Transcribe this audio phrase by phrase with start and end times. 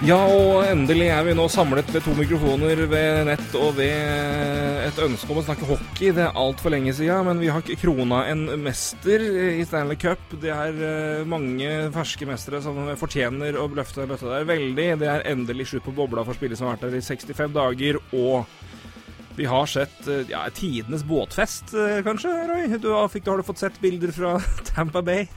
[0.00, 5.00] Ja, og endelig er vi nå samlet ved to mikrofoner ved nett og ved et
[5.04, 6.08] ønske om å snakke hockey.
[6.16, 10.22] Det er altfor lenge siden, men vi har ikke krona en mester i Stanley Cup.
[10.40, 14.86] Det er eh, mange ferske mestere som fortjener å løfte bøtta der veldig.
[15.02, 18.00] Det er endelig slutt på bobla for spillet som har vært der i 65 dager,
[18.16, 22.64] og vi har sett eh, ja, tidenes båtfest, eh, kanskje, Roy?
[22.80, 24.32] Du har, fikk, har du fått sett bilder fra
[24.72, 25.28] Tampa Bay?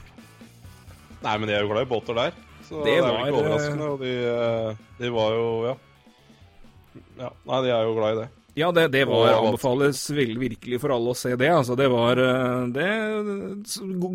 [1.20, 2.44] Nei, men de er jo glad i båter der.
[2.74, 3.90] Så Det det, er var, vel ikke overraskende.
[3.94, 5.74] Og de, eh, de var jo Ja.
[7.24, 7.30] ja.
[7.46, 8.28] Nei, de er jo glad i det.
[8.54, 11.48] Ja, det, det var, Og- anbefales virkelig for alle å se det.
[11.50, 12.90] Altså, det var eh, det,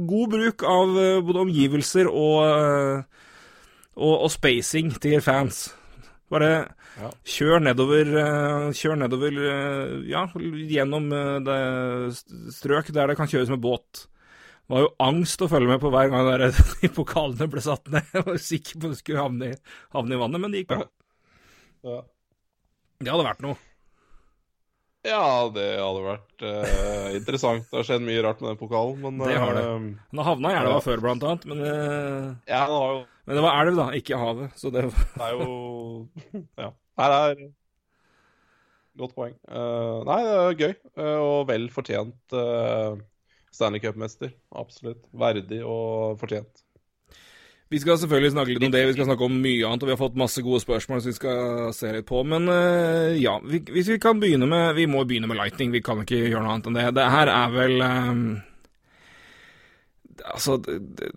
[0.07, 3.03] god bruk av eh, både omgivelser og,
[3.99, 5.73] og, og spacing til fans.
[6.31, 6.51] Bare
[6.99, 7.09] Ja.
[7.23, 8.09] kjør nedover,
[8.75, 9.37] kjør nedover
[10.09, 10.25] ja,
[10.67, 11.05] gjennom
[11.45, 11.59] det
[12.51, 14.01] strøk der det kan kjøres med båt.
[14.69, 17.89] Det var jo angst å følge med på hver gang der de pokalene ble satt
[17.89, 18.05] ned.
[18.13, 19.55] Jeg var sikker på at det skulle havne i,
[19.95, 20.83] havne i vannet, men det gikk bra.
[21.89, 21.95] Ja.
[22.99, 23.57] Det hadde vært noe.
[25.07, 27.65] Ja, det hadde vært eh, interessant.
[27.71, 29.63] Det har skjedd mye rart med den pokalen, men Det har det.
[30.11, 30.83] Den har havna i elva Ja.
[30.85, 34.53] før, blant annet, men, eh, Ja, har jo men det var elv, da, ikke havet.
[34.57, 36.09] Så det var Det er jo
[36.57, 36.69] Ja.
[36.99, 37.47] Her er
[38.99, 39.35] Godt poeng.
[39.47, 42.97] Uh, nei, det er gøy, uh, og vel fortjent uh,
[43.55, 44.33] Stanley Cup-mester.
[44.55, 45.05] Absolutt.
[45.11, 46.65] Verdig og fortjent.
[47.69, 49.93] Vi skal selvfølgelig snakke litt om det, vi skal snakke om mye annet, og vi
[49.93, 52.23] har fått masse gode spørsmål som vi skal se litt på.
[52.25, 55.83] Men eh, ja, vi, hvis vi kan begynne med Vi må begynne med Lightning, vi
[55.85, 56.87] kan ikke gjøre noe annet enn det.
[56.97, 58.23] Det her er vel um,
[60.33, 61.11] Altså, det, det,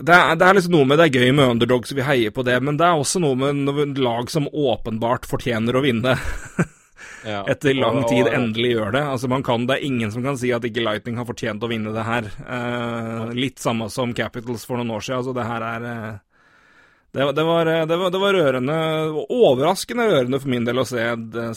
[0.00, 2.42] det, er, det er liksom noe med det er gøy med underdogs, vi heier på
[2.46, 6.16] det, men det er også noe med lag som åpenbart fortjener å vinne.
[7.22, 7.44] Ja.
[7.46, 9.02] etter lang tid endelig gjør det.
[9.14, 11.70] Altså man kan, Det er ingen som kan si at ikke Lightning har fortjent å
[11.70, 12.26] vinne det her.
[12.42, 15.20] Eh, litt samme som Capitals for noen år siden.
[15.22, 16.18] Altså det her er eh,
[17.12, 18.76] det, var- det, var, eh, det, var, det var rørende,
[19.28, 21.02] overraskende rørende for min del å se,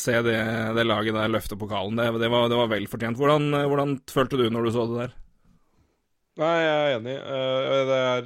[0.02, 0.38] se det,
[0.76, 1.96] det laget der løfte pokalen.
[1.98, 3.18] Det, var, det var vel fortjent.
[3.18, 5.16] Hvordan, eh, hvordan følte du når du så det der?
[6.36, 7.14] Nei, jeg er enig.
[7.24, 8.26] Uh, det er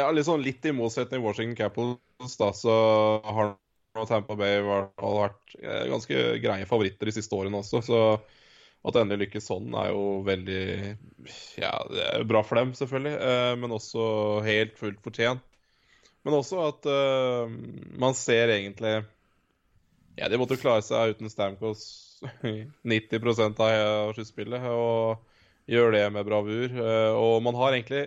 [0.00, 2.74] ja, litt sånn litt i motsetning Washington Capitals, da, så
[3.22, 3.52] har
[3.96, 7.82] nå Tampa Bay har vært eh, ganske greie favoritter de siste årene også.
[7.84, 8.00] Så
[8.80, 10.62] at det endelig lykkes sånn, er jo veldig
[11.60, 14.04] Ja, det er bra for dem, selvfølgelig, eh, men også
[14.46, 15.44] helt fullt fortjent.
[16.24, 17.48] Men også at uh,
[17.96, 18.98] man ser egentlig
[20.18, 21.84] Ja, de måtte klare seg uten Stamkos
[22.92, 24.66] 90% av sluttspillet.
[24.68, 25.24] og
[25.70, 26.76] gjør det med bravur.
[27.16, 28.02] Og man har egentlig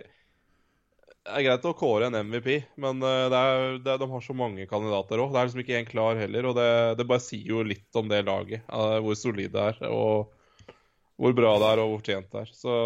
[1.24, 2.48] Det er greit å kåre en MVP,
[2.84, 5.30] men eh, det er, det de har så mange kandidater òg.
[5.32, 6.50] Det er liksom ikke én klar heller.
[6.50, 6.66] Og det,
[7.00, 8.66] det bare sier jo litt om det laget.
[8.68, 10.76] eh, Hvor solid det er, og
[11.16, 12.52] hvor bra det er, og hvor tjent det er.
[12.52, 12.76] Så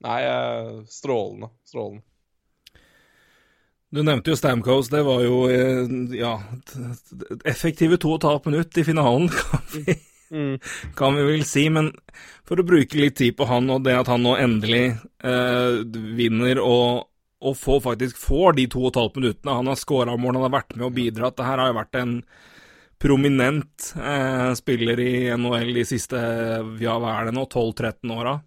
[0.00, 1.50] Nei, eh, strålende.
[1.68, 2.04] Strålende.
[3.90, 4.88] Du nevnte jo Stamkos.
[4.92, 5.40] Det var jo
[6.14, 6.36] ja,
[7.48, 9.96] effektive to og et halvt minutt i finalen, kan vi,
[10.96, 11.66] kan vi vel si.
[11.72, 11.92] Men
[12.46, 15.80] for å bruke litt tid på han, og det at han nå endelig eh,
[16.18, 17.08] vinner og,
[17.40, 20.48] og får, faktisk får de to og et halvt minuttene Han har scora mål, han
[20.48, 21.38] har vært med og bidratt.
[21.38, 22.14] Det her har jo vært en
[23.00, 26.20] prominent eh, spiller i NHL de siste
[26.82, 28.38] ja, hva er det nå, 12-13 åra.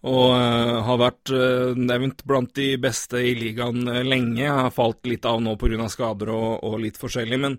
[0.00, 4.46] Og eh, har vært eh, nevnt blant de beste i ligaen eh, lenge.
[4.48, 5.88] Har falt litt av nå pga.
[5.92, 7.40] skader og, og litt forskjellig.
[7.42, 7.58] Men,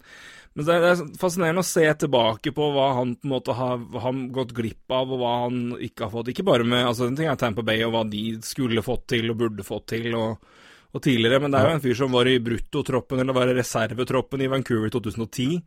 [0.53, 3.83] men det, er, er fascinerende å se tilbake på hva han på en måte har,
[4.03, 6.33] har gått glipp av, og hva han ikke har fått.
[6.33, 9.31] Ikke bare med altså En ting er Tamper Bay og hva de skulle fått til
[9.31, 10.09] og burde fått til.
[10.19, 10.43] og,
[10.91, 13.55] og tidligere, Men det er jo en fyr som var i bruttotroppen, eller var i
[13.55, 15.61] reservetroppen i Vancouver i 2010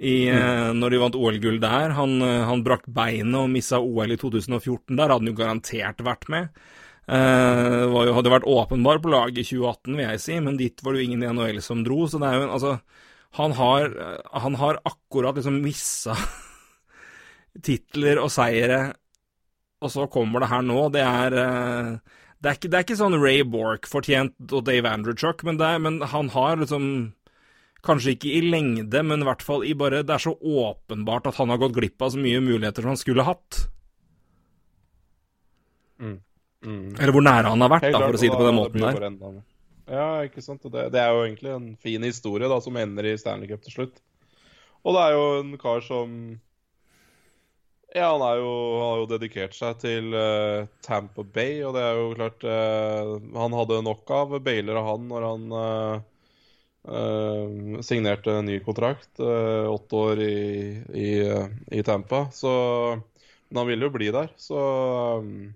[0.00, 0.76] i, mm.
[0.80, 1.96] når de vant OL-gull der.
[1.96, 4.96] Han, eh, han brakk beinet og missa OL i 2014.
[4.96, 6.62] Der hadde han jo garantert vært med.
[7.10, 10.84] Eh, var jo, hadde vært åpenbar på laget i 2018, vil jeg si, men dit
[10.84, 12.04] var det jo ingen i NHL som dro.
[12.08, 12.76] Så det er jo en Altså,
[13.38, 13.92] han har,
[14.32, 16.16] han har akkurat liksom missa
[17.66, 18.80] titler og seire,
[19.80, 20.80] og så kommer det her nå.
[20.92, 25.44] Det er eh, det er, ikke, det er ikke sånn Ray Bork-fortjent og Dave Andrewchuk,
[25.44, 26.84] men, er, men han har liksom
[27.80, 31.38] Kanskje ikke i lengde, men i hvert fall i bare Det er så åpenbart at
[31.40, 33.60] han har gått glipp av så mye muligheter som han skulle hatt.
[36.60, 36.90] Mm.
[36.98, 39.40] Eller hvor nære han har vært, da, for å si det på den måten der.
[39.90, 40.62] Ja, ikke sant.
[40.62, 43.74] Det, det er jo egentlig en fin historie da, som ender i Stanley Cup til
[43.74, 43.98] slutt.
[44.86, 46.14] Og det er jo en kar som
[47.90, 52.14] Ja, han, jo, har jo dedikert seg til uh, Tampa Bay, og det er jo
[52.14, 55.96] klart uh, Han hadde nok av bailer og han når han uh,
[57.84, 59.18] signerte en ny kontrakt.
[59.20, 60.36] Åtte år i,
[60.96, 61.08] i,
[61.76, 62.22] i, Tampa.
[62.32, 62.50] Så
[63.50, 64.62] Men han ville jo bli der, så
[65.20, 65.50] um,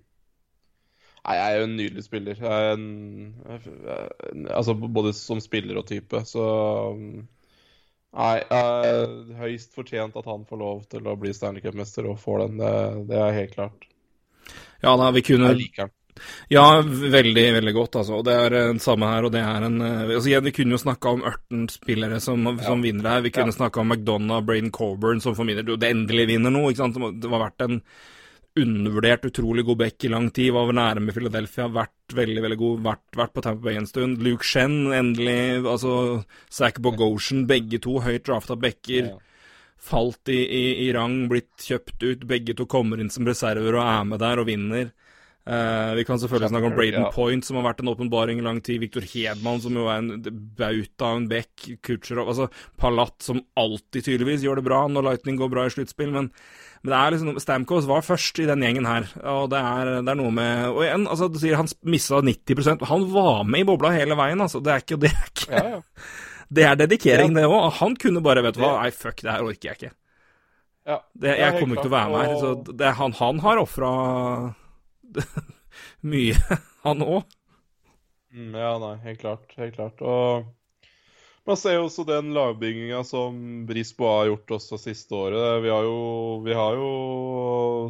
[1.25, 2.37] Nei, jeg er jo en nydelig spiller.
[2.37, 6.45] Jeg er en, altså både som spiller og type, så
[8.15, 12.45] Nei, uh, høyst fortjent at han får lov til å bli Stanley Cup-mester og får
[12.45, 12.61] den.
[12.61, 12.71] Det,
[13.09, 13.87] det, er helt klart.
[14.79, 15.95] Ja, da, vi kunne Jeg liker den.
[16.47, 18.21] Ja, veldig, veldig godt, altså.
[18.23, 21.11] Det er den samme her, og det er en eh, altså, Vi kunne jo snakka
[21.11, 22.83] om ørten spillere som, som ja.
[22.87, 23.25] vinner her.
[23.25, 23.57] Vi kunne ja.
[23.57, 26.71] snakka om McDonagh, Braden Coburn som for min del endelig vinner noe.
[26.71, 27.01] ikke sant?
[27.19, 27.81] Det var verdt en
[28.59, 30.53] undervurdert, utrolig god back i lang tid.
[30.55, 34.23] Var nære med Philadelphia, vært veldig veldig god, vært, vært på Tampa Bay en stund.
[34.23, 35.65] Luke Shen, endelig.
[35.65, 36.23] altså
[36.53, 39.11] Zack Bogosian, begge to høyt drafta backer.
[39.11, 39.17] Ja.
[39.85, 42.27] Falt i, i, i, rang, blitt kjøpt ut.
[42.29, 44.93] Begge to kommer inn som reserver og er med der og vinner.
[45.45, 47.09] Uh, vi kan selvfølgelig snakke om Braden ja.
[47.13, 48.79] Point, som har vært en åpenbaring i lang tid.
[48.81, 51.67] Victor Hedman, som jo er en bauta av en back.
[51.85, 52.47] Kutsjerov Altså
[52.81, 56.15] Palat, som alltid tydeligvis gjør det bra når Lightning går bra i sluttspill.
[56.15, 56.31] Men
[56.85, 60.11] men det er liksom, Stamkos var først i den gjengen her, og det er, det
[60.11, 63.65] er noe med Og igjen, altså, du sier han mista 90% Han var med i
[63.65, 64.61] bobla hele veien, altså.
[64.61, 65.81] Det er ikke, det er ikke ja, ja.
[66.55, 67.71] Det er dedikering, det òg.
[67.79, 69.95] Han kunne bare, vet du hva, nei, fuck, det her orker jeg ikke.
[70.85, 72.35] Ja, det, jeg kommer ikke til å være med her.
[72.43, 73.89] Så det, han, han har ofra
[76.13, 77.25] mye, han òg.
[78.35, 79.57] Mm, ja, nei, helt klart.
[79.57, 80.05] Helt klart.
[80.05, 80.45] Og
[81.45, 83.37] man ser jo også den lagbygginga som
[83.69, 85.61] Brisboa har gjort også siste året.
[85.61, 85.97] Vi har jo,
[86.45, 86.89] vi har jo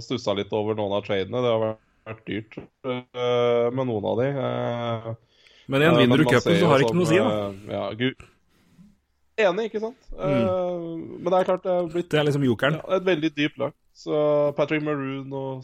[0.03, 1.43] stussa litt over noen av tradene.
[1.43, 1.63] Det har
[2.09, 4.27] vært dyrt uh, med noen av de.
[4.35, 7.29] Uh, men igjen, vinner du cupen, så har det ikke noe å si, da.
[7.31, 8.25] Uh, ja, gud.
[9.45, 10.11] Enig, ikke sant?
[10.15, 10.99] Mm.
[11.19, 12.77] men det er klart det er blitt Det er liksom jokeren?
[12.79, 13.73] Ja, et veldig dypt lag.
[13.95, 14.19] Så
[14.55, 15.63] Patrick Maroon og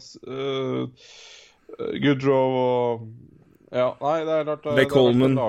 [2.04, 3.06] Goodrow og
[3.72, 5.40] Ja, nei, det er klart Blake Coleman.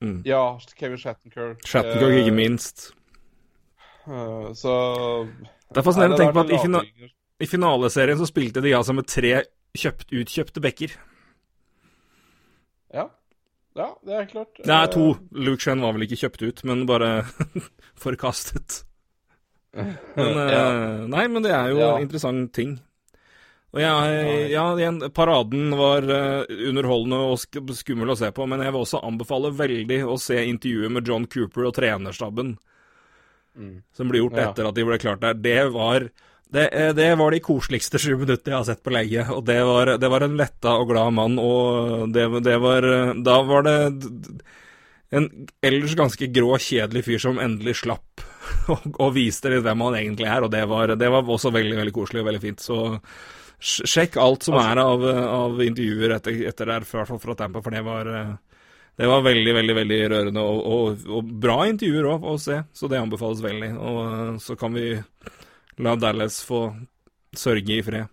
[0.00, 0.22] Mm.
[0.24, 1.60] Ja, Kevin Shattenkirk.
[1.68, 2.90] Shattenkirk, ikke minst.
[4.08, 4.74] Uh, så
[5.68, 6.80] Det er fascinerende å tenke på at i, fina
[7.44, 9.34] i, finaleserien så spilte de altså med tre
[9.76, 10.94] kjøpt, utkjøpte backer.
[12.96, 13.10] Ja.
[13.78, 14.56] Ja, det er klart.
[14.58, 15.10] Det er to.
[15.14, 17.10] Eh, Luke Shen var vel ikke kjøpt ut, men bare
[18.04, 18.84] forkastet.
[20.16, 20.62] Men, ja.
[20.66, 21.92] uh, nei, men det er jo ja.
[21.94, 22.72] en interessant ting.
[23.70, 24.64] Og jeg, ja,
[25.14, 30.00] paraden var uh, underholdende og skummel å se på, men jeg vil også anbefale veldig
[30.10, 32.56] å se intervjuet med John Cooper og trenerstaben.
[33.54, 33.76] Mm.
[33.94, 34.48] Som ble gjort ja.
[34.48, 35.38] etter at de ble klart der.
[35.38, 36.08] Det var
[36.50, 39.26] det, eh, det, var de koseligste sju minutter jeg har sett på leie.
[39.30, 42.86] Og det var, det var en letta og glad mann, og det, det var
[43.22, 43.76] Da var det
[45.10, 45.26] en
[45.62, 48.22] ellers ganske grå, kjedelig fyr som endelig slapp
[48.72, 51.76] og, og viste litt hvem han egentlig er, og det var, det var også veldig,
[51.80, 52.62] veldig koselig og veldig fint.
[52.62, 52.78] Så
[53.60, 55.02] Sjekk alt som altså, er av,
[55.36, 58.08] av, intervjuer etter, etter der, fall fra Tampa, for det var,
[58.96, 62.88] det var veldig, veldig veldig rørende og, og, og bra intervjuer òg å se, så
[62.88, 63.74] det anbefales veldig.
[63.76, 64.94] Og så kan vi
[65.80, 66.70] la Dallas få
[67.36, 68.08] sørge i fred.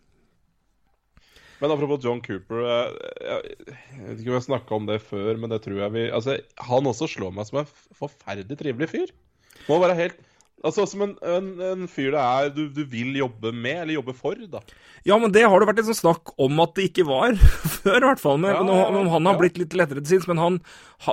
[1.57, 2.89] Men apropos John Cooper jeg,
[3.25, 6.38] jeg vet ikke om jeg snakka om det før, men det tror jeg vi Altså,
[6.69, 9.13] han også slår meg som en forferdelig trivelig fyr.
[9.65, 10.19] Må være helt
[10.65, 14.15] Altså Som en, en, en fyr det er du, du, vil jobbe med, eller jobbe
[14.18, 14.63] for, da.
[15.06, 17.37] Ja, men det har det vært litt sånn snakk om at det ikke var
[17.78, 18.40] før, i hvert fall.
[18.42, 19.42] Men, ja, nå, ja, han har ja.
[19.44, 20.26] blitt litt lettere til sinns.
[20.30, 20.57] Men han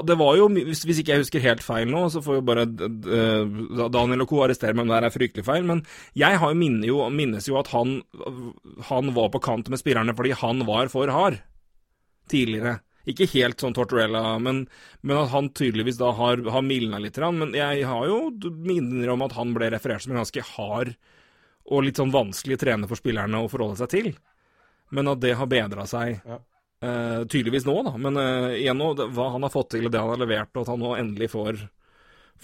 [0.08, 2.64] Det var jo, hvis, hvis, ikke jeg husker helt feil nå, så får jo bare
[2.64, 4.40] uh, Daniel og co.
[4.46, 5.68] arrestere meg om det er fryktelig feil.
[5.68, 5.84] Men
[6.16, 7.98] jeg har jo, jo, minnes jo at han,
[8.88, 11.42] han var på kant med spillerne fordi han var for hard
[12.32, 12.78] tidligere.
[13.10, 14.62] Ikke helt sånn Tortorella, men,
[15.04, 17.18] men at han tydeligvis da har, har mildna litt.
[17.20, 18.30] Men jeg har jo
[18.64, 20.94] minner om at han ble referert som en ganske hard
[21.64, 24.10] og litt sånn vanskelig trener for spillerne å forholde seg til.
[24.94, 26.38] Men at det har bedra seg ja.
[26.84, 27.94] uh, tydeligvis nå, da.
[28.00, 30.64] Men uh, igjen nå, hva han har fått til, og det han har levert, og
[30.64, 31.60] at han nå endelig får,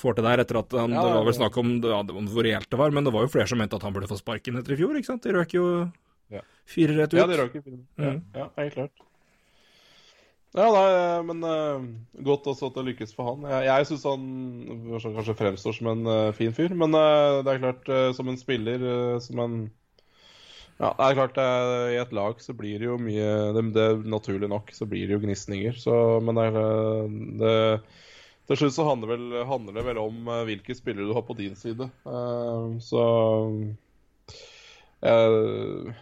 [0.00, 2.69] får til der etter at han, ja, Det var vel snakk om, ja, hvor reelt
[2.73, 4.76] det var, men det var jo flere som mente at han burde få sparken etter
[4.76, 5.25] i fjor, ikke sant?
[5.25, 5.67] De røk jo
[6.71, 7.21] fire rett ut.
[7.21, 7.81] Ja, de røk jo fire.
[7.99, 8.21] Mm.
[8.37, 9.07] Ja, helt klart.
[10.50, 10.87] Ja, nei,
[11.28, 11.83] men uh,
[12.26, 13.45] godt også at det lykkes for han.
[13.47, 14.25] Jeg, jeg syns han
[15.14, 18.83] kanskje fremstår som en uh, fin fyr, men uh, det er klart, som en spiller,
[19.23, 19.61] som en
[20.80, 21.38] Ja, det er klart,
[21.92, 25.19] i et lag så blir det jo mye det, det, Naturlig nok så blir det
[25.19, 26.64] jo gnisninger, så Men det,
[27.42, 27.57] det
[28.49, 31.54] Til slutt så handler, vel, handler, det vel om hvilke spillere du har på din
[31.54, 31.87] side.
[32.83, 33.04] så
[35.00, 35.95] jeg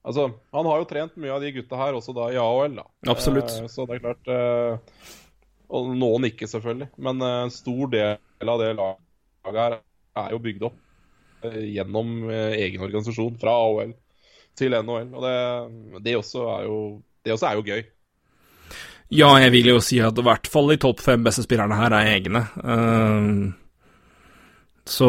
[0.00, 2.86] Altså, han har jo trent mye av de gutta her også da i AHL, da.
[3.12, 3.52] Absolutt.
[3.52, 5.08] Eh, så det er klart eh,
[5.76, 6.88] Og noen ikke, selvfølgelig.
[7.04, 9.76] Men eh, en stor del av det laget her
[10.20, 10.86] er jo bygd opp
[11.40, 13.94] gjennom egen organisasjon, fra AOL
[14.58, 15.06] til NHL.
[15.16, 15.36] Og det,
[16.04, 16.76] det, også, er jo,
[17.24, 17.80] det også er jo gøy.
[19.16, 21.96] Ja, jeg vil jo si at i hvert fall de topp fem beste spillerne her
[21.96, 22.42] er egne.
[22.60, 23.56] Uh,
[24.84, 25.08] så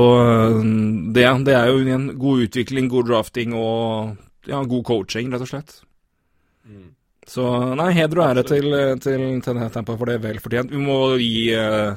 [1.12, 4.16] det, det, er jo en god utvikling, god drafting og
[4.50, 5.78] ja, god coaching, rett og slett.
[6.66, 6.90] Mm.
[7.28, 7.46] Så
[7.78, 8.68] nei, heder og ære til,
[9.04, 10.74] til, til Tampa for det er vel fortjent.
[10.74, 11.94] Vi må gi uh,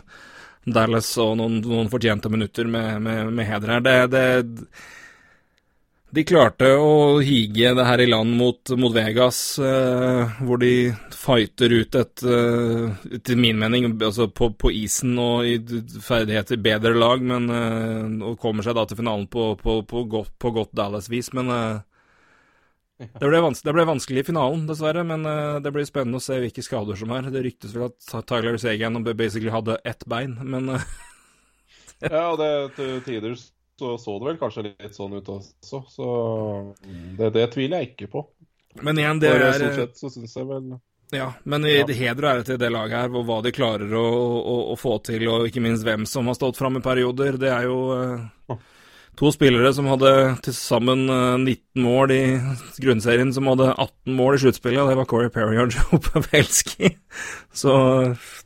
[0.64, 3.86] Dallas og noen, noen fortjente minutter med, med, med heder her.
[3.86, 4.26] Det, det
[6.14, 11.72] de klarte å hige det her i land mot, mot Vegas, uh, hvor de fighter
[11.74, 12.92] ut et, uh,
[13.26, 15.56] til min mening, altså på, på, isen og i
[16.04, 20.36] ferdigheter bedre lag, men, eh, og kommer seg da til finalen på, på, på godt,
[20.38, 21.32] godt Dallas-vis.
[21.34, 21.82] Men eh,
[23.20, 25.04] det, ble det ble vanskelig i finalen, dessverre.
[25.06, 27.30] Men uh, det blir spennende å se hvilke skader som er.
[27.34, 30.88] Det ryktes vel at Tyler Sagan basically hadde ett bein, men eh,
[32.04, 35.80] Ja, og det til tider så så det vel kanskje litt sånn ut også.
[35.90, 36.08] Så
[37.18, 38.26] det, det tviler jeg ikke på.
[38.86, 40.74] Men igjen, det er Stort sett så syns jeg vel
[41.14, 41.84] ja, men ja.
[41.86, 44.76] det heder og ære til det laget her, og hva de klarer å, å, å,
[44.78, 47.36] få til, og ikke minst hvem som har stått fram i perioder.
[47.38, 48.56] Det er jo uh,
[49.18, 50.12] to spillere som hadde
[50.44, 52.22] til sammen uh, eh, 19 mål i
[52.82, 56.94] grunnserien, som hadde 18 mål i sluttspillet, og det var Corey Perry og Joe Pavelski.
[57.54, 57.76] Så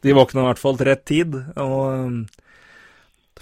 [0.04, 1.40] de våkna i hvert fall til rett tid.
[1.56, 1.80] og...
[1.88, 2.44] Uh,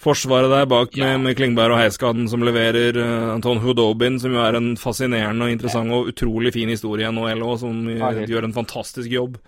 [0.07, 2.95] Forsvaret der bak med, med Klingberg og Heiskaden som leverer.
[2.95, 7.11] Uh, Anton Hudobin, som jo er en fascinerende og interessant og utrolig fin historie i
[7.11, 7.81] NHL òg, som
[8.29, 9.41] gjør en fantastisk jobb.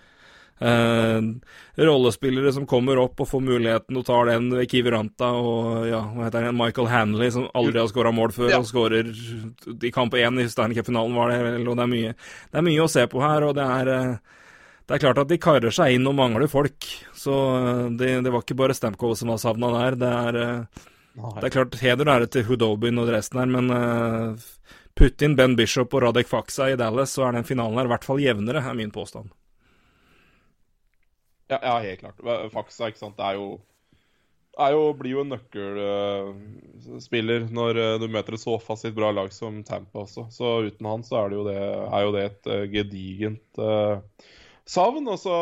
[0.59, 1.39] Uh,
[1.79, 6.25] rollespillere som kommer opp og får muligheten og tar den ved Kiviranta og ja, hva
[6.25, 8.59] heter det, Michael Hanley, som aldri har skåra mål før, ja.
[8.59, 12.59] og skårer i kamp én i Steiner finalen var det, og det er mye Det
[12.59, 14.37] er mye å se på her, og det er eh,
[14.89, 18.31] det er klart at de karer seg inn og mangler folk, så eh, det, det
[18.33, 19.99] var ikke bare Stamkov som var savna der.
[20.01, 20.87] Det er, eh,
[21.35, 24.47] det er klart heder og ære til Hudobin og resten her, men uh,
[24.97, 27.93] putt inn Ben Bishop og Radek Faksa i Dallas, så er den finalen her i
[27.93, 29.29] hvert fall jevnere, er min påstand.
[31.49, 32.17] Ja, ja helt klart.
[32.53, 33.47] Faksa, ikke sant, det er jo,
[34.59, 39.09] er jo blir jo en nøkkelspiller uh, når uh, du møter et så fast bra
[39.15, 40.21] lag som Tampa også.
[40.33, 42.43] Så uten han så er, det jo det, er jo det et
[42.75, 43.51] gedigent
[44.69, 45.07] savn.
[45.09, 45.33] Og så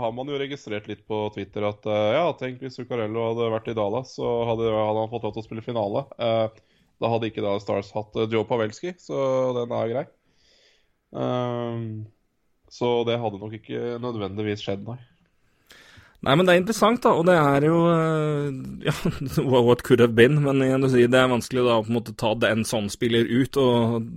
[0.00, 3.70] har man jo registrert litt på Twitter at uh, ja, tenk hvis Zuccarello hadde vært
[3.70, 6.04] i Dallas, så hadde, hadde, han fått lov til å spille finale.
[6.18, 6.48] Uh,
[7.02, 9.20] da hadde ikke da Stars hatt uh, Joe Pavelski, så
[9.60, 10.08] den er grei.
[12.72, 14.96] så det hadde nok ikke nødvendigvis skjedd, nei.
[16.22, 17.16] Nei, men det er interessant, da.
[17.18, 17.78] Og det er jo
[18.86, 18.94] Ja,
[19.42, 20.38] what could have been.
[20.44, 23.58] Men igjen, det er vanskelig da å på en måte ta den sånn spiller ut.
[23.58, 24.10] og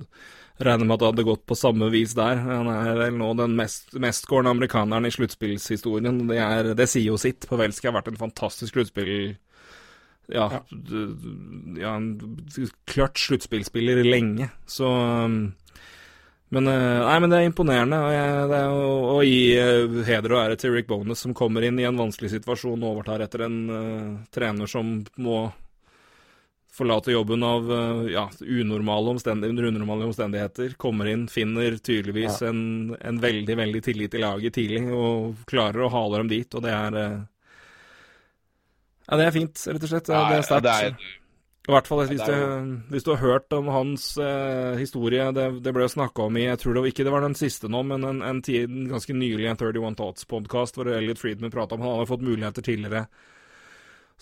[0.56, 2.40] Regner med at det hadde gått på samme vis der.
[2.46, 6.22] Han er vel nå den mest, mestskårende amerikaneren i sluttspillshistorien.
[6.30, 7.50] Det, det, sier jo sitt.
[7.50, 9.36] Pavelski har vært en fantastisk sluttspill...
[10.32, 10.62] Ja, ja.
[11.78, 12.08] ja en
[12.90, 14.88] klart sluttspillspiller lenge, så
[15.28, 15.36] um,
[16.56, 18.00] men, uh, nei, men det er imponerende.
[18.06, 21.36] Og jeg, det er å, å, gi uh, heder og ære til Rick Bonus, som
[21.38, 25.46] kommer inn i en vanskelig situasjon og overtar etter en uh, trener som må
[26.76, 32.52] forlate jobben av uh, ja, unormale, omstendigheter, unormale omstendigheter, kommer inn, finner tydeligvis ja.
[32.52, 36.58] en, en, veldig veldig tillit i laget tidlig og klarer å hale dem dit.
[36.58, 37.22] Og det er uh,
[39.06, 40.12] Ja, det er fint, rett og slett.
[40.12, 41.08] Ja, det er sterkt.
[41.66, 42.34] I hvert fall hvis du,
[42.94, 46.60] hvis du, har hørt om hans eh, historie, det, det ble snakka om i Jeg
[46.62, 49.58] tror det, ikke det var den siste nå, men en, en tid, ganske nylig en
[49.58, 53.08] 31 Thoughts-podkast hvor Elliot Friedman prata om han hadde fått muligheter tidligere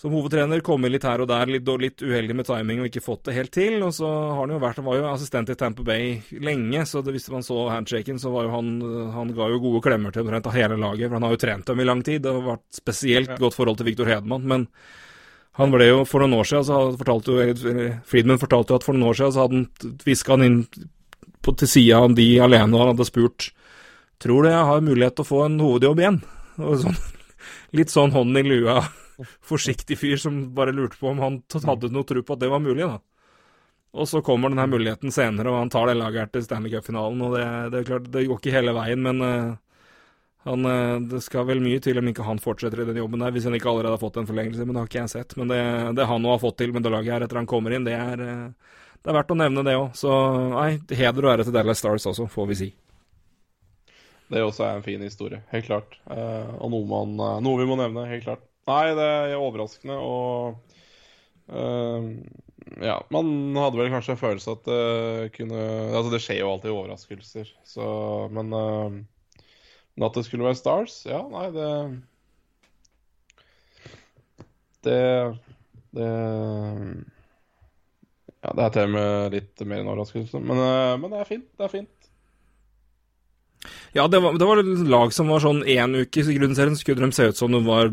[0.00, 0.62] som hovedtrener.
[0.64, 3.52] Kommet litt her og der, litt, litt uheldig med timing og ikke fått det helt
[3.54, 3.78] til.
[3.86, 7.02] Og så har han jo vært Han var jo assistent i Tamper Bay lenge, så
[7.04, 8.74] det, hvis man så handshaken, så var jo han
[9.14, 11.80] Han ga jo gode klemmer til omtrent hele laget, for han har jo trent dem
[11.80, 12.24] i lang tid.
[12.24, 14.68] Det har vært spesielt godt forhold til Viktor Hedman, men
[15.54, 18.96] han ble jo For noen år siden så fortalte jo Friedman fortalte jo at for
[18.96, 20.58] noen år siden så hadde han hviska han inn
[21.44, 23.50] på, til sida av de alene, og han hadde spurt
[24.22, 26.20] Tror du jeg har mulighet til å få en hovedjobb igjen?
[26.62, 27.00] Og sånn,
[27.78, 28.78] litt sånn hånden i lua
[29.50, 32.62] forsiktig fyr som bare lurte på om han hadde noe tro på at det var
[32.62, 32.98] mulig, da.
[33.94, 37.20] Og så kommer denne muligheten senere, og han tar det laget til Stanley Cup-finalen.
[37.22, 39.52] Og det, det, er klart, det går ikke hele veien, men uh,
[40.44, 43.32] han, uh, det skal vel mye til om ikke han fortsetter i den jobben der,
[43.34, 44.64] hvis han ikke allerede har fått en forlengelse.
[44.64, 45.36] Men det har ikke jeg sett.
[45.40, 45.60] Men det,
[45.98, 47.96] det han nå har fått til med det laget her etter han kommer inn, det
[47.96, 49.92] er, uh, det er verdt å nevne, det òg.
[49.98, 50.14] Så
[50.54, 52.72] nei, heder og ære til Dallas Stars også, får vi si.
[54.32, 55.98] Det også er en fin historie, helt klart.
[56.08, 57.12] og noe, man,
[57.44, 58.44] noe vi må nevne, helt klart.
[58.64, 60.56] Nei, det er overraskende, og
[61.52, 62.06] uh,
[62.80, 63.28] Ja, man
[63.60, 65.58] hadde vel kanskje en følelse at det kunne
[65.90, 67.88] Altså, det skjer jo alltid overraskelser, så
[68.32, 69.02] Men, uh,
[69.94, 71.70] men at det skulle være Stars, ja, nei, det
[74.84, 75.02] Det
[75.94, 76.08] Det
[78.44, 80.40] Ja, det er til og med litt mer enn overraskelse.
[80.42, 81.46] Men, uh, men, det er fint.
[81.56, 82.08] Det er fint.
[83.94, 86.84] Ja, det var, det var et lag som var sånn én uke i grunnserien, så
[86.84, 87.88] skulle de se ut som de var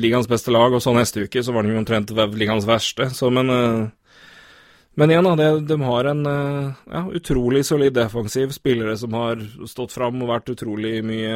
[0.00, 3.10] ligaens beste lag, og så neste uke så var de omtrent ligaens verste.
[3.12, 3.90] Så, men uh,
[4.96, 8.54] men igjen, da, de, de har en ja, utrolig solid defensiv.
[8.56, 11.34] Spillere som har stått fram og vært utrolig mye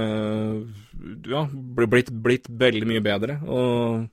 [1.29, 3.37] Ja, blitt, blitt veldig mye bedre.
[3.45, 4.09] Og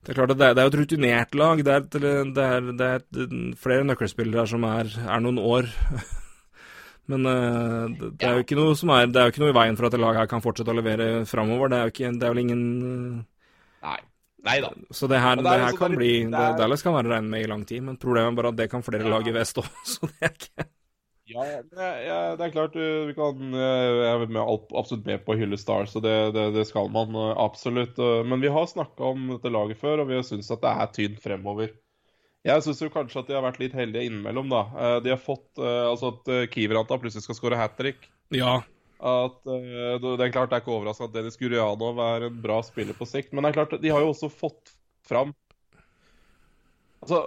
[0.00, 1.60] det er klart at det, det er et rutinert lag.
[1.64, 1.88] Det er,
[2.32, 5.68] det er, det er flere nøkkelspillere som er, er noen år.
[7.10, 9.58] Men uh, det, er jo ikke noe som er, det er jo ikke noe i
[9.58, 11.68] veien for at et lag her kan fortsette å levere framover.
[11.72, 13.20] Det er jo ikke, det er vel ingen uh...
[13.88, 13.98] Nei.
[14.46, 14.70] Nei da.
[14.94, 17.84] Så det her, det her kan bli Dallas kan være regnet med i lang tid,
[17.84, 19.14] men problemet er bare at det kan flere ja.
[19.14, 20.68] lag i vest òg, så det er ikke
[21.30, 24.40] ja, ja, det er klart vi kan Jeg er med,
[24.74, 28.00] absolutt med på å hylle Stars, og det, det, det, skal man absolutt.
[28.26, 30.90] Men vi har snakka om dette laget før, og vi har syntes at det er
[30.96, 31.70] tynt fremover.
[32.42, 34.64] Jeg syns kanskje at de har vært litt heldige innimellom, da.
[35.04, 38.10] De har fått Altså at Kiveranta plutselig skal skåre hat trick.
[38.34, 38.58] Ja.
[39.00, 42.96] At Det er klart det er ikke overraskende at Dennis Gurianov er en bra spiller
[42.96, 44.74] på sikt, men det er klart de har jo også fått
[45.08, 45.32] fram
[47.00, 47.22] Altså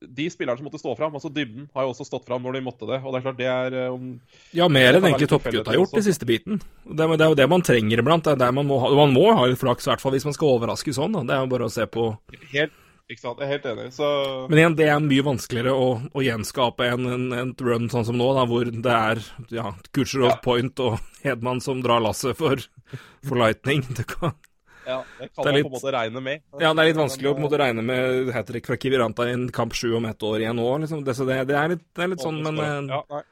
[0.00, 2.64] de spillerne som måtte stå fram, altså dybden, har jo også stått fram når de
[2.64, 3.00] måtte det.
[3.02, 4.10] Og det er klart det er um,
[4.54, 6.60] Ja, mer enn egentlig toppgutta har gjort i siste biten.
[6.84, 8.26] Det er, det er, jo det man trenger iblant.
[8.26, 10.28] Det er der man, må ha, man må ha litt flaks, i hvert fall hvis
[10.28, 11.16] man skal overraske sånn.
[11.16, 11.24] Da.
[11.26, 12.10] Det er jo bare å se på
[12.52, 12.76] Helt,
[13.08, 13.38] ikke sant.
[13.40, 13.86] Jeg er helt enig.
[13.96, 14.08] Så...
[14.50, 18.18] Men igjen, det er mye vanskeligere å, å gjenskape en, en, en, run sånn som
[18.20, 19.22] nå, da, hvor det er
[19.54, 20.40] ja, Kucherov ja.
[20.44, 22.60] Point og Hedman som drar lasset for,
[23.24, 23.86] for Lightning.
[23.96, 24.36] Det kan
[24.88, 26.42] ja, det kan det man litt, på en måte regne med.
[26.56, 29.26] Ja, det er litt vanskelig å på en måte regne med hat trick fra Kiviranta
[29.28, 30.78] i en kamp sju om ett år igjen òg.
[30.84, 31.02] Liksom.
[31.04, 33.24] Det, det, det, er litt, det er litt sånn, men eh, Ja, nei.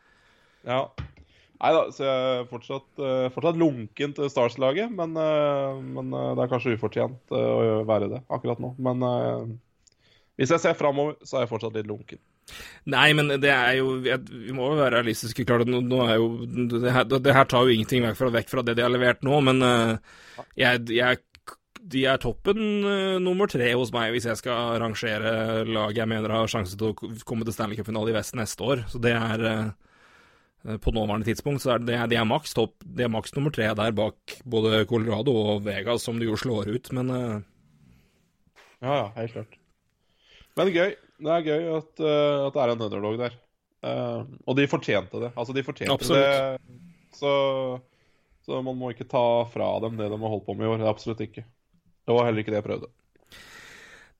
[0.66, 0.80] Ja.
[1.56, 4.92] Nei da, så jeg er fortsatt, uh, fortsatt lunken til Stars-laget.
[4.92, 8.75] Men, uh, men uh, det er kanskje ufortjent å være det akkurat nå.
[8.76, 9.04] Men
[10.37, 12.21] hvis jeg ser framover, så er jeg fortsatt litt lunken.
[12.93, 15.45] Nei, men det er jo Vi må jo være realistiske.
[15.49, 18.52] klart, nå, nå er jo, det her, det, her, tar jo ingenting vekk fra, vekk
[18.52, 19.65] fra det de har levert nå, men
[20.54, 21.25] jeg, jeg
[21.87, 26.34] de er toppen uh, nummer tre hos meg hvis jeg skal rangere lag jeg mener
[26.34, 28.87] har sjanse til å komme til Stanley Cup-finale i vest neste år.
[28.91, 33.04] Så det er uh, På nåværende tidspunkt så er det, de er maks topp De
[33.06, 36.91] er maks nummer tre der bak både Colorado og Vegas, som de jo slår ut,
[36.97, 37.37] men uh...
[38.82, 39.54] Ja, ja, helt klart.
[40.56, 40.95] Men gøy.
[41.16, 43.36] Det er gøy at, at det er en underdog der.
[44.45, 45.30] og de fortjente det.
[45.32, 46.21] Altså, de fortjente Absolutt.
[46.21, 46.80] det.
[47.16, 47.32] Så,
[48.45, 50.84] så man må ikke ta fra dem det de har holdt på med i år.
[50.90, 51.47] Absolutt ikke.
[52.06, 52.92] Det var heller ikke det jeg prøvde.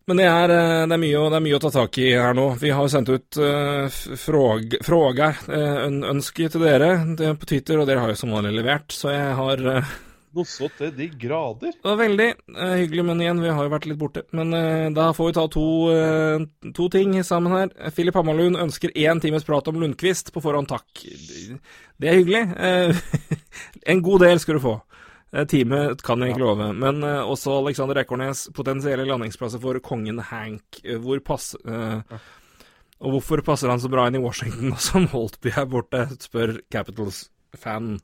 [0.07, 2.35] Men det er, eh, det, er mye, det er, mye, å ta tak i her
[2.39, 2.47] nå.
[2.61, 3.89] Vi har jo sendt ut uh,
[4.23, 6.91] fråg, fråger, uh, ønsker til dere
[7.35, 9.97] på Twitter, og dere har jo som vanlig levert, så jeg har uh,
[10.37, 11.75] Noe så til de grader.
[11.75, 14.27] Det var veldig uh, hyggelig, men igjen, vi har jo vært litt borte.
[14.37, 17.93] Men uh, da får vi ta to, uh, to, ting sammen her.
[17.97, 20.35] Filip Hammarlund ønsker én times prat om Lundqvist.
[20.35, 21.07] På forhånd, takk.
[21.97, 22.45] Det er hyggelig.
[23.93, 24.77] en god del skal du få.
[25.37, 26.71] Eh, teamet kan jeg ikke love.
[26.79, 30.81] Men uh, også Alexander Ekornes, potensielle landingsplasser for kongen Hank.
[30.85, 32.01] Uh, hvor pass, uh,
[33.03, 37.97] og hvorfor passer han så bra inn i Washington som Holtby er borte, spør Capitals-fan.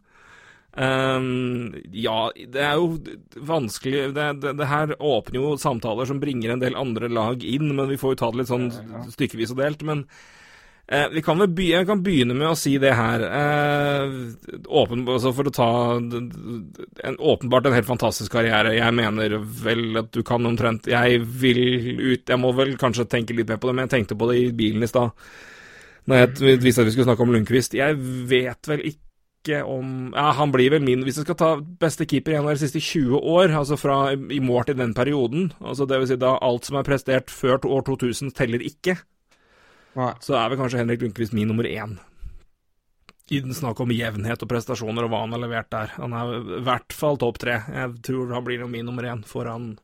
[0.73, 2.95] Um, ja, det er jo
[3.45, 7.75] vanskelig det, det, det, her åpner jo samtaler som bringer en del andre lag inn,
[7.77, 8.71] men vi får jo ta det litt sånn
[9.13, 9.85] stykkevis og delt.
[9.85, 13.27] Men uh, vi kan vel begynne, kan begynne med å si det her.
[13.29, 15.69] Uh, åpen, altså for å ta
[16.01, 18.73] en, åpenbart en helt fantastisk karriere.
[18.79, 21.63] Jeg mener vel at du kan omtrent Jeg vil
[22.01, 24.41] ut Jeg må vel kanskje tenke litt mer på det, men jeg tenkte på det
[24.41, 25.13] i bilen i stad.
[26.09, 27.77] Når jeg visste at vi skulle snakke om Lundqvist.
[27.77, 28.01] Jeg
[28.33, 29.12] vet vel ikke
[29.67, 32.81] om Ja, han blir vel min Hvis jeg skal ta beste keeper gjennom de siste
[32.81, 36.69] 20 år, altså fra i mål til den perioden, altså det vil si da alt
[36.69, 38.97] som er prestert før år 2000, teller ikke.
[39.99, 40.13] Nei.
[40.25, 41.99] så er vel kanskje Henrik Lundqvist min nummer én.
[43.33, 45.93] I den snakk om jevnhet og prestasjoner og hva han har levert der.
[45.99, 47.61] Han er i hvert fall topp tre.
[47.69, 49.75] Jeg tror han blir min nummer én foran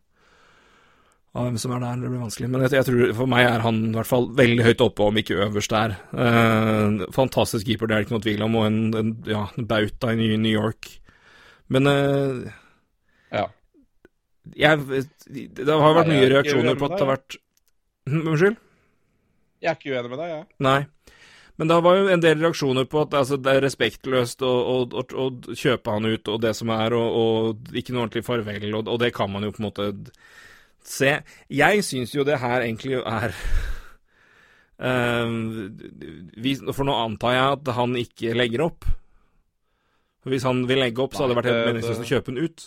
[1.39, 2.01] av hvem som er der.
[2.03, 2.51] Det blir vanskelig.
[2.53, 5.21] Men jeg, jeg, tror for meg er han i hvert fall veldig høyt oppe, om
[5.23, 5.97] ikke øverst der.
[6.27, 9.69] Eh, fantastisk keeper, det er det ikke noe tvil om, og en, en, ja, en
[9.71, 10.91] bauta i New York.
[11.73, 12.53] Men eh,
[13.39, 13.49] ja.
[14.57, 17.43] Jeg, det har vært mye reaksjoner på at det har vært
[18.09, 18.57] Unnskyld?
[19.61, 20.45] Jeg er ikke uenig med deg, jeg.
[20.65, 20.79] Nei.
[21.59, 24.77] Men det var jo en del reaksjoner på at altså, det er respektløst å, å,
[24.87, 28.69] å, å, kjøpe han ut og det som er, og, og ikke noe ordentlig farvel,
[28.71, 29.89] og, og, det kan man jo på en måte
[30.91, 31.13] se.
[31.53, 33.35] Jeg syns jo det her egentlig er
[34.89, 38.89] uh, For nå antar jeg at han ikke legger opp.
[40.29, 42.67] Hvis han vil legge opp, så hadde det vært helt meningsløst å kjøpe den ut.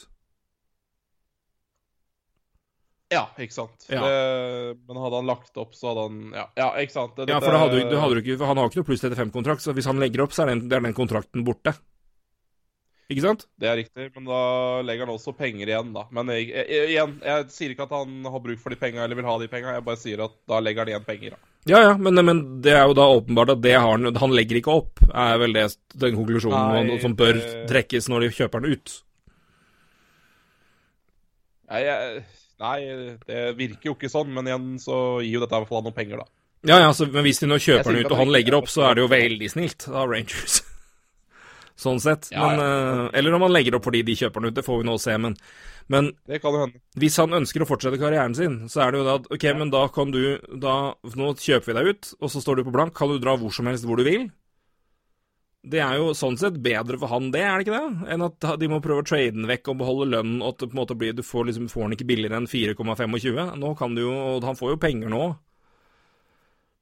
[3.12, 3.88] Ja, ikke sant.
[3.92, 4.00] Ja.
[4.06, 7.18] Det, men hadde han lagt opp, så hadde han Ja, ja ikke sant.
[7.18, 9.04] Det, Ja, for det hadde, du- hadde du ikke, han har jo ikke noe pluss
[9.04, 11.76] 35-kontrakt, så hvis han legger opp, så er den, det er den kontrakten borte.
[13.12, 13.46] Ikke sant?
[13.60, 14.42] Det er riktig, men da
[14.88, 16.06] legger han også penger igjen, da.
[16.16, 19.20] Men jeg, jeg, igjen, jeg sier ikke at han har bruk for de penga eller
[19.20, 21.36] vil ha de penga, jeg bare sier at da legger han igjen penger.
[21.36, 21.48] da.
[21.70, 24.58] Ja, ja, men, men det er jo da åpenbart at det har han Han legger
[24.58, 25.68] ikke opp, er vel det,
[26.02, 27.38] den konklusjonen Nei, som bør
[27.70, 28.96] trekkes når de kjøper den ut.
[31.72, 32.24] Nei, jeg,
[32.64, 32.78] nei,
[33.28, 36.00] det virker jo ikke sånn, men igjen så gir jo dette i hvert fall noen
[36.00, 36.32] penger, da.
[36.62, 38.70] Ja, ja, så, men hvis de nå kjøper den ut, og han legger er opp,
[38.70, 40.62] så er det jo veldig snilt av Rangers.
[41.82, 42.30] Sånn sett.
[42.34, 42.72] Ja, Men, ja.
[43.08, 44.98] eh, eller om han legger opp fordi de kjøper den ut, det får vi nå
[45.02, 45.16] se.
[45.22, 45.36] Men,
[45.92, 46.82] men Det kan hende.
[47.02, 49.74] hvis han ønsker å fortsette karrieren sin, så er det jo da at OK, men
[49.74, 50.22] da kan du
[50.62, 50.76] da,
[51.18, 52.94] Nå kjøper vi deg ut, og så står du på blank.
[52.98, 54.30] Kan du dra hvor som helst hvor du vil?
[55.62, 58.08] Det er jo sånn sett bedre for han, det, er det ikke det?
[58.16, 60.72] Enn at de må prøve å trade den vekk og beholde lønnen, og at det
[60.72, 63.58] på en måte blir Du får liksom får den ikke billigere enn 4,25.
[63.62, 65.22] Nå kan du jo han får jo penger nå.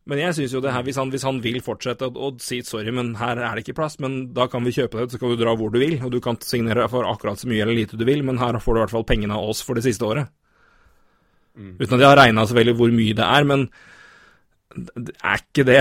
[0.07, 2.61] Men jeg syns jo det her, hvis han, hvis han vil fortsette og, og si
[2.65, 5.33] sorry, men her er det ikke plass, men da kan vi kjøpe det, så kan
[5.33, 7.99] du dra hvor du vil, og du kan signere for akkurat så mye eller lite
[7.99, 10.07] du vil, men her får du i hvert fall pengene av oss for det siste
[10.07, 10.31] året.
[11.59, 11.75] Mm.
[11.77, 13.67] Uten at jeg har regna så veldig hvor mye det er, men
[14.69, 15.79] er ikke det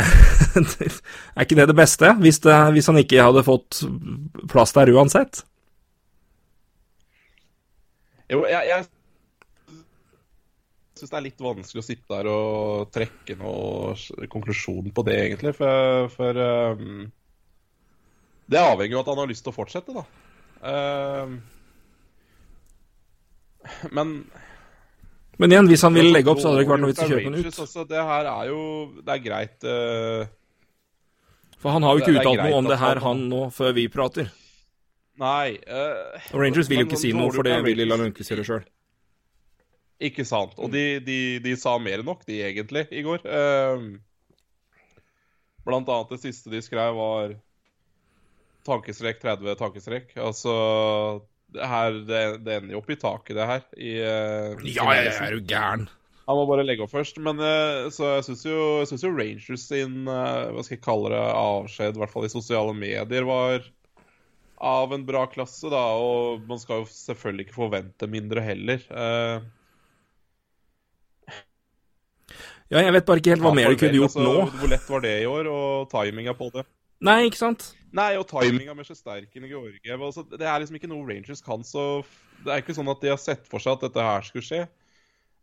[1.37, 3.83] Er ikke det det beste, hvis, det, hvis han ikke hadde fått
[4.49, 5.43] plass der uansett?
[8.29, 8.85] Jo, jeg, jeg
[10.99, 15.53] syns det er litt vanskelig å sitte der og trekke noe konklusjon på det, egentlig.
[15.59, 16.41] For, for
[16.79, 17.07] um,
[18.49, 20.05] Det avhenger jo av at han har lyst til å fortsette, da.
[20.69, 21.39] Ehm,
[23.95, 24.13] men
[25.39, 27.07] Men igjen, hvis han ville legge opp, så hadde det ikke vært noe vits i
[27.07, 27.59] å kjøpe den ut.
[27.65, 28.61] Også, det her er jo
[29.07, 30.25] Det er greit uh,
[31.63, 33.87] For han har jo ikke uttalt noe om det her, han- han nå, før vi
[33.93, 34.33] prater.
[35.19, 38.67] Nei Uh, Rangers vil jo ikke si noe, for det vil Lilla Lundqvist gjøre sjøl.
[39.99, 40.55] Ikke sant.
[40.63, 43.25] Og de, de, de sa mer enn nok, de egentlig, i går.
[43.27, 43.89] Ehm,
[45.67, 47.35] blant annet det siste de skrev, var
[48.69, 50.15] tankestrek 30 tankestrek.
[50.23, 50.55] Altså
[51.55, 53.65] det her, det, det ender jo opp i taket, det her.
[53.75, 55.89] I, i Ja, jeg er jo gæren.
[56.29, 57.19] Han må bare legge opp først.
[57.25, 61.13] Men eh, så jeg syns jo, synes jo Rangers sin eh, hva skal jeg kalle
[61.15, 63.65] det, avskjed, i hvert fall i sosiale medier, var
[64.59, 65.85] av en bra klasse, da.
[65.97, 68.85] Og man skal jo selvfølgelig ikke forvente mindre heller.
[68.93, 69.49] Eh,
[72.69, 74.49] Ja, jeg vet bare ikke helt hva Ja, mer de kunne gjort altså, nå.
[74.61, 76.65] Hvor lett var det i år, og timinga på det?
[77.09, 77.71] Nei, ikke sant?
[77.97, 81.63] Nei, og timinga med Sjesterkin og Georgiev altså, Det er liksom ikke noe Rangers kan
[81.65, 82.03] så
[82.43, 84.67] Det er ikke sånn at de har sett for seg at dette her skulle skje.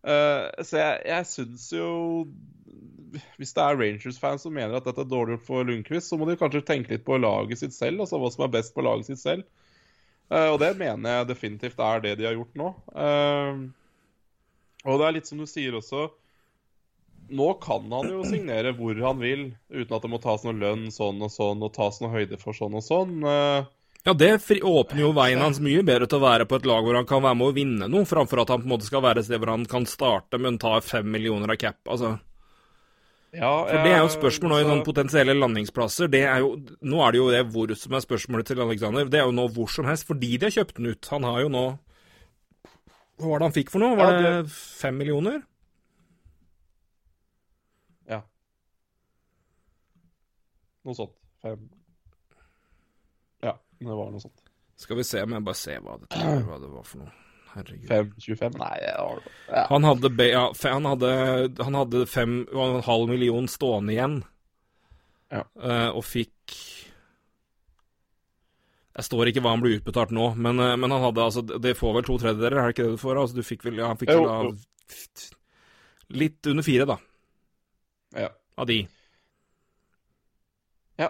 [0.06, 1.88] Uh, så jeg, jeg syns jo
[3.40, 6.28] Hvis det er Rangers-fans som mener at dette er dårlig gjort for Lundqvist, så må
[6.30, 9.10] de kanskje tenke litt på laget sitt selv, altså hva som er best på laget
[9.10, 9.48] sitt selv.
[10.30, 12.70] Uh, og det mener jeg definitivt er det de har gjort nå.
[12.92, 13.66] Uh,
[14.86, 16.10] og det er litt som du sier også
[17.30, 20.90] nå kan han jo signere hvor han vil, uten at det må tas noe lønn
[20.94, 23.18] sånn og sånn, og tas noe høyde for sånn og sånn.
[23.26, 23.72] Eh,
[24.06, 26.86] Ja, det fri åpner jo veien hans mye bedre til å være på et lag
[26.86, 29.02] hvor han kan være med å vinne noe, framfor at han på en måte skal
[29.02, 31.80] være et sted hvor han kan starte, men ta fem millioner av cap.
[31.90, 32.12] Altså.
[33.34, 36.12] ja, For det er jo spørsmål nå i sånne potensielle landingsplasser.
[36.14, 36.52] Det er jo,
[36.86, 39.10] nå er det jo det hvor som er spørsmålet til Alexander.
[39.10, 41.10] Det er jo nå hvor som helst, fordi de har kjøpt den ut.
[41.16, 41.66] Han har jo nå
[43.18, 43.98] Hva var det han fikk for noe?
[43.98, 45.42] Var det fem millioner?
[48.06, 48.22] Ja.
[50.86, 51.16] Noe sånt.
[51.42, 51.64] Fem
[53.44, 54.42] Ja, det var noe sånt.
[54.78, 56.10] Skal vi se om jeg bare ser hva det,
[56.46, 57.12] hva det var for noe.
[57.56, 57.88] Herregud.
[57.88, 58.58] 5,25?
[58.60, 59.20] Nei, jeg har.
[59.48, 59.62] Ja.
[59.70, 61.12] Han hadde, be, ja, fe, han hadde,
[61.64, 64.18] han hadde fem og en halv million stående igjen,
[65.32, 65.42] Ja.
[65.58, 66.54] uh, og fikk
[68.96, 71.74] Jeg står ikke hva han ble utbetalt nå, men, uh, men han hadde altså Det
[71.80, 73.18] får vel to tredjedeler, er det ikke det du får?
[73.24, 74.54] Altså, du fikk vel Ja, han fikk vel
[76.22, 77.00] Litt under fire, da,
[78.22, 78.30] Ja.
[78.62, 78.78] av de.
[81.02, 81.10] ja.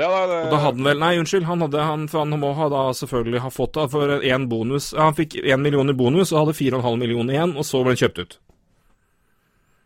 [0.00, 2.40] Ja, nei, det, Og da hadde han vel Nei, unnskyld, han hadde han, for han
[2.40, 5.92] må ha da selvfølgelig ha fått det for én bonus ja, Han fikk én million
[5.92, 8.22] i bonus og hadde fire og en halv million igjen, og så ble han kjøpt
[8.22, 8.38] ut.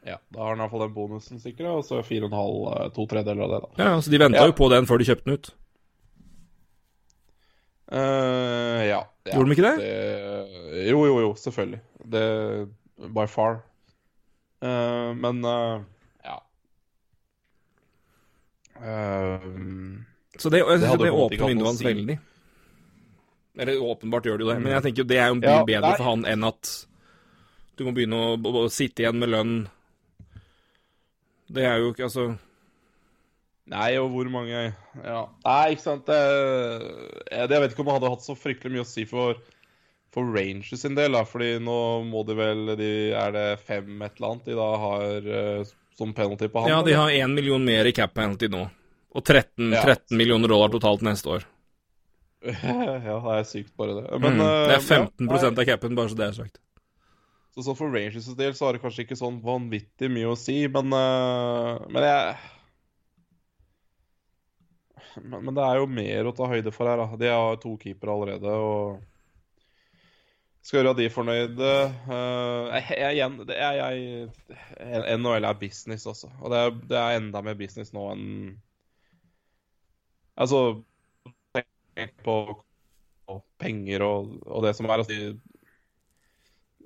[0.07, 3.42] Ja, da har han i hvert fall den bonusen sikra, og så 4,5, to tredjedeler
[3.42, 3.71] av det, da.
[3.83, 4.47] Ja, så De venta Ja.
[4.47, 5.51] jo på den før de kjøpte den ut.
[7.87, 9.01] Uh, ja.
[9.27, 9.35] ja.
[9.35, 9.77] Gjorde de ikke det?
[9.83, 10.87] det?
[10.92, 11.83] Jo, jo, jo, selvfølgelig.
[12.14, 12.25] Det
[13.19, 13.61] By far.
[14.62, 15.83] Uh, men eh,
[18.83, 19.47] Eh,
[20.39, 21.85] Så det, jeg det ikke åpner hans si.
[21.89, 22.19] veldig.
[23.57, 25.62] Eller åpenbart gjør det jo det, men jeg tenker jo det er jo mye Ja,
[25.65, 25.97] bedre nei.
[25.97, 26.73] for han enn at
[27.77, 29.55] du må begynne å, å, å sitte igjen med lønn.
[31.53, 32.27] Det er jo ikke Altså
[33.67, 34.61] Nei, og hvor mange
[35.03, 35.23] Ja.
[35.45, 36.07] Nei, ikke sant.
[36.07, 39.41] Jeg, jeg vet ikke om det hadde hatt så fryktelig mye å si for,
[40.15, 44.21] for Rangers sin del, da, fordi nå må de vel de, Er det fem et
[44.21, 46.71] eller annet de da har uh, som penalty på han?
[46.71, 48.67] Ja, de har én million mer i cap penalty nå.
[49.17, 49.83] Og 13, ja.
[49.83, 51.47] 13 millioner dollar totalt neste år.
[52.47, 54.07] ja, det er sykt, bare det.
[54.21, 56.61] Men, mm, det er 15 ja, av capen, bare så det er sagt.
[57.55, 60.59] Så, så For Rangers del så har det kanskje ikke sånn vanvittig mye å si,
[60.69, 62.37] men, uh, men jeg
[65.25, 67.01] men, men, det er jo mer å ta høyde for her.
[67.01, 67.17] Da.
[67.17, 68.53] De har to keepere allerede.
[68.53, 69.01] og
[70.66, 71.72] skal gjøre de fornøyde.
[72.09, 77.42] Uh, jeg, igjen, er, jeg, NHL er business, også, Og det er, det er, enda
[77.46, 78.31] mer business nå enn
[80.37, 80.83] Altså
[82.26, 82.35] på,
[83.24, 85.00] på penger og, og, det som er.
[85.00, 85.12] Altså,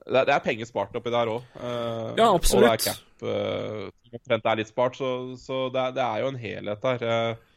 [0.06, 1.48] det, det, er penger spart oppi der òg.
[1.56, 2.60] Uh, eh, ja, absolutt.
[2.60, 6.22] Og det er cap uh, omtrent er litt spart, så, så det, er, det, er
[6.22, 7.02] jo en helhet der.
[7.10, 7.49] Uh,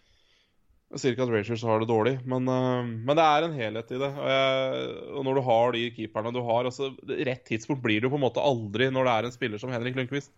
[0.94, 3.94] jeg sier ikke at Rangers har det dårlig, men, uh, men det er en helhet
[3.96, 4.10] i det.
[4.14, 8.08] Og, jeg, og, når du har de keeperne du har altså, Rett tidspunkt blir det
[8.08, 10.30] jo på en måte aldri når det er en spiller som Henrik Lundqvist.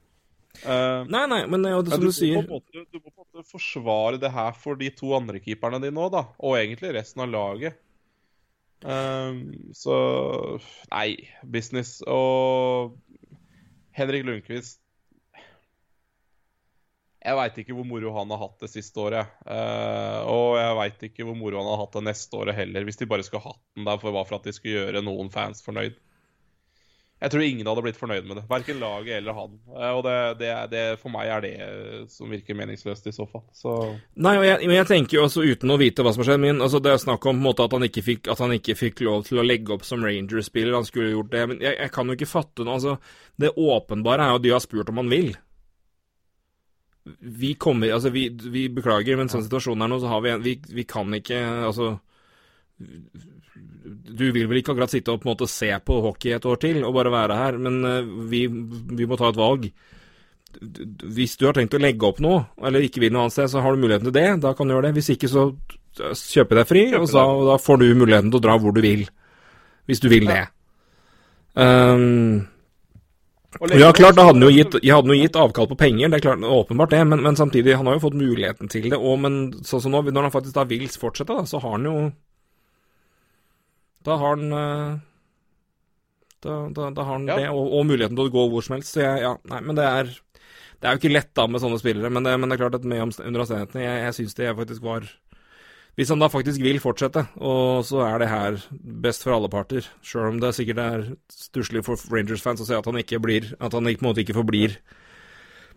[0.63, 3.25] Uh, nei, nei, men ja, det som du, du sier måte, Du må på en
[3.25, 6.23] måte forsvare det her for de to andre keeperne dine òg, da.
[6.39, 7.81] Og egentlig resten av laget.
[8.85, 9.43] Uh,
[9.75, 9.97] så
[10.93, 11.09] Nei,
[11.43, 11.97] business.
[12.07, 12.95] Og
[13.95, 14.79] Henrik Lundqvist
[17.25, 19.35] jeg veit ikke hvor moro han har hatt det siste året.
[19.47, 23.01] Uh, og jeg veit ikke hvor moro han har hatt det neste året heller, hvis
[23.01, 25.97] de bare skulle hatt den der for, for at de skulle gjøre noen fans fornøyd.
[27.23, 28.43] Jeg tror ingen hadde blitt fornøyd med det.
[28.49, 29.55] Verken laget eller han.
[29.71, 31.53] Uh, og det, det, det, for meg er det
[32.13, 33.45] som virker meningsløst i så fall.
[33.55, 33.73] Så...
[34.13, 36.43] Nei, men jeg, men jeg, tenker jo også uten å vite hva som har skjedd
[36.43, 39.01] min, altså Det er snakk om måte, at, han ikke fikk, at han ikke fikk
[39.07, 40.77] lov til å legge opp som Ranger-spiller.
[40.77, 41.47] Han skulle gjort det.
[41.49, 42.77] Men jeg, jeg kan jo ikke fatte noe.
[42.77, 42.99] altså
[43.41, 45.33] Det åpenbare er jo at de har spurt om han vil
[47.19, 50.45] vi kommer Altså, vi, vi beklager, men sånn situasjonen er nå, så har vi en
[50.45, 51.37] vi, vi, kan ikke
[51.67, 51.91] Altså
[54.15, 56.61] Du vil vel ikke akkurat sitte og på en måte se på hockey et år
[56.61, 59.67] til og bare være her, men uh, vi, vi, må ta et valg.
[61.15, 63.61] Hvis du har tenkt å legge opp noe, eller ikke vil noe annet sted, så
[63.63, 64.27] har du muligheten til det.
[64.43, 64.95] Da kan du gjøre det.
[64.97, 65.45] Hvis ikke, så
[65.95, 69.05] kjøpe deg fri, og så, da får du muligheten til å dra hvor du vil.
[69.85, 70.41] Hvis du vil det.
[71.55, 72.47] Um,
[73.61, 76.19] ja, klart, da hadde han jo gitt, jeg hadde jo gitt avkall på penger, det
[76.19, 78.99] er klart, åpenbart det, men, men, samtidig, han har jo fått muligheten til det.
[78.99, 81.87] Og, men sånn som nå, når han faktisk da vil fortsette, da, så har han
[81.87, 81.97] jo
[84.05, 84.97] Da har han eh,
[86.45, 87.39] Da, da, da har han ja.
[87.39, 88.91] det, og, og, muligheten til å gå hvor som helst.
[88.93, 91.79] Så jeg, ja, nei, men det er Det er jo ikke lett da med sånne
[91.81, 94.57] spillere, men det, men det er klart at med under omstendighetene Jeg, jeg syns det
[94.59, 95.07] faktisk var
[95.95, 98.58] hvis han da faktisk vil fortsette, og så er det her
[99.03, 102.88] best for alle parter, sjøl om det sikkert er stusslig for Rangers-fans å se at
[102.89, 104.75] han ikke blir At han på en måte ikke forblir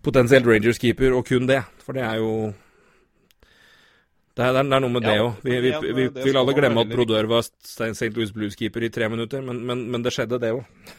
[0.02, 1.61] potensielt Rangers-keeper, og kun det.
[1.85, 2.33] For det er jo
[4.38, 5.38] Det er, det er noe med ja, det òg.
[5.42, 8.11] Vi, vi, vi, vi, vil alle glemme at Brodør var St.
[8.14, 10.92] Louis Blues-keeper i tre minutter, men, men, men det skjedde, det òg.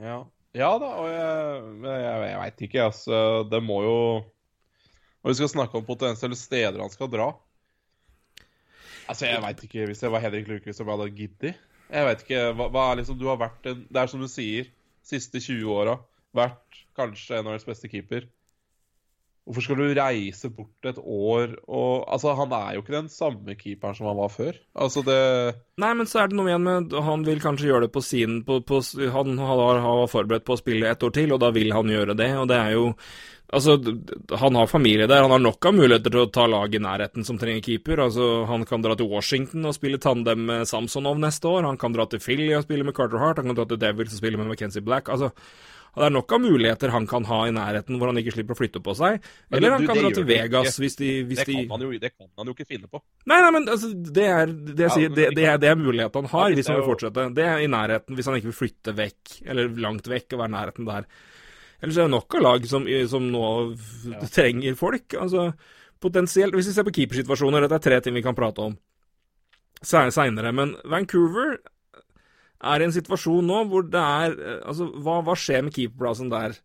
[0.00, 0.22] Ja.
[0.56, 0.70] ja.
[0.80, 3.18] da, og jeg, jeg, jeg veit ikke, altså.
[3.48, 3.98] Det må jo
[5.24, 7.32] Når vi skal snakke om potensielle steder han skal dra
[9.08, 9.86] Altså, jeg veit ikke.
[9.90, 11.60] Hvis jeg var Henrik Lundqvist, om jeg hadde giddet.
[11.90, 12.40] Jeg veit ikke.
[12.56, 14.70] Hva, hva, er liksom Du har vært en Det er som du sier,
[15.04, 15.98] siste 20 åra
[16.34, 18.26] vært kanskje en av deres beste keeper.
[19.44, 23.56] Hvorfor skal du reise bort et år og Altså, han er jo ikke den samme
[23.58, 24.56] keeperen som han var før.
[24.72, 25.18] Altså, det
[25.82, 28.40] Nei, men så er det noe igjen med Han vil kanskje gjøre det på sin
[28.46, 28.80] på, på,
[29.12, 32.16] Han har, har forberedt på å spille et år til, og da vil han gjøre
[32.16, 32.30] det.
[32.40, 32.90] Og det er jo
[33.54, 33.76] Altså,
[34.40, 35.22] han har familie der.
[35.22, 38.00] Han har nok av muligheter til å ta lag i nærheten som trenger keeper.
[38.06, 41.68] Altså, Han kan dra til Washington og spille tandem med Samsonov neste år.
[41.68, 43.38] Han kan dra til Philly og spille med Carter Hart.
[43.38, 45.08] Han kan dra til Devils og spille med McKenzie Black.
[45.08, 45.30] Altså,
[46.02, 48.58] det er nok av muligheter han kan ha i nærheten hvor han ikke slipper å
[48.58, 49.20] flytte på seg.
[49.54, 52.50] Eller han kan dra til Vegas hvis de, hvis det, kan jo, det, kan han
[52.50, 52.98] jo, ikke finne på.
[53.30, 56.26] Nei, nei, men altså, det, er, det, ja, sier, det, det, er, det er muligheten
[56.26, 57.28] han har hvis han vil fortsette.
[57.36, 60.52] Det er i nærheten hvis han ikke vil flytte vekk, eller langt vekk og være
[60.52, 61.06] i nærheten der.
[61.84, 63.46] Ellers er det nok av lag som, som nå
[64.10, 64.24] ja.
[64.38, 65.18] trenger folk.
[65.20, 65.52] Altså,
[66.02, 68.74] potensielt Hvis vi ser på keepersituasjoner, dette er tre ting vi kan prate om
[69.84, 71.58] seinere, men Vancouver
[72.62, 76.58] er i en situasjon nå hvor det er Altså, hva, hva skjer med keeperplassen der?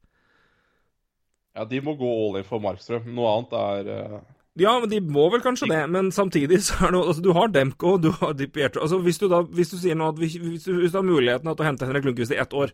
[1.58, 3.08] Ja, de må gå all in for Markstrøm.
[3.16, 4.20] Noe annet er uh...
[4.60, 7.52] Ja, men de må vel kanskje det, men samtidig så er det altså, Du har
[7.54, 10.36] Demko, du har Di Pietro altså, hvis, du da, hvis du sier nå at hvis,
[10.42, 12.74] hvis, du, hvis du har muligheten til å hente Henrik Lundqvist i ett år,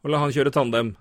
[0.00, 0.94] og la han kjøre tandem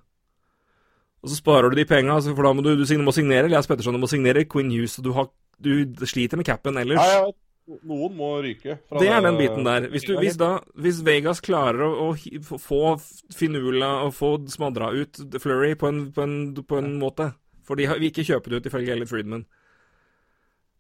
[1.20, 3.68] og så sparer du de penga, altså, for da må du, du, må signere Elias
[3.68, 5.28] Petterson, du må signere Quinn Hughes, og du, har,
[5.60, 7.02] du sliter med capen ellers.
[7.04, 7.34] Ja, ja.
[7.70, 8.80] Noen må ryke.
[8.98, 9.86] det er den biten der.
[9.94, 12.96] Hvis, du, hvis, da, hvis Vegas klarer å, å, få
[13.36, 17.30] Finula og få smadra ut Flurry på en, på en, på en måte
[17.68, 19.46] For de vil ikke kjøpe det ut, ifølge Elliot Friedman.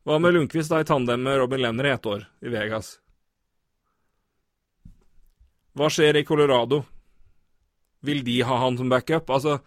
[0.07, 2.95] Hva med Lundqvist da i tandem med Robin Lenner i ett år i Vegas?
[5.77, 6.81] Hva skjer i Colorado?
[8.01, 9.29] Vil de ha han som backup?
[9.29, 9.59] Altså,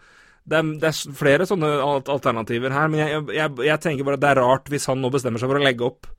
[0.43, 1.69] det er, det er flere sånne
[2.11, 5.13] alternativer her, men jeg, jeg, jeg, tenker bare at det er rart hvis han nå
[5.13, 6.09] bestemmer seg for å legge opp.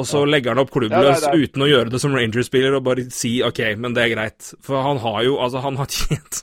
[0.00, 3.06] Og så legger han opp klubbløs ja, uten å gjøre det som Rangers-spiller og bare
[3.12, 4.52] si OK, men det er greit.
[4.64, 6.42] For han har jo Altså, han har tjent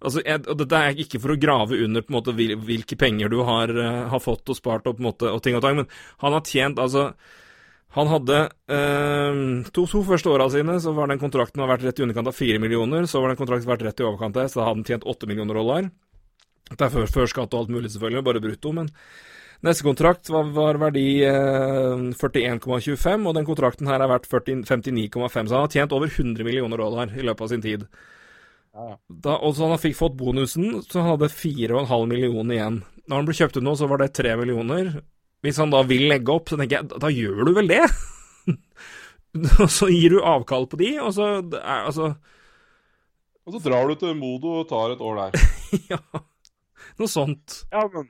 [0.00, 3.28] Altså, jeg, og Dette er ikke for å grave under på en måte hvilke penger
[3.32, 5.76] du har, uh, har fått og spart og på en måte og ting og tang,
[5.76, 5.90] men
[6.24, 7.10] han har tjent altså
[7.96, 8.36] han hadde
[8.70, 9.38] eh,
[9.74, 12.60] to, to første åra sine så var den kontrakten vært rett i underkant av fire
[12.62, 13.08] millioner.
[13.10, 15.58] Så var den kontrakten vært rett i overkant av så hadde han tjent åtte millioner
[15.58, 15.88] dollar.
[16.70, 18.72] Det er før, før, skatt og alt mulig, selvfølgelig, bare brutto.
[18.76, 18.92] Men
[19.66, 25.20] neste kontrakt var, var verdi eh, 41,25, og den kontrakten her er verdt 59,5.
[25.20, 27.86] Så han har tjent over 100 millioner dollar i løpet av sin tid.
[28.70, 32.82] Da, og så han fikk fått bonusen, så han hadde 4,5 millioner igjen.
[33.10, 34.92] Når han ble kjøpt ut nå, så var det 3 millioner.
[35.44, 37.82] Hvis han da vil legge opp, så tenker jeg, da gjør du vel det?
[39.62, 42.12] og så gir du avkall på de, og så er, altså
[43.46, 45.44] Og så drar du til Modo og tar et år der.
[45.92, 46.00] ja,
[47.00, 47.62] noe sånt.
[47.72, 48.08] Ja, men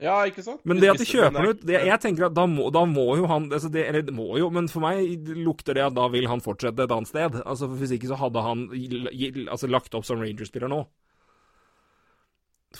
[0.00, 0.62] ja, ikke sant?
[0.64, 3.26] Men det at de kjøper den ut Jeg tenker at da må, da må jo
[3.28, 6.28] han altså det, Eller det må jo, men for meg lukter det at da vil
[6.30, 7.36] han fortsette et annet sted.
[7.44, 10.82] Altså for Hvis ikke så hadde han altså, lagt opp som Rangers-spiller nå.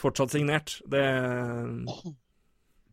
[0.00, 0.78] Fortsatt signert.
[0.88, 1.04] Det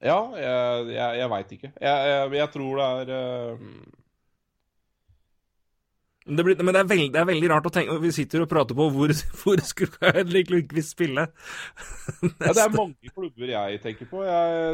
[0.03, 1.71] ja, jeg, jeg, jeg veit ikke.
[1.81, 3.96] Jeg, jeg, tror det er uh...
[6.27, 8.49] det blir, men det er, veldig, det er, veldig, rart å tenke Vi sitter og
[8.51, 11.27] prater på hvor, hvor skulle Henrik Lundqvist spille?
[12.43, 14.23] ja, det er mange klubber jeg tenker på.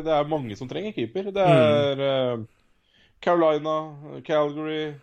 [0.06, 1.30] det er mange som trenger keeper.
[1.36, 2.44] Det er mm.
[2.44, 3.78] uh, Carolina,
[4.26, 4.94] Calgary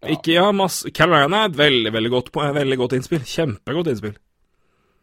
[0.00, 0.14] ja.
[0.14, 3.24] Ikke ja, masse Carolina er et veldig, veldig godt, veldig godt innspill.
[3.28, 4.14] Kjempegodt innspill.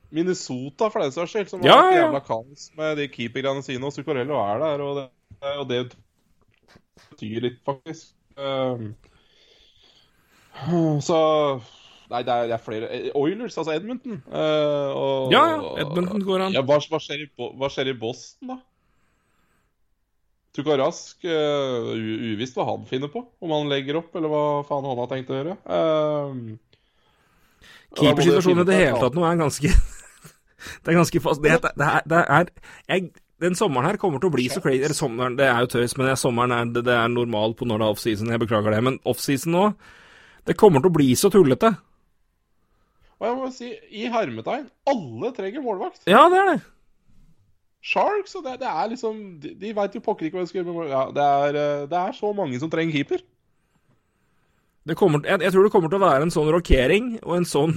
[0.09, 3.83] Minnesota, for den saks skyld, som ja, har et jævla kaos med de keepergreiene sine.
[3.85, 5.05] Og Zuccarello er der, og det,
[5.51, 5.81] og det
[7.11, 8.15] betyr litt, faktisk.
[8.37, 8.95] Um,
[11.07, 11.19] så
[12.07, 12.87] Nei, det er, det er, flere
[13.19, 14.21] Oilers, altså Edmonton.
[14.31, 15.71] Uh, og, ja, ja.
[15.83, 16.53] Edmonton går an.
[16.55, 18.55] Ja, hva, hva, skjer i, hva, skjer i, Boston, da?
[20.55, 21.91] Tukka Rask, uh,
[22.31, 23.25] uvisst hva han finner på.
[23.43, 25.57] Om han legger opp, eller hva faen han har tenkt å gjøre.
[25.67, 26.55] Uh,
[27.97, 29.71] Keepersituasjonen i det hele tatt nå er ganske
[30.83, 31.43] Det er ganske fast.
[31.43, 32.49] Det, det, er, det er
[32.89, 35.71] jeg, Den sommeren her kommer til å bli så crazy Eller sommeren, det er jo
[35.75, 38.33] tøys, men sommeren er, det, er normal på når det er offseason.
[38.33, 38.83] Jeg beklager det.
[38.83, 39.63] Men offseason nå,
[40.47, 41.73] det kommer til å bli så tullete.
[43.17, 46.03] Og jeg må si, i hermetegn, alle trenger målvakt.
[46.09, 46.59] Ja, det er det.
[47.87, 50.59] Sharks, og det, det er liksom De, de veit jo pokker ikke hva de skal
[50.59, 53.21] gjøre med ja, det, er, eh, det er så mange som trenger keeper.
[54.97, 57.75] Kommer, jeg, jeg, tror det kommer til å være en sånn rokering og en sånn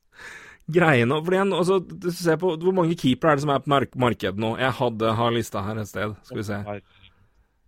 [0.76, 1.20] greie nå.
[1.24, 1.80] Fordi en, altså,
[2.16, 4.54] se på Hvor mange keepere er det som er på mark markedet nå?
[4.60, 6.16] Jeg hadde har lista her et sted.
[6.28, 6.60] Skal vi se.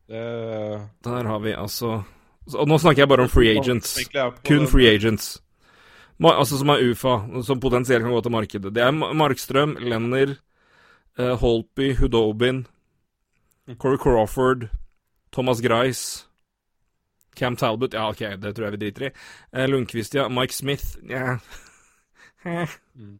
[0.08, 1.98] Der har vi altså
[2.50, 3.94] Og nå snakker jeg bare om free agents.
[4.46, 5.36] Kun free agents.
[6.22, 8.74] Altså som er UFA, som potensielt kan gå til markedet.
[8.74, 10.36] Det er Markstrøm, Lenner,
[11.18, 12.66] Holpy, Hudobin,
[13.78, 14.68] Corey Crawford,
[15.32, 16.26] Thomas Grice
[17.36, 19.10] Cam Talbot, ja, OK, det tror jeg vi driter i.
[19.56, 20.28] Eh, Lundqvist, ja.
[20.28, 21.38] Mike Smith, ja.
[22.98, 23.18] mm.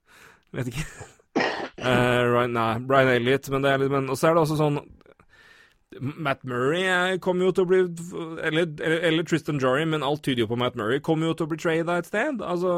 [0.53, 0.87] Vet ikke.
[1.81, 4.83] Uh, Ryan, nei, Brian Elliot, men det er litt Men så er det også sånn
[6.01, 7.81] Matt Murray eh, kommer jo til å bli
[8.43, 11.49] eller, eller, eller, Tristan Jory, men alt tyder jo på Matt Murray kommer jo til
[11.49, 12.43] å bli trada et sted.
[12.43, 12.75] Altså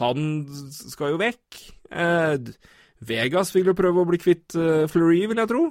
[0.00, 0.28] Han
[0.70, 1.60] skal jo vekk.
[1.90, 2.36] Eh,
[3.00, 5.62] Vegas vil jo prøve å bli kvitt uh, Fleury, vil jeg tro.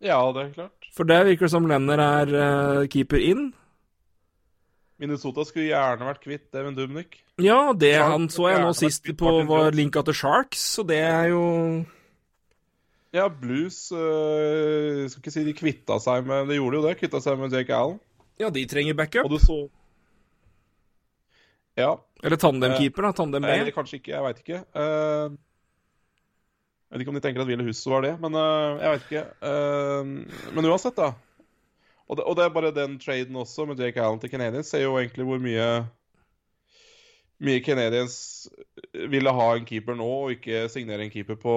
[0.00, 0.86] Ja, det er klart.
[0.96, 3.50] For det virker som Lenner er uh, keeper inn.
[4.98, 7.20] Minnesota skulle gjerne vært kvitt Even Dubnik.
[7.38, 11.28] Ja, det han så jeg nå sist på var linka til Sharks, så det er
[11.30, 11.44] jo
[13.14, 17.22] Ja, Blues øh, Skal ikke si de kvitta seg med De gjorde jo det, kvitta
[17.24, 17.96] seg med Jake Allen.
[18.38, 19.24] Ja, de trenger backup.
[19.24, 19.58] Og du så
[21.78, 21.94] Ja.
[22.22, 23.12] Eller tandemkeeper, da.
[23.14, 23.50] Tandem B.
[23.54, 24.60] Eller kanskje ikke, jeg veit ikke.
[24.74, 25.36] Uh,
[26.88, 29.04] jeg vet ikke om de tenker at Ville Husso var det, men uh, jeg vet
[29.06, 29.22] ikke.
[29.44, 31.12] Uh, men uansett, da.
[32.08, 34.82] Og det, og det, er bare den traden også, med Jake Allen til Canadiens, ser
[34.82, 35.68] jo egentlig hvor mye
[37.38, 38.48] mye Canadiens
[38.92, 41.54] ville ha en keeper nå, og ikke signere en keeper på,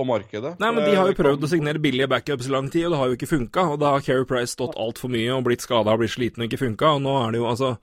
[0.00, 0.56] på markedet.
[0.60, 3.00] Nei, men De har jo prøvd å signere billige backups i lang tid, og det
[3.00, 3.66] har jo ikke funka.
[3.74, 6.48] Og da har Keri Price stått altfor mye og blitt skada og blitt sliten og
[6.48, 6.96] ikke funka.
[6.96, 7.74] Og nå er det jo altså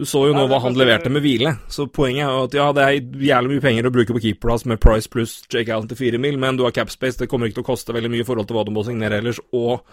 [0.00, 2.68] du så jo nå hva han leverte med hvile, så poenget er jo at ja,
[2.72, 5.98] det er jævlig mye penger å bruke på keeperplass med Price pluss Jake Allen til
[6.00, 8.26] fire mil, men du har capspace, det kommer ikke til å koste veldig mye i
[8.26, 9.84] forhold til hva du må signere ellers, og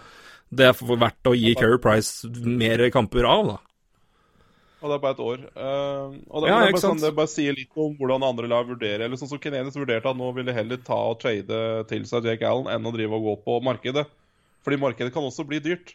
[0.56, 3.58] det er verdt å gi Keri Price mer kamper av, da.
[4.80, 5.40] Og det er bare et år.
[5.52, 8.68] Uh, og det, ja, det, bare, sånn, det, bare, sier litt om hvordan andre lag
[8.68, 9.04] vurderer.
[9.04, 11.60] Eller sånn som Kenenis vurderte at nå ville heller ta og trade
[11.90, 14.06] til seg Jake Allen enn å drive og gå på markedet.
[14.64, 15.94] Fordi markedet kan også bli dyrt.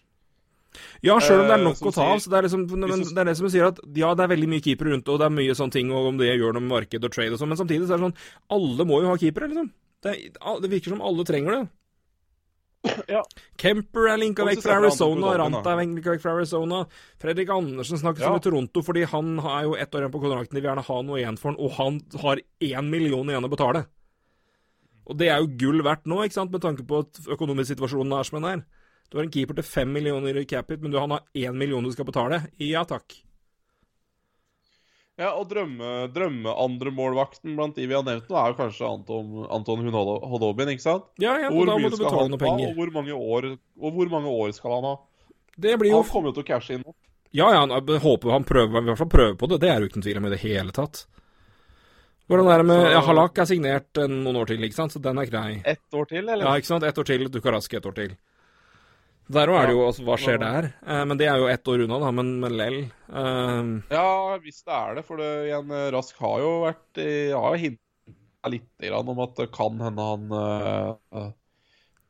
[1.06, 2.20] Ja, sjøl om det er Eh, nok eh, å ta av.
[2.20, 4.52] så Det er liksom, men det er det som sier at ja, det er veldig
[4.52, 6.74] mye keepere rundt, og det er mye sånne ting, og om det gjør noe med
[6.74, 9.18] marked og trade og sånn, men samtidig så er det sånn Alle må jo ha
[9.22, 9.72] keepere, liksom.
[10.06, 11.62] Det, er, det virker som alle trenger det.
[13.12, 13.22] Ja.
[13.62, 16.84] Kemper er linka vekk fra Arizona, Ranta er linka vekk fra Arizona.
[17.22, 18.32] Fredrik Andersen snakkes Ja.
[18.32, 20.86] om i Toronto fordi han er jo ett år igjen på kontrakten, de vil gjerne
[20.88, 23.86] ha noe igjen for han, og han har én million igjen å betale.
[25.06, 28.18] Og det er jo gull verdt nå, ikke sant, med tanke på at økonomisk situasjonen
[28.18, 28.66] er som den er.
[29.12, 31.54] Du har en keeper til fem millioner i cap hit, men du, han har én
[31.54, 32.48] million du skal betale.
[32.60, 33.14] Ja takk.
[35.16, 39.86] Ja, og drømme, drømme-andremålvakten blant de vi har nevnt nå, er jo kanskje Anton, Anton
[39.88, 41.06] Hodobin, ikke sant?
[41.24, 42.74] Ja, ja, og Hvor da må du betale noen penger.
[42.74, 43.48] og hvor mange år,
[43.80, 44.96] og hvor mange år skal han ha?
[45.56, 46.96] Det blir jo Han kommer jo til å cashe inn nå.
[47.36, 49.62] Ja, ja, jeg håper han prøver, i hvert fall prøver på det.
[49.64, 51.06] Det er jo ikke noen tvil om i det hele tatt.
[52.28, 55.20] Hvordan er det med ja, Halak er signert noen år til, ikke sant, så den
[55.22, 55.50] er grei.
[55.64, 56.44] Ett år til, eller?
[56.44, 56.84] Ja, ikke sant.
[56.88, 57.28] Ett år til.
[57.32, 58.16] Dukarask ett år til.
[59.34, 60.68] Der òg er det jo altså, Hva skjer der?
[60.86, 62.12] Eh, men det er jo ett år unna, da.
[62.14, 62.78] Men, men lell.
[63.10, 64.10] Eh, Ja,
[64.44, 65.06] hvis det er det.
[65.08, 67.02] For det, igjen, eh, Rask har jo vært
[67.34, 71.32] Har jo hinta litt grann om at det kan hende han uh,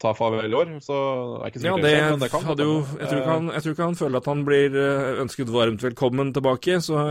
[0.04, 0.74] tar farvel i år.
[0.84, 3.22] Så det er ikke ja, sikkert det skjer, men det kan hadde jo jeg tror,
[3.22, 6.78] ikke han, jeg tror ikke han føler at han blir eh, ønsket varmt velkommen tilbake
[6.84, 7.06] så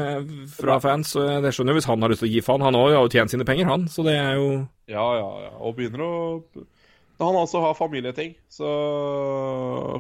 [0.59, 1.15] fra fans.
[1.17, 2.67] Så jeg, det skjønner jo hvis han har lyst til å gi faen.
[2.69, 3.89] Han har jo tjent sine penger, han.
[3.89, 4.49] Så det er jo
[4.93, 5.53] Ja, ja, ja.
[5.65, 6.13] Og begynner å
[7.23, 8.35] Han altså har familieting.
[8.51, 8.69] Så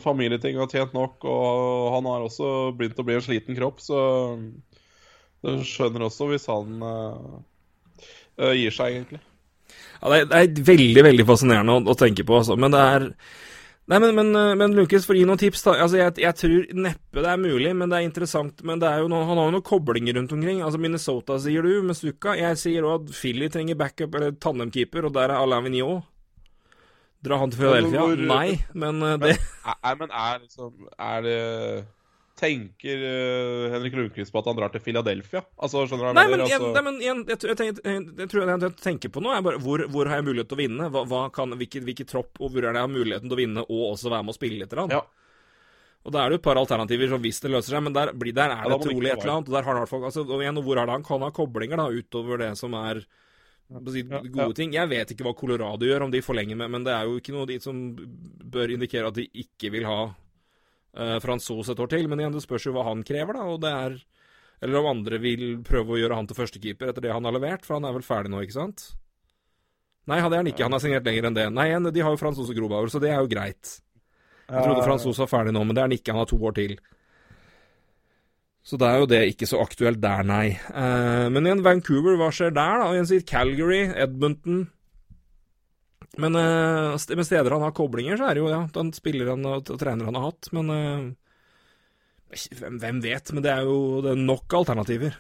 [0.02, 4.00] familieting har tjent nok, og han har også begynt å bli en sliten kropp, så
[5.44, 9.22] du skjønner også hvis han eh, gir seg, egentlig.
[10.00, 12.58] Ja, det er, det er veldig veldig fascinerende å, å tenke på, altså.
[12.60, 13.10] Men det er
[13.84, 15.74] Nei, men, men, eh, men Lukas, for å gi noen tips da.
[15.84, 18.62] Altså, jeg, jeg tror neppe det er mulig, men det er interessant.
[18.64, 20.62] Men det er jo noe, han har jo noen koblinger rundt omkring.
[20.64, 22.32] Altså, Minnesota sier du, med Stuka.
[22.38, 26.08] Jeg sier òg at Philly trenger backup eller tandemkeeper, og der er Alain Vigneault.
[27.24, 28.00] Dra han til Philadelphia?
[28.04, 31.38] hvor- Nei, men eh, det Nei, men er liksom Er det
[32.34, 35.44] Tenker eh, Henrik Lundqvist på at han drar til Philadelphia?
[35.62, 36.40] Altså, skjønner du hva jeg mener?
[36.42, 36.96] men, altså, nei, men
[37.30, 40.10] jeg, tror- jeg, tenker- jeg, jeg tror jeg, jeg tenker på nå, bare hvor, hvor
[40.10, 40.88] har jeg mulighet til å vinne?
[40.90, 43.40] Hva, hva kan, hvilken, hvilken tropp, og hvor er det jeg har muligheten til å
[43.40, 44.74] vinne, og også være med og spille litt?
[44.90, 45.00] Ja.
[46.04, 48.10] Og da er det jo et par alternativer, så hvis det løser seg, men der,
[48.12, 49.46] der er det ja, trolig et eller annet.
[49.48, 51.22] Og der har han i hvert fall, altså, og igjen, hvor er det han kan
[51.24, 53.04] ha koblinger, da, utover det som er
[53.70, 54.74] gode ting.
[54.76, 57.34] Jeg vet ikke hva Colorado gjør, om de forlenger med, men det er jo ikke
[57.34, 57.78] noe de som
[58.54, 62.08] bør indikere at de ikke vil ha uh, Franzos et år til.
[62.10, 64.02] Men igjen, det spørs jo hva han krever, da, og det er
[64.64, 67.66] Eller om andre vil prøve å gjøre han til førstekeeper etter det han har levert,
[67.66, 68.84] for han er vel ferdig nå, ikke sant?
[70.08, 70.64] Nei, det er han ikke.
[70.64, 71.46] Han har signert lenger enn det.
[71.52, 73.80] Nei, de har jo Franzos og Grobauer, så det er jo greit.
[74.44, 76.12] Jeg trodde Franzos var ferdig nå, men det er han ikke.
[76.14, 76.76] Han har to år til.
[78.64, 80.54] Så da er jo det ikke så aktuelt der, nei.
[80.56, 82.86] Eh, men igjen, Vancouver, hva skjer der, da?
[82.94, 84.62] Igjen sier Calgary, Edmonton
[86.16, 89.44] Men eh, med steder han har koblinger, så er det jo ja, den spiller han
[89.50, 90.48] og, trener han har hatt.
[90.56, 91.04] Men eh,
[92.56, 93.34] hvem, hvem vet?
[93.36, 95.18] Men det er jo det er nok alternativer.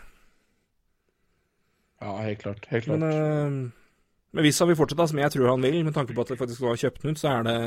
[2.00, 2.68] ja, helt klart.
[2.70, 3.00] Helt klart.
[3.00, 3.98] Men, eh,
[4.34, 6.40] men hvis han vil fortsette, som jeg tror han vil, med tanke på at det
[6.40, 7.58] faktisk var kjøpt den ut, så er det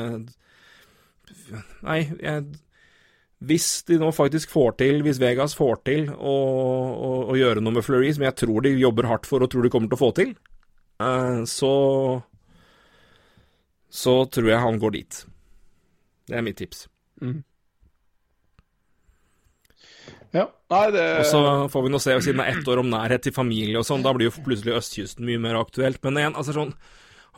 [1.84, 2.44] Nei, jeg
[3.38, 6.36] hvis de nå faktisk får til, hvis Vegas får til å,
[6.90, 9.62] å, å gjøre noe med Fleury, som jeg tror de jobber hardt for og tror
[9.62, 10.32] de kommer til å få til,
[11.02, 11.72] eh, så
[13.90, 15.24] Så tror jeg han går dit.
[16.28, 16.88] Det er mitt tips.
[20.34, 20.44] ja.
[20.68, 21.40] Nei, det Og så
[21.72, 24.02] får vi nå se, siden det er ett år om nærhet til familie og sånn,
[24.04, 26.02] da blir jo plutselig østkysten mye mer aktuelt.
[26.04, 26.74] Men igjen, altså sånn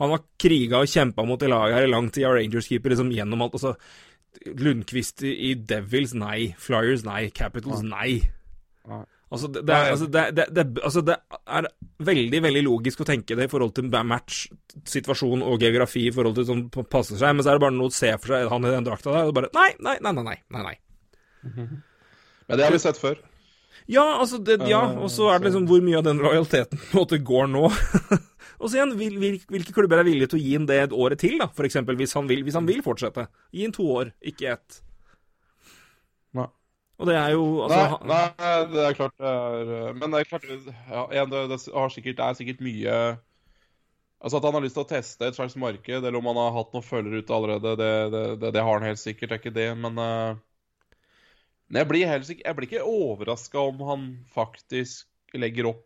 [0.01, 3.11] Han har kriga og kjempa mot det laget her i lang tid, av Rangers-keeper liksom
[3.13, 3.53] gjennom alt.
[3.53, 3.75] altså
[4.45, 6.51] Lundqvist i Devils, nei.
[6.59, 7.29] Flyers, nei.
[7.35, 8.21] Capitals, nei.
[9.31, 11.15] Altså, det, det, er, altså, det, det, altså, det
[11.47, 11.67] er
[12.03, 14.41] veldig veldig logisk å tenke det i forhold til match,
[14.91, 17.91] situasjon og geografi i forhold til sånn passer seg, men så er det bare noe
[17.91, 20.25] å se for seg han i den drakta der, og bare Nei, nei, nei, nei.
[20.25, 20.77] nei, nei, nei.
[22.51, 23.21] Men det har vi sett før.
[23.87, 26.79] Ja, altså det, ja, Eh, og så er det liksom hvor mye av den lojaliteten
[26.81, 27.69] på en måte går nå.
[28.61, 30.93] og så igjen, vil, vil, hvilke klubber er villige til å gi ham det et
[30.93, 33.25] året til, da, eksempel, hvis han vil, hvis han vil fortsette?
[33.55, 34.77] Gi ham to år, ikke ett.
[36.37, 36.45] Nei.
[37.01, 40.27] Og det er jo altså, nei, nei, det er klart det er Men det er
[40.29, 42.97] klart ja, igjen, det, det, har sikkert, det er sikkert mye
[44.21, 46.53] Altså At han har lyst til å teste et slags marked, eller om han har
[46.59, 49.31] hatt noen følgere ute allerede, det, det, det, det har han helt sikkert.
[49.31, 50.37] Det er ikke det, men uh,
[51.73, 55.81] jeg blir, helt jeg blir ikke overraska om han faktisk legger opp,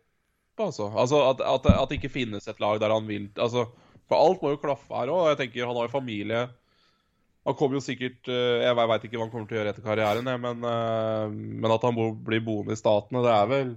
[0.62, 0.90] altså.
[0.92, 3.66] altså at, at, at det ikke finnes et lag der han vil altså,
[4.08, 5.30] For alt må jo klaffe her òg.
[5.32, 6.46] Jeg tenker, han har jo familie.
[7.46, 9.86] Han kommer jo sikkert eh, Jeg veit ikke hva han kommer til å gjøre etter
[9.86, 13.74] karrieren, men, eh, men at han blir boende i Statene, det er vel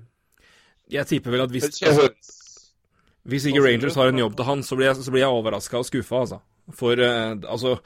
[0.95, 2.09] Jeg tipper vel at hvis, altså,
[3.29, 5.81] hvis ikke Rangers har en jobb til han, så blir jeg, så blir jeg overraska
[5.81, 6.39] og skuffa, altså.
[6.79, 7.77] For eh, altså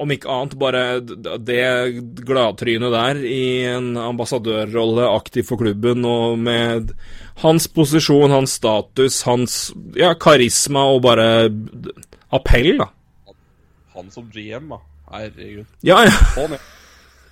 [0.00, 1.62] om ikke annet, bare det
[2.26, 6.94] gladtrynet der i en ambassadørrolle, aktiv for klubben, og med
[7.44, 9.58] hans posisjon, hans status, hans
[9.98, 11.28] ja, karisma og bare
[12.34, 12.90] appell, da.
[13.96, 14.80] Han som GM, da.
[15.12, 15.68] Herregud.
[15.86, 16.16] Ja, ja.
[16.34, 16.72] Få ned.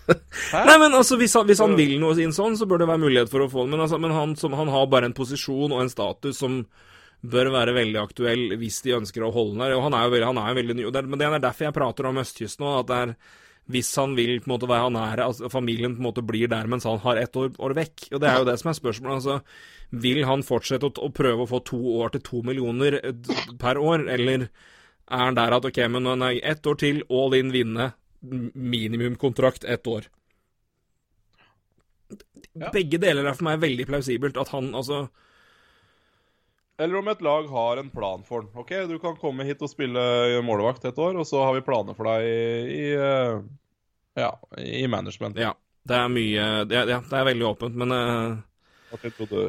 [0.52, 3.02] Nei, men altså, hvis han, hvis han vil noe inn sånn, så bør det være
[3.06, 3.72] mulighet for å få det.
[3.72, 6.60] Men, altså, men han, som, han har bare en posisjon og en status som
[7.24, 9.76] bør være veldig aktuell hvis de ønsker å holde den der.
[9.78, 10.90] Og han er jo veldig, han er jo veldig ny.
[11.08, 12.76] Men det er derfor jeg prater om østkysten nå.
[12.82, 13.16] At det er
[13.72, 16.50] hvis han vil på en måte være han er, altså familien på en måte blir
[16.52, 18.10] der mens han har ett år, år, vekk.
[18.12, 19.14] Og Det er jo det som er spørsmålet.
[19.14, 19.40] altså,
[20.04, 22.98] Vil han fortsette å, å, prøve å få to år til to millioner
[23.60, 24.48] per år, eller
[25.08, 29.88] er han der at ok, men nei, ett år til, all in, vinne, minimumkontrakt ett
[29.88, 30.10] år?
[32.72, 34.36] Begge deler er for meg veldig plausibelt.
[34.36, 35.06] At han altså
[36.78, 38.50] eller om et lag har en plan for den.
[38.58, 40.00] Ok, du kan komme hit og spille
[40.46, 42.40] målvakt et år, og så har vi planer for deg i,
[42.74, 43.44] i eh,
[44.18, 45.38] ja, i management.
[45.38, 45.52] Ja,
[45.86, 48.42] det er mye det er, ja, det er veldig åpent, men uh,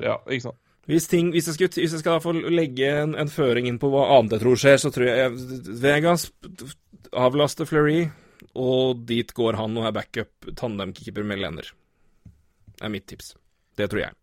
[0.01, 0.61] Ja, ikke sant.
[0.85, 3.89] Hvis, ting, hvis, jeg, skal, hvis jeg skal få legge en, en, føring inn på
[3.89, 5.31] hva annet jeg tror skjer, så tror jeg
[5.81, 6.27] Vegas
[7.09, 8.03] avlaster Fleury,
[8.53, 11.71] og dit går han og er backup tandemkeeper med Lenner.
[12.75, 13.33] Det er mitt tips.
[13.79, 14.13] Det tror jeg.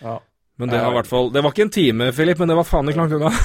[0.00, 0.16] Ja.
[0.60, 2.68] Men det var i hvert fall Det var ikke en time, Philip, men det var
[2.68, 3.30] faen ikke langt unna.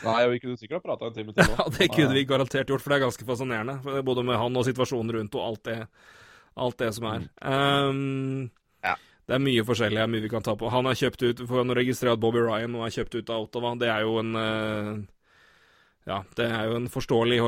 [0.00, 1.56] Nei, vi kunne sikkert ha prata en time til nå.
[1.58, 4.00] Ja, det kunne vi garantert gjort, for det er ganske fascinerende.
[4.06, 5.76] Både med han og situasjonen rundt og alt det,
[6.64, 7.26] alt det som er.
[7.44, 8.48] Um,
[8.84, 8.94] ja.
[9.28, 10.72] Det er mye forskjellig, mye vi kan ta på.
[10.72, 13.44] Han er kjøpt ut For å registrere at Bobby Ryan nå er kjøpt ut av
[13.44, 13.74] Ottawa.
[13.80, 14.94] Det er jo en uh,
[16.10, 17.38] ja, det er jo en forståelig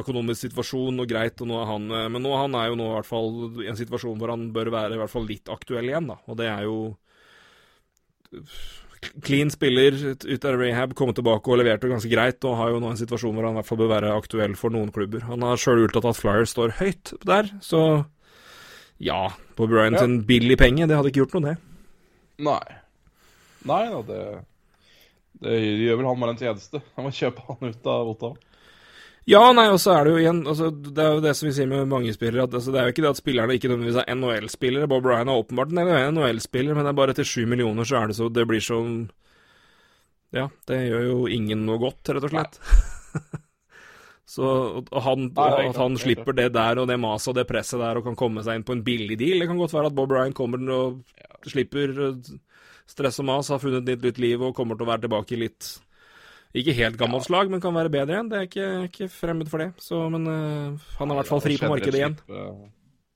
[0.00, 2.88] økonomisk situasjon og greit, og nå er han eh, Men nå, han er jo nå
[2.88, 3.30] i hvert fall
[3.62, 6.18] i en situasjon hvor han bør være i hvert fall litt aktuell igjen, da.
[6.26, 6.76] Og det er jo
[9.24, 12.90] Clean spiller ut av rehab, kommet tilbake og leverte ganske greit, og har jo nå
[12.92, 15.24] en situasjon hvor han i hvert fall bør være aktuell for noen klubber.
[15.30, 18.04] Han har sjøl uttalt at Flyers står høyt der, så
[19.00, 19.22] ja,
[19.56, 20.04] på Bryant ja.
[20.04, 21.56] en billig penge, det hadde ikke gjort noe, det.
[22.44, 22.78] Nei.
[23.70, 24.20] Nei da, det
[25.44, 26.82] det gjør vel han bare en tjeneste.
[26.96, 28.36] Han må kjøpe han ut av Ottawa.
[29.28, 31.52] Ja, nei, og så er det jo igjen altså, Det er jo det som vi
[31.54, 33.98] sier med mange spillere, at altså, det er jo ikke det at spillerne ikke nødvendigvis
[34.00, 34.88] er NHL-spillere.
[34.90, 38.10] Bob Ryan er åpenbart en NHL-spiller, men det er bare etter sju millioner, så er
[38.10, 38.96] det så Det blir sånn
[40.34, 42.58] Ja, det gjør jo ingen noe godt, rett og slett.
[44.34, 44.50] så
[45.04, 48.06] han, nei, at han slipper det der og det maset og det presset der og
[48.06, 50.36] kan komme seg inn på en billig deal Det kan godt være at Bob Ryan
[50.36, 51.96] kommer og slipper
[52.90, 55.44] stress og mas, har funnet nytt, nytt liv og kommer til å være tilbake i
[55.44, 55.70] litt
[56.50, 58.30] ikke helt gammelt slag, men kan være bedre igjen.
[58.30, 59.68] Det er ikke, ikke fremmed for det.
[59.82, 62.16] Så, men uh, han er i hvert fall fri på markedet igjen.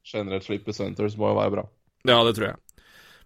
[0.07, 1.65] Generelt slipp i Centres må jo være bra.
[2.07, 2.61] Ja, det tror jeg.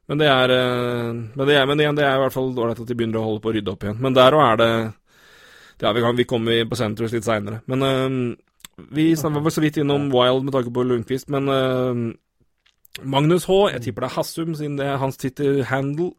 [0.08, 2.80] Men det er, uh, men det er, men igjen, det er i hvert fall ålreit
[2.80, 4.00] at de begynner å holde på å rydde opp igjen.
[4.06, 4.70] Men der òg er det
[5.78, 7.60] Ja, vi, kan, vi kommer på Centers litt seinere.
[7.68, 11.50] Men uh, vi var så vidt innom Wild med tanke på Lundqvist, men
[13.02, 13.56] Magnus H.
[13.74, 16.12] Jeg tipper det er Hassum, siden det er hans Twitter-handle.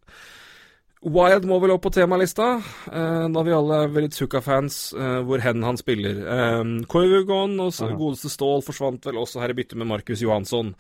[1.00, 2.58] Wild må vel opp på temalista,
[2.92, 6.20] eh, da vi alle er veldig Zucca-fans, eh, hvor hen han spiller.
[6.28, 7.88] Eh, Koivugon og ja.
[7.96, 10.74] godeste Stål forsvant vel også her i bytte med Markus Johansson.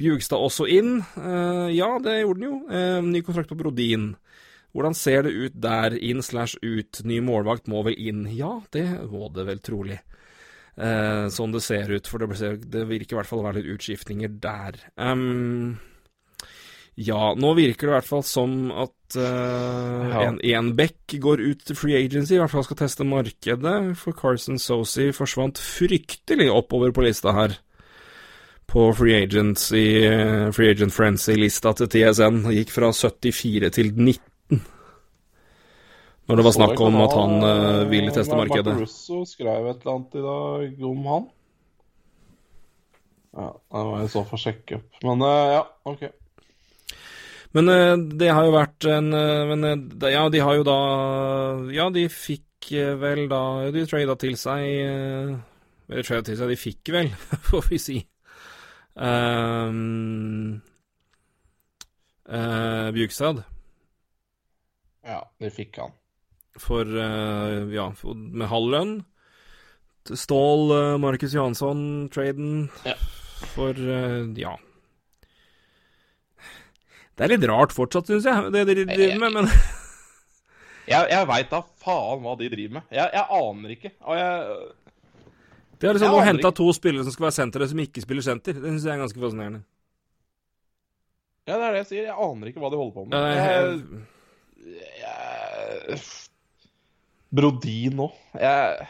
[0.00, 1.02] Bjugstad også inn.
[1.20, 2.56] Eh, ja, det gjorde han jo.
[2.72, 4.14] Eh, ny kontrakt på Brodin.
[4.72, 7.02] Hvordan ser det ut der, inn slash ut?
[7.04, 8.24] Ny målvakt må vel inn?
[8.32, 10.00] Ja, det må det vel trolig
[10.80, 12.08] eh, sånn det ser ut.
[12.10, 14.80] For det, det, virker i hvert fall å være litt utskiftninger der.
[14.96, 15.78] Um,
[17.00, 20.26] ja, nå virker det i hvert fall som at uh, ja.
[20.26, 23.76] en, en back går ut til free agency, i hvert fall skal teste markedet.
[24.00, 27.58] For Carson Sosi forsvant fryktelig oppover på lista her.
[28.70, 29.82] På free agency,
[30.54, 32.44] Free Agent Frenzy-lista til TSN.
[32.54, 34.29] Gikk fra 74 til 19.
[36.30, 38.76] Når det var snakk om at han uh, ville teste markedet.
[38.78, 41.24] Russo skrev et eller annet i dag om han.
[43.34, 45.00] Ja, det var jeg så for å sjekke opp.
[45.08, 46.04] Men uh, ja, OK.
[47.58, 49.66] Men uh, det har jo vært en Men
[50.06, 50.78] ja, de har jo da
[51.74, 52.68] Ja, de fikk
[53.00, 53.42] vel da
[53.74, 57.10] De trada til seg Eller trada til seg De fikk vel,
[57.50, 57.96] får vi si.
[58.94, 60.60] Um,
[62.94, 63.42] Bjugstad.
[65.02, 65.98] Ja, de fikk han
[66.60, 68.94] for uh, ja, med halv lønn.
[70.10, 72.96] Stål, uh, Markus Johansson-traden ja.
[73.54, 74.54] for uh, ja.
[77.16, 79.52] Det er litt rart fortsatt, syns jeg, det de driver med, men
[80.90, 82.86] Jeg, jeg veit da faen hva de driver med.
[82.90, 83.90] Jeg, jeg aner ikke.
[84.02, 84.30] Og jeg
[85.80, 88.56] De har liksom henta to spillere som skal være sentere, som ikke spiller senter.
[88.58, 89.60] Det syns jeg er ganske fascinerende.
[91.46, 92.08] Ja, det er det jeg sier.
[92.08, 93.14] Jeg aner ikke hva de holder på med.
[93.14, 93.62] Ja, jeg,
[95.04, 96.02] jeg
[97.30, 98.14] Brodin òg.
[98.40, 98.88] Jeg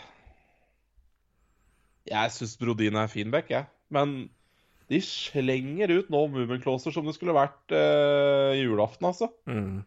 [2.11, 3.69] Jeg syns Brodin er fin back, jeg.
[3.93, 4.31] Men
[4.91, 9.29] de slenger ut nå Mummenklåser som det skulle vært uh, julaften, altså.
[9.47, 9.85] Mm.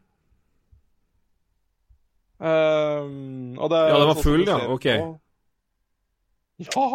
[2.43, 4.88] Og det, Ja, det var full, det ja, ok.
[6.64, 6.88] Ja!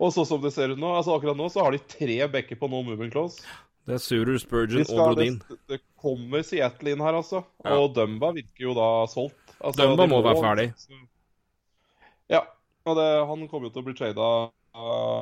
[0.00, 2.56] Og sånn som det ser ut nå, altså akkurat nå så har de tre backer
[2.56, 3.42] på no moving close.
[3.88, 5.60] Det er Surer, De Spurgeon skal, og det, Brodin.
[5.68, 7.42] det kommer Seattle inn her, altså.
[7.64, 7.76] Ja.
[7.76, 9.49] Og Dumba virker jo da solgt.
[9.60, 10.68] Altså, Dumba må, må være ferdig.
[12.32, 12.44] Ja.
[12.88, 15.20] Og det, han kommer jo til å bli trada uh,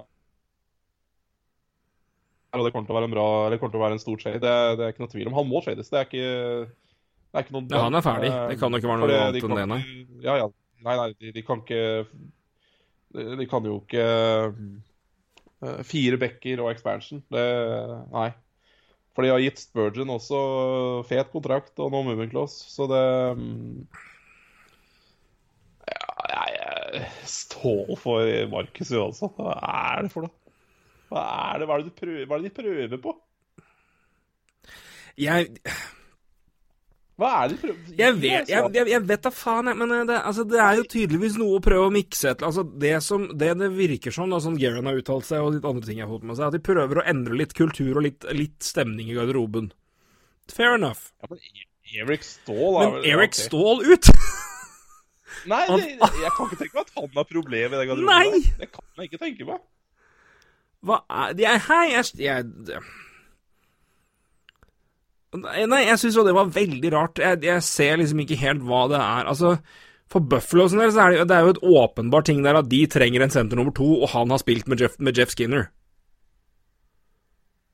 [2.57, 4.21] og det kommer til å være en bra Eller kommer til å være en stor
[4.23, 4.41] trade.
[4.41, 5.37] Det, det er ikke noe tvil om.
[5.37, 5.91] Han må trades.
[5.93, 6.33] Det er ikke,
[7.29, 8.33] det er ikke noe Ja, han er ferdig.
[8.33, 9.81] Eh, Det kan jo ikke være noe noe de annet enn det, nei.
[10.25, 10.51] Ja, ja.
[10.87, 11.83] Nei, nei, de, de kan ikke
[13.17, 17.23] de, de kan jo ikke eh, Fire backer og expansion.
[17.35, 17.47] Det
[18.15, 18.31] Nei.
[19.17, 20.41] For de har gitt Spurgeon også
[21.09, 23.81] fet kontrakt og noe moving close, så det mm,
[27.29, 29.33] Stål for Markus Johansson.
[29.39, 29.55] Hva
[29.95, 30.35] er det for noe?
[31.09, 31.23] Hva
[31.55, 33.15] er det, hva er det, du prøver, hva er det de prøver på?
[35.19, 35.49] Jeg,
[37.19, 39.95] Hva er det de prøver jeg, vet, jeg, jeg, jeg vet da faen, jeg, men
[39.97, 42.93] eh, det, altså, det er jo tydeligvis noe å prøve å mikse et altså, det,
[43.03, 45.99] som, det det virker som, da, som Geran har uttalt seg, og litt andre ting
[45.99, 48.63] jeg har fått med seg, at de prøver å endre litt kultur og litt, litt
[48.63, 49.73] stemning i garderoben.
[50.53, 51.09] Fair enough.
[51.25, 51.67] Ja, men E-
[52.05, 53.43] Erik Ståhl er Men vel- Eric ok.
[53.49, 54.13] Ståhl ut?
[55.47, 55.89] Nei, det,
[56.23, 58.09] jeg kan ikke tenke meg at han har problemer i den garderoben.
[58.09, 58.41] Nei!
[58.59, 59.61] Det kan jeg ikke tenke meg.
[60.89, 62.83] Hva er jeg, Hei, jeg, jeg
[65.69, 67.21] Nei, jeg syns jo det var veldig rart.
[67.21, 69.29] Jeg, jeg ser liksom ikke helt hva det er.
[69.29, 69.59] Altså,
[70.09, 72.71] for Buffalo og del så er det, det er jo et åpenbart ting der at
[72.71, 75.69] de trenger en senter nummer to, og han har spilt med Jeff, med Jeff Skinner.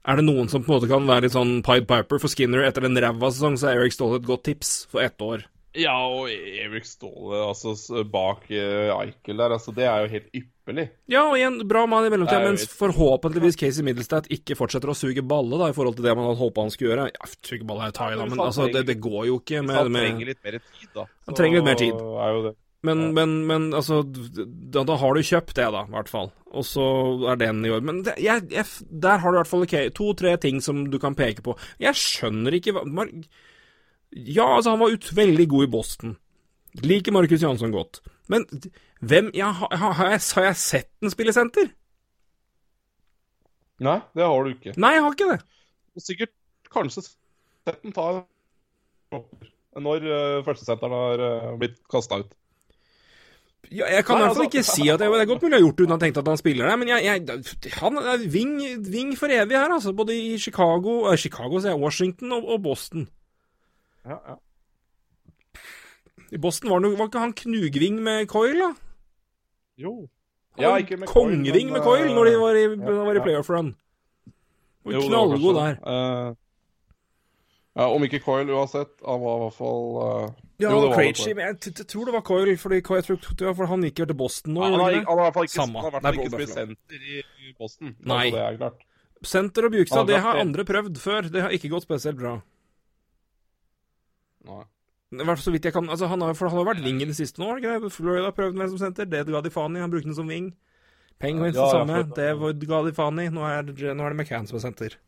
[0.05, 2.67] Er det noen som på en måte kan være litt sånn Pied Piper for Skinner
[2.67, 5.47] etter en ræva sesong, så er Eric Ståhl et godt tips for ett år.
[5.75, 7.75] Ja, og Erik Ståle altså,
[8.07, 10.85] bak uh, Eichel der, altså, det er jo helt ypperlig.
[11.11, 15.25] Ja, og igjen, bra mann i mellomtida, mens forhåpentligvis Casey Middlestad ikke fortsetter å suge
[15.27, 17.09] balle, da, i forhold til det man hadde håpa han skulle gjøre.
[17.11, 19.81] Ja, suge balle er jo ta da, men altså, det, det går jo ikke med,
[19.81, 21.09] han trenger litt mer tid, da.
[21.27, 22.05] Han trenger litt mer tid.
[22.29, 22.55] Er jo det.
[22.85, 26.29] Men, men, men altså da, da har du kjøpt det, da, i hvert fall.
[26.55, 26.85] Og så
[27.33, 27.81] er den i år.
[27.87, 30.99] Men det, jeg, jeg, der har du i hvert fall ok, to-tre ting som du
[31.03, 31.57] kan peke på.
[31.83, 32.85] Jeg skjønner ikke hva
[34.15, 36.17] Ja, altså, han var ut veldig god i Boston.
[36.83, 38.01] Liker Markus Jansson godt.
[38.31, 38.47] Men
[39.01, 41.69] hvem ja, har, har, jeg, har jeg sett den spille senter?
[43.85, 44.75] Nei, det har du ikke.
[44.79, 45.41] Nei, jeg har ikke det.
[46.03, 46.33] Sikkert
[46.75, 48.07] kanskje sett den ta
[49.75, 52.35] når uh, førstesenteren har uh, blitt kasta ut.
[53.73, 55.57] Ja, jeg kan i hvert fall altså- ikke si at jeg, det er godt mulig
[55.57, 57.75] jeg har gjort det uten å ha tenkt at han spiller der, men jeg, jeg,
[57.81, 58.55] han er ving,
[58.93, 59.95] ving for evig her, altså.
[59.97, 63.09] Både i Chicago, eh, Chicago jeg, Washington og, og Boston.
[64.05, 64.36] Ja, ja.
[66.34, 68.72] I Boston var, noe- var ikke han knugving med Coil, da?
[69.78, 70.09] Jo.
[70.57, 71.38] Han Ja, ikke med Coyle,
[71.72, 73.22] med Coil når de var i, ja, ja.
[73.22, 73.74] playoff run.
[74.84, 75.78] Og knallgod der.
[75.82, 76.34] Eh,
[77.74, 78.92] ja, om ikke Coyle uansett.
[79.02, 80.32] Han var i hvert fall uh,
[80.62, 83.66] Ja, jo, det var Krejci, men jeg, tror det var Coil, fordi jeg tror, for
[83.66, 84.62] han gikk jo til Boston nå.
[84.62, 85.82] Ja, han, har, han i hvert fall ikke, Samme.
[85.82, 87.96] han har ikke spilt senter i i Boston.
[87.98, 88.26] Nei.
[88.28, 88.84] Altså, det er klart.
[89.24, 91.30] Senter og Bjugstad, det har andre prøvd før.
[91.32, 92.36] Det har ikke gått spesielt bra.
[94.45, 94.64] Nei.
[95.38, 97.38] Så vidt jeg kan Altså, han har, for han har vært wing i det siste
[97.38, 97.90] nå, har han ikke?
[97.95, 99.82] Florida prøvde med som senter, det ga de faen i.
[99.84, 100.53] Han brukte den som wing.
[101.22, 103.28] Penguins Ja, det samme, det ga de faen i.
[103.30, 104.99] Nå er det, nå er det McCann som er senter.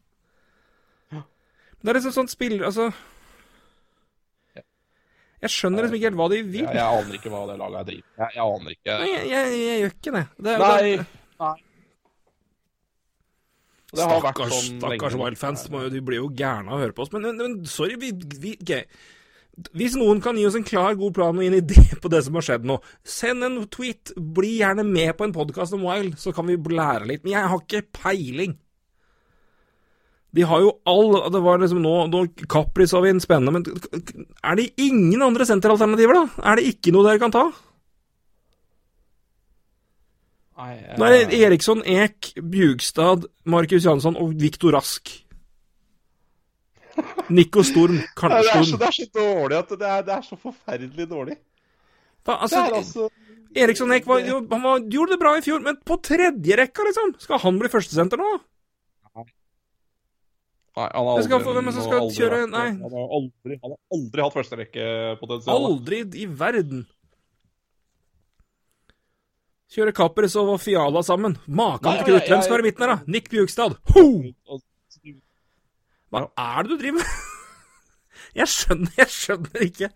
[1.76, 2.87] Det er liksom sånn spill Altså
[5.45, 6.64] Jeg skjønner liksom ikke helt hva de vil.
[6.64, 8.95] Jeg, jeg aner ikke hva det laget er driver jeg, jeg aner ikke.
[8.97, 10.22] Nei, jeg, jeg, jeg gjør ikke det.
[10.47, 10.78] det, Nei.
[10.80, 11.07] det
[11.45, 11.53] Nei.
[13.97, 15.18] Stakkars sånn stakkars.
[15.20, 15.66] Wild-fans.
[15.93, 17.12] De blir jo gærne av å høre på oss.
[17.14, 18.11] Men, men, men sorry, vi,
[18.43, 18.72] vi ok.
[19.77, 22.37] Hvis noen kan gi oss en klar, god plan og en idé på det som
[22.37, 22.77] har skjedd nå,
[23.09, 24.13] send en tweet.
[24.17, 27.25] Bli gjerne med på en podkast om Wild, så kan vi lære litt.
[27.25, 28.57] Men jeg har ikke peiling.
[30.37, 33.63] De har jo all Det var liksom nå, nå en spennende Men
[34.45, 36.51] er det ingen andre senteralternativer, da?
[36.51, 37.47] Er det ikke noe dere kan ta?
[40.57, 45.13] Nei, Nå er det Eriksson, Ek, Bjugstad, Markus Jansson og Viktor Rask.
[47.28, 48.42] Nico Storm, Karl Storm.
[48.42, 51.36] det, er så, det er så dårlig at det er, det er så forferdelig dårlig.
[52.26, 53.09] Det altså, er altså
[53.57, 57.14] Eriksson Ek var, han var, gjorde det bra i fjor, men på tredje rekka, liksom!
[57.22, 58.32] Skal han bli førstesenter nå?
[60.76, 62.66] Nei, han har aldri, hvem som han skal har aldri kjøre- vært- nei.
[62.82, 65.68] Han har aldri, han har aldri hatt førsterekkepotensial.
[65.70, 66.82] Aldri i verden.
[69.72, 71.38] Kjøre Kappers og Fiala sammen.
[71.49, 72.28] Maken til krutt.
[72.28, 72.99] Hvem skal være i midten her, da?
[73.11, 73.78] Nick Bjugstad.
[73.97, 74.05] Ho!
[76.17, 77.14] Hva er det du driver med?
[78.37, 79.89] Jeg skjønner, jeg skjønner ikke.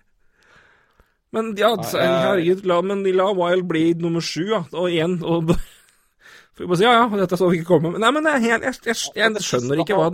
[1.37, 5.19] Men ja, jeg- herregud, la, men de la Wild bli nummer sju, ja, og igjen
[5.25, 5.53] og
[6.57, 7.93] Får bare si ja, ja, dette så vi ikke komme.
[8.01, 10.09] Nei, men jeg, jeg, jeg, jeg, skjønner ikke hva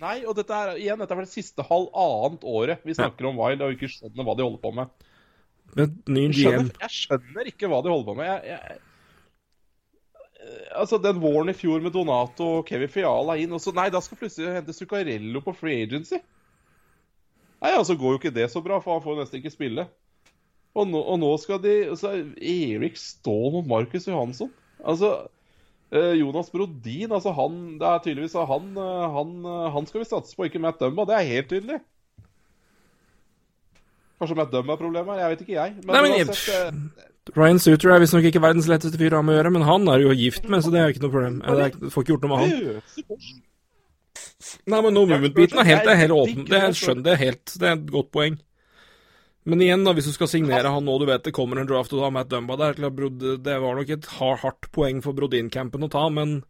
[0.00, 3.40] Nei, og dette er igjen, dette er vel det siste halvannet året vi snakker om
[3.40, 5.08] Wild og ikke skjønner hva de holder på med.
[5.76, 8.46] Men ny GM jeg skjønner ikke hva de holder på med.
[8.48, 8.78] Jeg,
[10.74, 14.02] altså, den våren i fjor med Donato og Kevin Fiala inn og så, Nei, da
[14.04, 16.20] skal plutselig hente Zuccarello på free agency.
[17.60, 19.84] Nei, altså går jo ikke det så bra, for han får nesten ikke spille.
[20.78, 24.52] Og nå, og nå skal de altså, Erik Ståhl mot Markus Johansson.
[24.80, 25.10] Altså
[25.92, 30.08] eh, Jonas Brodin, altså han Det er tydeligvis han, eh, han, eh, han skal vi
[30.08, 31.04] satse på, ikke Matt Dumba.
[31.10, 31.80] Det er helt tydelig.
[34.20, 35.76] Kanskje Matt Dumba er problemet jeg vet ikke jeg.
[35.82, 39.36] Men, Nei, men uansett, Ryan Suter er visstnok ikke verdens letteste fyr å ha med
[39.36, 41.40] å gjøre, men han er jo gift med, så det er jo ikke noe problem.
[41.46, 43.32] Jeg, er, får ikke gjort noe med han.
[44.70, 46.46] Nei, men no movement-biten er helt, er helt åpen.
[46.48, 48.38] Det er, skjønner det helt Det er et godt poeng.
[49.50, 51.92] Men igjen, da, hvis du skal signere han nå, du vet det kommer en draft,
[51.94, 55.92] og du har Matt Dumba der Det var nok et hardt poeng for Brodin-campen å
[55.92, 56.40] ta, men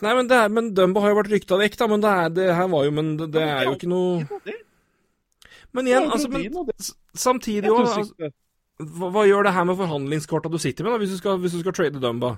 [0.00, 2.32] Nei, men, det er, men Dumba har jo vært rykta vekk, da, men det, er,
[2.34, 4.56] det her var jo Men det, det er jo ikke noe
[5.76, 6.78] Men igjen, Ja, altså men,
[7.14, 8.30] Samtidig òg altså,
[8.80, 11.54] hva, hva gjør det her med forhandlingskorta du sitter med, da, hvis du skal, hvis
[11.54, 12.34] du skal trade Dumba?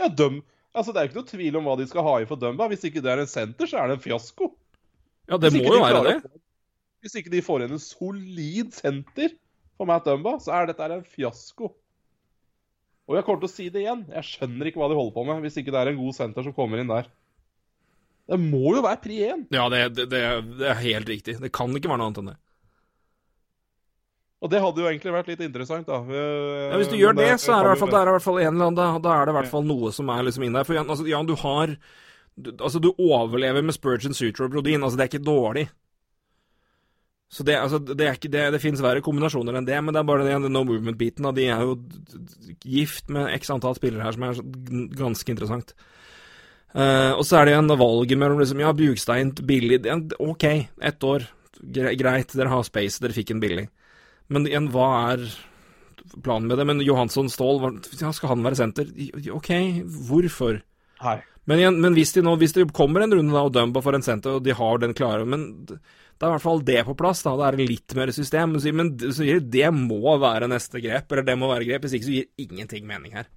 [0.00, 0.42] Ja, døm.
[0.76, 2.68] Altså, Det er jo ikke noe tvil om hva de skal ha i for Dumba.
[2.68, 4.50] Hvis ikke det er en senter, så er det en fiasko.
[5.30, 6.16] Ja, det må jo være det.
[6.20, 9.32] å Hvis ikke de får inn en solid senter
[9.78, 11.72] for Matt Dumba, så er dette en fiasko.
[13.06, 14.04] Og jeg kommer til å si det igjen.
[14.10, 16.44] Jeg skjønner ikke hva de holder på med, hvis ikke det er en god senter
[16.44, 17.08] som kommer inn der.
[18.26, 19.44] Det må jo være pri én.
[19.54, 20.22] Ja, det, det, det,
[20.66, 21.36] er- helt riktig.
[21.40, 22.36] Det kan ikke være noe annet enn det.
[24.44, 26.00] Og det hadde jo egentlig vært litt interessant, da.
[26.12, 28.14] Eh, Ja, hvis du gjør det, så er det i hvert fall, det er i
[28.16, 30.26] hvert fall en eller annen, da, da er det i hvert fall noe som er
[30.26, 30.66] liksom inne der.
[30.68, 31.72] For Jan, altså, Jan, du har
[32.36, 34.82] du, Altså, du overlever med Spurgeon, Suter og Brodin.
[34.84, 35.64] Altså, det er ikke dårlig.
[37.32, 40.02] Så det, altså, det er ikke det, det finnes verre kombinasjoner enn det, men det
[40.02, 41.26] er bare den no movement-biten.
[41.34, 41.78] De er jo
[42.62, 44.36] gift med x antall spillere her, som er
[45.00, 45.72] ganske interessant.
[46.76, 49.80] Eh, og så er det igjen valget mellom liksom, ja, Bjugstein billig
[50.20, 51.28] OK, ett år.
[51.72, 53.68] Greit, dere har space, dere fikk en billig.
[54.32, 55.24] Men igjen, hva er
[56.20, 56.66] planen med det?
[56.68, 58.90] Men Johansson Ståhl, ja, skal han være senter?
[59.32, 59.50] OK,
[60.08, 60.60] hvorfor?
[61.00, 61.20] Hei.
[61.46, 64.00] Men, igjen, men hvis, de nå, hvis det kommer en runde da, og Dumba får
[64.00, 66.96] en senter, og de har den klare Men det er i hvert fall det på
[66.98, 67.22] plass.
[67.22, 68.56] da, Det er litt mer system.
[68.56, 71.86] Men, men så det må være neste grep, eller det må være grep.
[71.86, 73.30] Hvis ikke så gir ingenting mening her.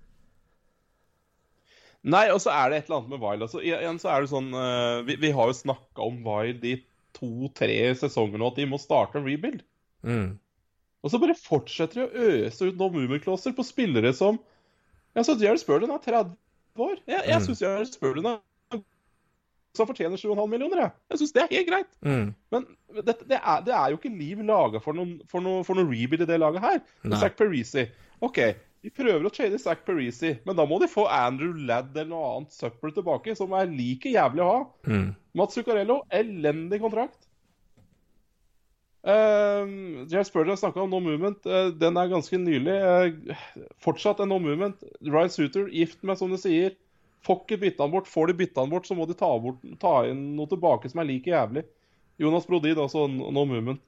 [2.07, 3.41] Nei, og så er det et eller annet med Wild.
[3.43, 6.77] Altså, igjen så er det sånn uh, vi, vi har jo snakka om Wild i
[7.17, 9.65] to-tre sesonger nå, at de må starte en rebuild.
[10.07, 10.37] Mm.
[11.03, 14.39] Og så bare fortsetter de å øse ut noen movement-klosser på spillere som
[15.17, 16.35] Ja, så Jared Spurgeon er 30
[16.79, 16.99] år.
[17.09, 17.45] Jeg, jeg Mm.
[17.49, 18.39] syns Jared Spurgeon er
[19.77, 20.91] som fortjener 7,5 millioner, jeg.
[21.11, 21.89] Jeg syns det er helt greit.
[22.03, 22.29] Mm.
[22.51, 22.65] Men
[23.05, 26.23] det, det, er, det er jo ikke liv laga for noen for noe, for rebuild
[26.25, 26.79] i det laget her.
[27.21, 27.85] Zack Parisi.
[28.25, 28.39] OK,
[28.79, 32.27] de prøver å trade Zack Parisi, men da må de få Andrew Ladd eller noe
[32.35, 34.61] annet søppel tilbake, som er like jævlig å ha.
[34.87, 35.09] Mm.
[35.39, 37.27] Mats Zuccarello, elendig kontrakt.
[38.99, 39.63] Uh,
[40.11, 41.43] Jared Spurgeon snakka om No Movement.
[41.47, 42.75] Uh, den er ganske nylig.
[42.75, 44.83] Uh, fortsatt en No Movement.
[45.03, 46.75] Ryan Suter, gift med, som du sier.
[47.27, 48.07] Får ikke bytta han bort.
[48.07, 51.03] Får de bytta han bort, så må de ta, bort, ta inn noe tilbake som
[51.03, 51.65] er like jævlig.
[52.19, 53.83] Jonas Brodin, også No Movement.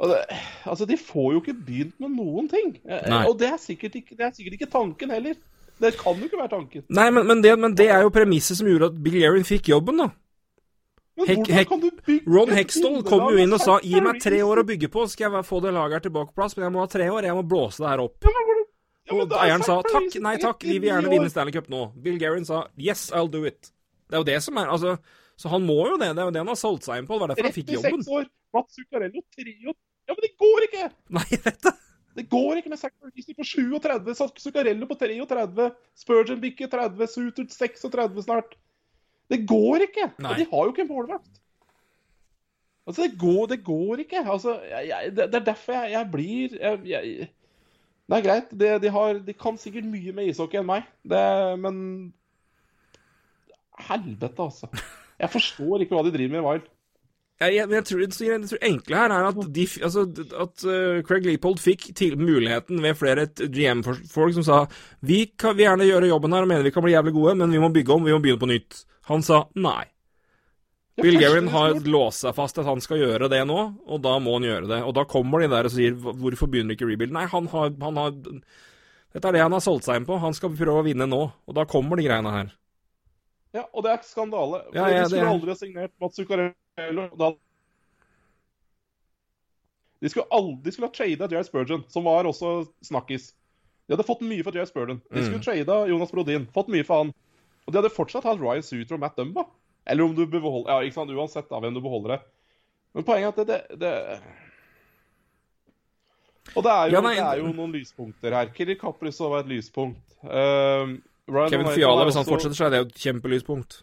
[0.00, 2.72] Altså, de får jo ikke begynt med noen ting.
[2.88, 3.24] Eh, Nei.
[3.28, 5.34] Og det er, ikke, det er sikkert ikke tanken heller.
[5.82, 6.84] Det kan jo ikke være tanken.
[6.88, 9.68] Nei, men, men, det, men det er jo premisset som gjorde at Bill Guerin fikk
[9.72, 10.08] jobben, da.
[11.28, 11.72] Hek- Hek-
[12.26, 15.12] Ron Hextall kom jo inn og sa gi meg tre år å bygge på, så
[15.14, 17.26] skal jeg få det laget her tilbake på plass, men jeg må ha tre år,
[17.28, 18.26] jeg må blåse det her opp.
[18.26, 21.82] Ja, Og er eieren sa takk, nei takk, vi vil gjerne vinne Stanley Cup nå.
[22.02, 23.70] Bill Guerin sa yes, I'll do it.
[24.08, 24.96] Det er jo det som er altså,
[25.40, 26.12] Så han må jo det.
[26.12, 27.16] Det er jo det han har solgt seg inn på.
[27.16, 28.04] Det var derfor han fikk jobben.
[28.04, 28.28] 36 år.
[28.52, 30.90] Mats Zuccarello 33 Ja, men det går ikke!
[31.16, 31.72] Nei, jeg vet det.
[32.12, 37.06] Det går ikke med Zack Parisi på 37, Zack Zuccarello på 33, Spurgeon bikker 30,
[37.08, 38.56] Suter 36 snart.
[39.32, 40.10] Det går ikke!
[40.20, 40.34] Nei.
[40.34, 41.38] Og de har jo ikke en målvakt.
[42.86, 44.24] Altså, det går, det går ikke.
[44.26, 48.50] Altså, jeg, jeg, det, er derfor jeg, jeg blir Det er greit.
[48.50, 51.22] Det, de, har, de kan sikkert mye med ishockey enn meg, det,
[51.62, 51.78] men
[53.82, 54.68] Helvete, altså.
[55.22, 56.70] Jeg forstår ikke hva de driver med i Wild.
[57.42, 60.04] Jeg, jeg, jeg, tror, jeg, tror, enkle her er at, de, altså,
[60.44, 64.58] at uh, Craig Leopold fikk til muligheten ved flere GM-folk som sa
[65.02, 67.54] vi kan vi gjerne gjøre jobben her og mener vi kan bli jævlig gode, men
[67.54, 68.84] vi må bygge om, vi må begynne på nytt.
[69.10, 69.82] Han sa nei.
[70.94, 74.18] Ja, Bill Gerin har låst seg fast at han skal gjøre det nå, og da
[74.22, 74.82] må han gjøre det.
[74.86, 77.14] Og da kommer de der og sier hvorfor begynner ikke rebuild?
[77.16, 78.12] Nei, han har, han har
[79.12, 80.20] Dette er det han har solgt seg inn på.
[80.20, 82.52] Han skal prøve å vinne nå, og da kommer de greiene her.
[83.52, 84.62] Ja, og det er skandale.
[84.72, 87.08] Ja, ja, de skulle er- aldri ha signert Mats Zuccarello.
[87.20, 87.32] Da
[90.02, 93.32] De skulle aldri skulle ha trada Jair Spurgeon, som var også snakkis.
[93.86, 95.00] De hadde fått mye for Jair Spurgeon.
[95.12, 95.44] De skulle Mm.
[95.44, 97.12] trada Jonas Brodin, fått mye for han.
[97.66, 99.44] Og de hadde fortsatt hatt Ryan Suter og Matt Dumba.
[99.86, 102.20] Eller om du beholder Ja, ikke sant, uansett da, hvem du beholder det.
[102.94, 104.22] Men poenget er at det, det, det
[106.56, 108.46] Og det er, jo, Ja, nei, det er jo noen lyspunkter her.
[108.52, 110.00] Kirill Kaprizov var et lyspunkt.
[110.24, 110.98] Uh,
[111.30, 113.82] Ryan Kevin Fiala, hvis han også- fortsetter, så er det jo et kjempelyspunkt.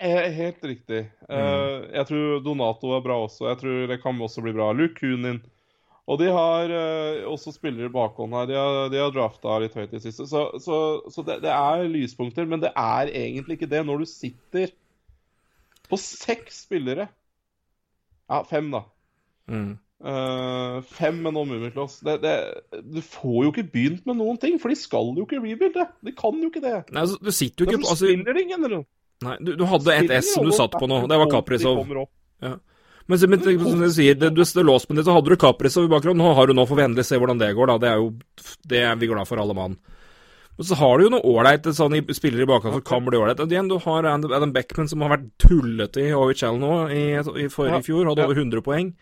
[0.00, 1.10] Eh, Helt riktig.
[1.30, 3.46] Eh, jeg tror Donato er bra også.
[3.48, 4.72] Jeg tror det kan også bli bra.
[4.72, 5.42] Luke Kunin.
[6.06, 8.46] Og de har eh, også spillere i bakhånd her.
[8.46, 10.26] De har, de har drafta litt høyt i siste.
[10.28, 10.76] Så, så,
[11.10, 14.68] så det, det er lyspunkter, men det er egentlig ikke det når du sitter
[15.88, 17.08] på seks spillere.
[18.28, 18.82] Ja, fem, da.
[19.48, 19.78] Mm.
[20.02, 22.00] Eh, fem med noen Mummiklås.
[22.02, 25.86] Du får jo ikke begynt med noen ting, for de skal jo ikke rebuilde.
[26.04, 26.76] De kan jo ikke det.
[26.90, 28.84] Nei, altså, du sitter jo ikke på altså, spiller ingen, eller.
[29.24, 31.04] Nei, du, du hadde et S som du satt på nå.
[31.08, 31.84] Det var Kaprizov.
[31.86, 32.56] Ja.
[32.58, 32.60] Men.
[33.06, 35.92] Men, men som du sier, det, du, låst med det, så hadde du Kaprizov i
[35.92, 36.22] bakgrunnen.
[36.24, 37.80] Nå har du nå får vi endelig se hvordan det går, da.
[37.80, 38.12] Det er jo
[38.64, 39.76] Det er vi glad for, alle mann.
[40.56, 43.40] Men så har du jo noe ålreit sånn, spillere i bakgrunnen som kan bli ålreit.
[43.44, 47.82] Du har Adam Beckman, som har vært tullete i OHL nå i, i, for, i
[47.84, 48.06] fjor.
[48.08, 48.92] Hadde over 100 poeng.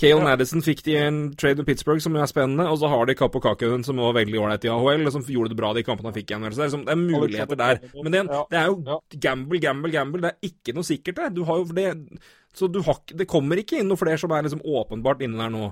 [0.00, 0.24] Cale Ja.
[0.24, 3.40] Madison fikk de en trade med Pittsburgh som er spennende, og så har de Kapo
[3.44, 6.16] Kakinen som var veldig ålreit i AHL, og som gjorde det bra de kampene han
[6.16, 6.46] fikk igjen.
[6.48, 7.82] Så det er, liksom, det er muligheter der.
[8.02, 10.22] Men det, det er jo gamble, gamble, gamble.
[10.24, 11.30] Det er ikke noe sikkert der.
[11.36, 11.86] Du har jo det
[12.56, 15.52] Så du har, det kommer ikke inn noe flere som er liksom åpenbart inne der
[15.54, 15.70] nå.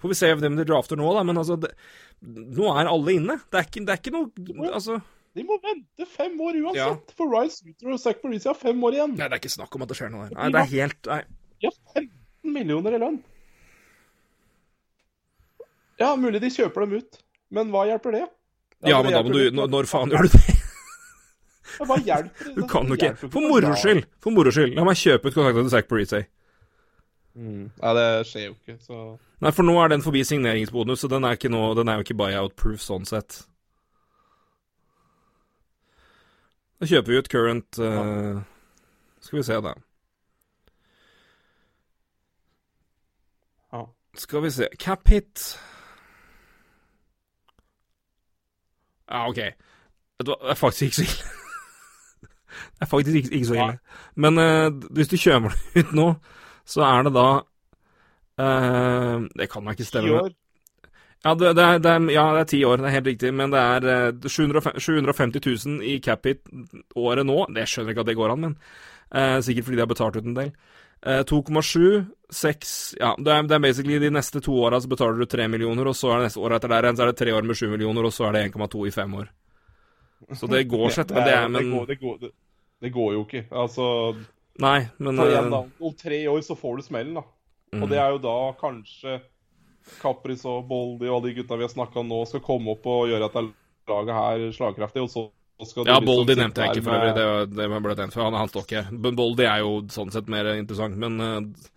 [0.00, 1.70] Får vi se hvem de drafter nå, da, men altså det,
[2.22, 3.38] Nå er alle inne.
[3.50, 4.98] Det er ikke, det er ikke noe Altså
[5.36, 6.80] De må vente fem år uansett.
[6.80, 7.14] Ja.
[7.16, 9.16] For Ryan Suter og Zach Parisi har fem år igjen.
[9.18, 10.36] Nei, det er ikke snakk om at det skjer noe der.
[10.38, 11.22] Nei, det er helt Nei.
[11.60, 13.18] De har 15 millioner i lønn.
[16.00, 17.18] Ja, mulig de kjøper dem ut,
[17.56, 18.24] men hva hjelper det?
[18.84, 20.56] Ja, ja men da må du Når, når faen gjør du det?
[21.76, 22.54] Hva hjelper det?
[22.56, 24.08] Du kan jo ikke For noe moro skyld!
[24.22, 24.74] For moro skyld.
[24.76, 26.22] La meg kjøpe ut kontrakten til Zack Parisi.
[27.36, 27.64] Mm.
[27.68, 28.98] Nei, det skjer jo ikke, så
[29.44, 32.16] Nei, for nå er den forbi signeringsbonus, så den er, nå, den er jo ikke
[32.16, 33.42] buyout-proof sånn sett.
[36.80, 38.40] Da kjøper vi ut current uh,
[39.24, 39.74] Skal vi se, da.
[43.72, 43.84] Ja.
[44.20, 45.44] Skal vi se Cap hit
[49.10, 49.36] Ja, OK.
[50.16, 51.34] Vet du hva, det er faktisk ikke så ille.
[52.76, 53.78] det er faktisk ikke, ikke så ille.
[54.16, 56.06] Men uh, hvis du kjøper det ut nå,
[56.66, 57.26] så er det da
[58.40, 60.10] uh, Det kan da ikke stemme.
[60.10, 60.30] med- år.
[61.24, 63.34] ja, det, det, er, det er, ja, det er ti år, det er helt riktig.
[63.34, 66.42] Men det er uh, 750 750 000 i cap-hit
[66.96, 67.46] året nå.
[67.54, 68.56] Det skjønner jeg ikke at det går an, men
[69.14, 70.52] eh, sikkert fordi de har betalt ut en del.
[71.02, 75.20] Eh, 2,7, 6 Ja, det er, det er basically de neste to åra så betaler
[75.20, 77.18] du 3 millioner, og så er det neste år etter der igjen så er det
[77.20, 79.28] tre år med 7 millioner, og så er det 1,2 i fem år.
[80.34, 82.32] Så det går sett, men det er men, det, går, det, går,
[82.82, 83.44] det, går jo ikke.
[83.52, 83.86] Altså,
[84.64, 85.62] Nei, men igjen, da.
[85.68, 87.24] eh, Om tre år så får du smellen, da.
[87.76, 87.82] mm.
[87.82, 89.20] Og det er jo da kanskje
[90.00, 92.88] Capris og Boldi og alle de gutta vi har snakka om nå, skal komme opp
[92.90, 93.44] og gjøre at det
[93.86, 95.26] laget her slagkraftig, og så
[95.56, 98.50] Ja, Boldy liksom nevnte jeg ikke for øvrig, det, det ble den for han, han
[98.52, 98.82] står ikke.
[98.92, 101.70] Men Boldy er jo sånn sett mer interessant, men eh,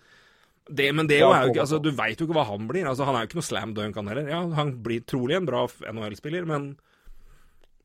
[0.70, 2.86] det, men det Ja, er jo ikke altså, Du veit jo ikke hva han blir.
[2.86, 4.28] Altså, han er jo ikke noe slam dunk, han heller.
[4.30, 6.74] Ja, han blir trolig en bra NHL-spiller, men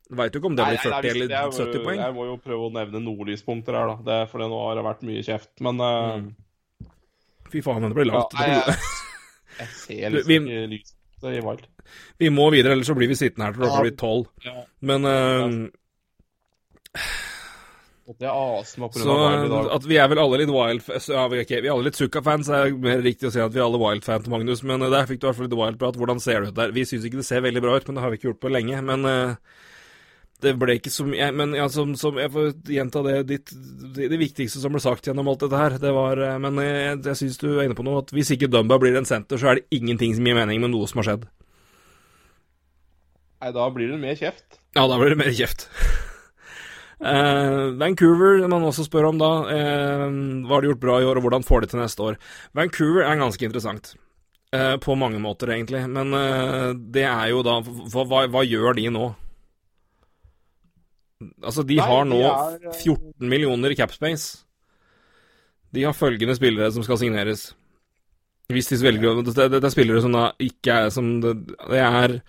[0.05, 2.01] du veit jo ikke om det blir blir nei, 40 nei, eller 70 poeng.
[2.03, 3.95] Jeg må jo prøve å nevne noen lyspunkter her, da.
[4.05, 5.53] Det er fordi nå har det vært mye kjeft.
[5.65, 6.27] Men mm.
[6.83, 6.91] uh...
[7.49, 8.35] Fy faen, men det blir ja, langt.
[8.37, 8.75] nei, jeg,
[9.63, 11.65] jeg ser liksom Vi- ikke lyset i Wild.
[12.21, 14.29] Vi må videre, ellers så blir vi sittende her til klokka blir tolv.
[14.45, 14.55] Ja.
[14.85, 16.84] Men eh, Og det aser meg på
[19.01, 19.13] Så
[19.45, 19.67] i dag.
[19.73, 22.51] at vi er vel alle litt Wild ja, vi, er vi er alle litt Zucca-fans,
[22.53, 24.61] er mer riktig å si at vi er alle Wild-fans, Magnus.
[24.61, 25.97] Men eh, der fikk du i hvert fall litt Wild-prat.
[25.97, 26.75] Hvordan ser det ut der?
[26.75, 28.51] Vi syns ikke det ser veldig bra ut, men det har vi ikke gjort på
[28.53, 28.83] lenge.
[28.85, 29.57] Men uh,
[30.45, 33.53] det ble ikke så mye Men ja, som, som Jeg får gjenta det ditt
[33.95, 35.79] det, det viktigste som ble sagt gjennom alt dette her.
[35.81, 38.51] Det var uh, Men jeg, jeg syns du er inne på noe, at hvis ikke
[38.53, 41.09] Dumba blir en senter, så er det ingenting som gir mening med noe som har
[41.09, 41.25] skjedd.
[43.41, 44.61] Nei, da blir det mer kjeft.
[44.77, 45.71] Ja, da blir det mer kjeft.
[46.99, 50.07] Eh, Vancouver, man også spør om da, uh,
[50.45, 52.17] hva har de gjort bra i år, og hvordan får de til neste år?
[52.55, 53.93] Vancouver er ganske interessant.
[54.55, 55.83] Uh, på mange måter, egentlig.
[55.91, 56.15] Men
[56.95, 59.09] det er jo da hva, hva, hva gjør de nå?
[61.43, 64.43] Altså, de Nei, har de nå er, eh, 14 millioner i capspace.
[65.75, 67.53] De har følgende spillere som skal signeres.
[68.51, 71.33] Hvis de velger det, det, det er spillere som da ikke er som Det,
[71.71, 72.19] det er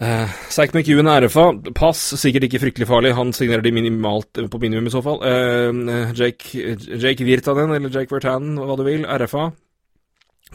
[0.00, 1.50] Uh, Zack McEwen er RFA.
[1.76, 3.12] Pass, sikkert ikke fryktelig farlig.
[3.18, 5.20] Han signerer de minimalt eh, på minimum i så fall.
[5.20, 9.50] Uh, Jake, Jake Virtanen, eller Jake Vertanen, hva du vil, RFA.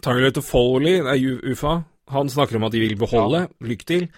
[0.01, 1.75] Tyler Toffoli er UFA.
[2.15, 3.45] Han snakker om at de vil beholde.
[3.61, 4.09] Lykke til.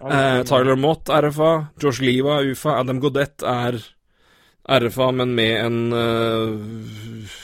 [0.00, 1.52] Uh, Tyler Mott, RFA.
[1.82, 2.78] Josh Liva, UFA.
[2.80, 3.76] Adam Godett er
[4.66, 7.38] RFA, men med en uh,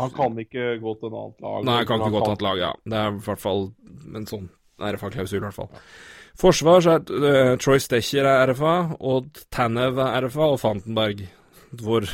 [0.00, 1.62] Han kan ikke gå til et annet lag.
[1.68, 2.74] Nei, han kan ikke gå til et annet lag, ja.
[2.84, 3.66] Det er i hvert fall
[4.16, 5.74] en sånn RFA-klausul, i hvert fall.
[6.36, 11.22] Forsvar så er uh, Troy Stecher er RFA, og Tanev er RFA, og Fantenberg,
[11.80, 12.04] hvor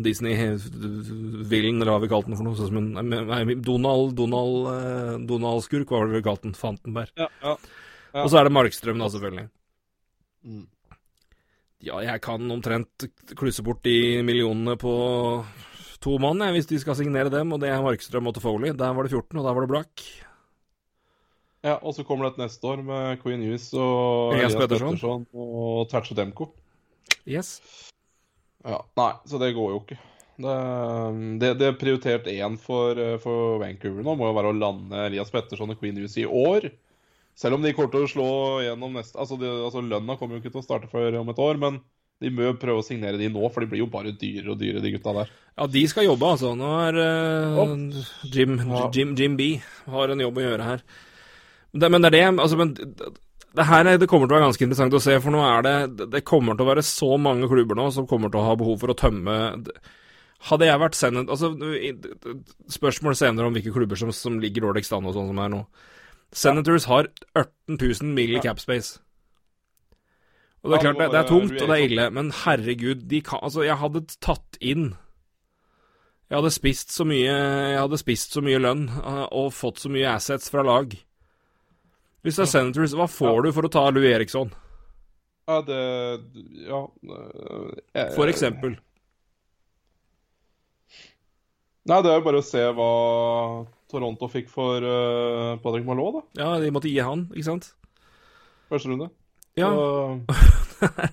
[0.00, 2.56] Disney-villen, eller hva vi kalte den for noe.
[2.56, 6.56] Sånn som en nei, Donald Donald, uh, Donald Skurk, hva var det vi kalte den?
[6.56, 7.12] Fantenberg.
[7.20, 7.56] Ja, ja,
[8.14, 8.22] ja.
[8.24, 9.48] Og så er det Markstrøm, da, selvfølgelig.
[10.48, 10.64] Mm.
[11.80, 13.06] Ja, jeg kan omtrent
[13.36, 14.94] klusse bort de millionene på
[16.00, 18.72] to mann, jeg, hvis de skal signere dem, og det er Markstrøm og Toffoli.
[18.76, 20.08] Der var det 14, og der var det Black.
[21.66, 24.56] Ja, og så kommer det et neste år med Queen Hughes og Elias.
[24.56, 26.48] Pettersson og Tatcho Demko.
[27.28, 27.58] Yes.
[28.64, 29.98] Ja, nei, så det går jo ikke.
[30.40, 30.54] Det,
[31.42, 35.02] det, det er prioritert én for, eh, for Vancouver nå, må jo være å lande
[35.10, 36.70] Elias Pettersson og Queen Hughes i år.
[37.36, 38.30] Selv om de kommer til å slå
[38.64, 41.60] gjennom neste Altså, altså Lønna kommer jo ikke til å starte før om et år,
[41.60, 41.78] men
[42.20, 44.58] de må jo prøve å signere de nå, for de blir jo bare dyrere og
[44.60, 45.30] dyrere, de gutta der.
[45.56, 46.50] Ja, de skal jobbe, altså.
[46.56, 48.58] Nå er uh, Jim.
[48.92, 49.54] Jim, Jim B
[49.88, 50.84] har en jobb å gjøre her.
[51.72, 54.48] Det, men det er det altså, men, det, her er, det kommer til å være
[54.48, 57.46] ganske interessant å se, for nå er det Det kommer til å være så mange
[57.50, 59.36] klubber nå som kommer til å ha behov for å tømme
[60.48, 61.52] Hadde jeg vært sendet Altså,
[62.72, 65.60] spørsmål senere om hvilke klubber som, som ligger dårligst an og sånn som er nå.
[66.32, 68.30] Senators har 18 000 mill.
[68.30, 68.42] i Ja.
[68.48, 69.00] cap space.
[70.62, 73.20] Og det er klart, det det, er tungt, og det er ille, men herregud, de
[73.24, 74.94] kan Altså, jeg hadde tatt inn
[76.30, 79.92] Jeg hadde spist så mye Jeg hadde spist så mye lønn eh, og fått så
[79.92, 80.92] mye assets fra lag.
[82.24, 84.50] Hvis det er Senators, hva får du for å ta Louis Eriksson,
[85.48, 85.78] Ja, det
[86.68, 86.86] Ja.
[87.94, 88.76] jeg- for eksempel?
[91.88, 92.90] Nei, det er jo bare å se hva
[93.90, 96.42] Toronto fikk for uh, Patrick Malot, da.
[96.42, 97.70] Ja, de måtte gi han, ikke sant?
[98.70, 99.08] Første runde.
[99.58, 99.72] Ja.
[99.72, 100.20] Så,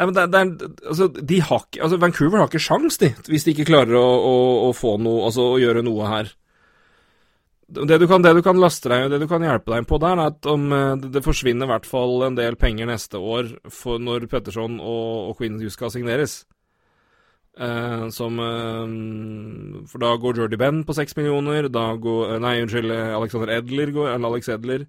[0.00, 0.50] Nei, men det, det er,
[0.88, 4.02] altså, de har ikke, altså, Vancouver har ikke sjans, de, hvis de ikke klarer å,
[4.06, 4.34] å,
[4.68, 6.32] å få noe, altså å gjøre noe her.
[7.70, 10.18] Det du, kan, det du kan laste deg det du kan hjelpe deg på der,
[10.18, 13.52] er at om eh, det, forsvinner i hvert fall en del penger neste år
[14.02, 16.40] når Petterson og, og Queen skal signeres.
[17.60, 22.56] Eh, som eh, For da går Jordy Ben på seks millioner, da går eh, Nei,
[22.64, 24.86] unnskyld, Alexander Edler går, eller Alex Edler.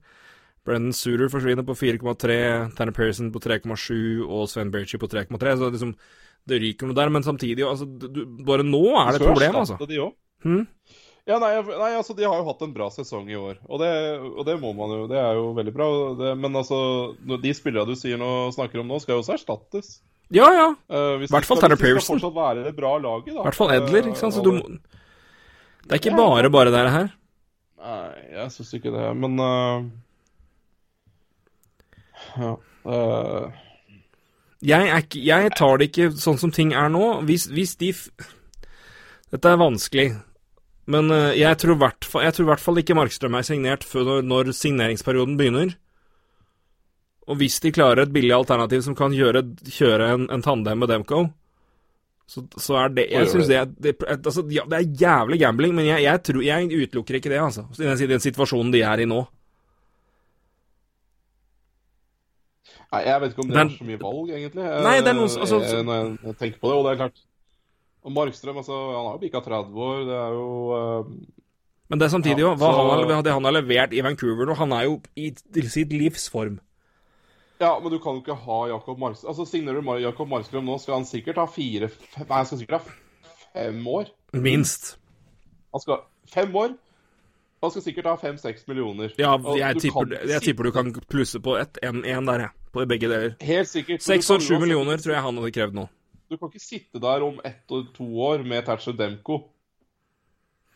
[0.65, 2.35] Brendan Suter forsvinner på 4,3,
[2.77, 5.55] Tanner Pearson på 3,7 og Sven Berchi på 3,3.
[5.57, 5.95] Så det liksom,
[6.47, 7.09] det ryker noe der.
[7.09, 9.79] Men samtidig, altså, du, bare nå er det et problem, altså.
[9.81, 10.17] De også.
[10.45, 10.61] Hm?
[11.31, 13.59] Ja, nei, nei, altså, de har jo hatt en bra sesong i år.
[13.69, 15.03] Og det, og det må man jo.
[15.07, 15.87] Det er jo veldig bra.
[16.19, 16.79] Det, men altså,
[17.21, 19.93] de spillerne du sier nå, snakker om nå, skal jo også erstattes.
[20.31, 20.67] Ja, ja.
[20.91, 22.19] Uh, Hvert fall Tanner hvis Pearson.
[22.19, 23.41] skal fortsatt være det bra laget, da.
[23.41, 24.35] I hvert fall Edler, ikke sant.
[24.35, 24.61] Så Eh, du må
[25.81, 27.11] Det er ikke bare bare det her.
[27.81, 29.83] Nei, jeg syns ikke det, men uh...
[32.37, 32.53] Ja.
[32.85, 33.51] Uh...
[34.61, 37.21] Jeg, ikke, jeg tar det ikke sånn som ting er nå.
[37.25, 38.07] Hvis, hvis de f
[39.31, 40.11] Dette er vanskelig,
[40.87, 45.75] men eh, jeg tror i hvert fall, ikke Markstrøm er signert før når, signeringsperioden begynner.
[47.27, 50.89] Og hvis de klarer et billig alternativ som kan gjøre, kjøre en, en tandem med
[50.89, 51.27] Demco,
[52.27, 53.59] så, så er det Jeg syns det.
[53.77, 57.29] det, det, altså, ja, det er jævlig gambling, men jeg, jeg, tror, jeg utelukker ikke
[57.29, 57.65] det, altså.
[57.77, 59.21] I den, den situasjonen de er i nå.
[62.91, 64.63] Nei, jeg vet ikke om det er så mye valg, egentlig.
[64.83, 66.91] Nei, det er noe s- eh, altså- eh, Når jeg tenker på det, og det
[66.91, 67.21] er klart
[68.03, 69.99] Og Markstrøm, altså, han har jo bikka 30 år.
[70.07, 71.11] Det er jo uh,
[71.91, 74.45] Men det er samtidig jo, hva så- han, har- det han har levert i Vancouver
[74.49, 75.31] nå, han er jo i
[75.69, 76.59] sitt livs form.
[77.61, 80.79] Ja, men du kan jo ikke ha Jakob Markstrøm Altså, Signerer du Jakob Markstrøm nå,
[80.81, 82.95] skal han sikkert ha fire fem, Nei, han skal sikkert ha
[83.53, 84.05] fem år.
[84.33, 84.97] Minst.
[85.73, 86.73] Han skal Fem år?
[87.61, 89.11] Han skal sikkert ha fem-seks millioner.
[89.19, 92.39] Ja, jeg du tipper, kan jeg tipper du kan plusse på ett, en, en der,
[92.47, 92.49] jeg.
[92.73, 93.35] På begge deler.
[93.43, 94.01] Helt sikkert.
[94.01, 95.83] Seks og sju millioner tror jeg han hadde krevd nå.
[96.31, 99.41] Du kan ikke sitte der om ett og to år med Thatcher Demko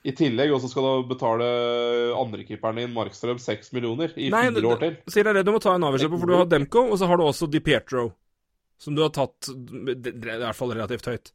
[0.06, 1.46] i tillegg, og så skal du betale
[2.20, 4.98] andrekeeperen din, Markstrøm, seks millioner i Nei, fire år til.
[5.10, 7.08] sier jeg det du må ta en avgjørelse på, for du har Demko, og så
[7.10, 8.10] har du også Di Pietro.
[8.78, 11.32] Som du har tatt i hvert fall relativt høyt.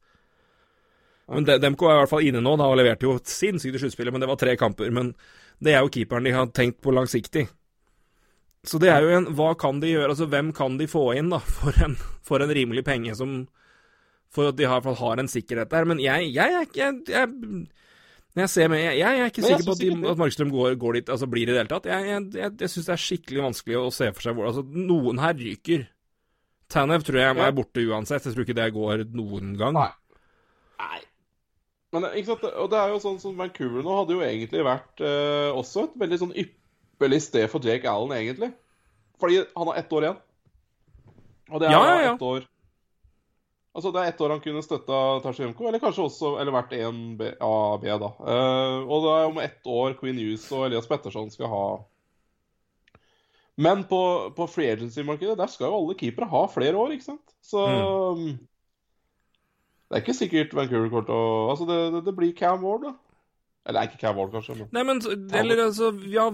[1.33, 3.83] Men De- Demko er i hvert fall inne nå, da, og leverte jo sinnssykt i
[3.83, 4.93] sluttspillet, men det var tre kamper.
[4.95, 5.15] Men
[5.65, 7.49] det er jo keeperen de har tenkt på langsiktig.
[8.63, 10.13] Så det er jo en Hva kan de gjøre?
[10.13, 13.49] Altså, hvem kan de få inn, da, for en, for en rimelig penge som
[14.31, 15.87] For at de har, har en sikkerhet der.
[15.91, 17.63] Men jeg, jeg er ikke jeg, jeg,
[18.39, 20.99] jeg ser med, jeg, jeg er ikke sikker på at, de, at Markstrøm går, går
[21.01, 21.89] dit, altså blir i det hele tatt.
[21.91, 24.63] Jeg, jeg, jeg, jeg syns det er skikkelig vanskelig å se for seg hvor Altså,
[24.71, 25.89] noen her ryker.
[26.71, 28.29] Tanev tror jeg er borte uansett.
[28.29, 29.75] Jeg tror ikke det går noen gang.
[29.75, 29.89] Nei.
[30.79, 31.01] Nei.
[31.91, 35.03] Men ikke sant, og det er jo sånn som Vancouver nå hadde jo egentlig vært
[35.03, 38.53] eh, også et veldig sånn ypperlig sted for Jake Allen, egentlig.
[39.19, 40.21] Fordi han har ett år igjen.
[41.51, 42.15] Og det er Ja, ja, ja.
[42.15, 42.47] ett år
[43.71, 46.99] Altså, Det er ett år han kunne støtta Tasjenko, eller kanskje også eller vært en
[47.19, 48.11] B, A, B, da.
[48.19, 51.65] Uh, og det er om ett år Queen Hughes og Elias Petterson skal ha
[53.61, 54.01] Men på,
[54.35, 57.37] på free agency-markedet der skal jo alle keepere ha flere år, ikke sant?
[57.45, 57.63] Så
[58.17, 58.33] mm.
[59.91, 62.89] Det er ikke sikkert Vancouver kommer til å Altså, det, det, det, blir Cam Ward,
[62.89, 62.93] da.
[63.71, 64.59] Eller ikke Cam Ward, kanskje.
[64.59, 64.69] Men...
[64.75, 66.27] Nei, men Eller altså Ja,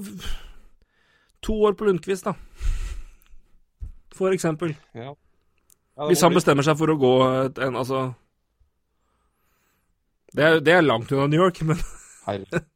[1.45, 2.37] to år på Lundqvist, da.
[4.17, 4.73] For eksempel.
[4.97, 5.13] Ja.
[5.97, 8.01] Hvis han bestemmer seg for å gå en Altså
[10.37, 11.81] Det er, det er langt unna New York, men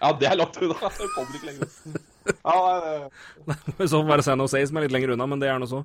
[0.00, 0.76] Ja, det er langt unna.
[1.00, 1.70] Det kommer ikke lenger.
[2.26, 2.56] Ja,
[3.46, 3.86] nei, det...
[3.88, 5.82] Så være San Jose som er litt lenger unna, men det er noe så.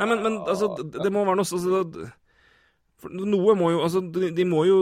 [0.00, 2.08] Nei, men, men altså, det må være noe altså,
[3.12, 4.78] Noe må jo Altså, de, de må jo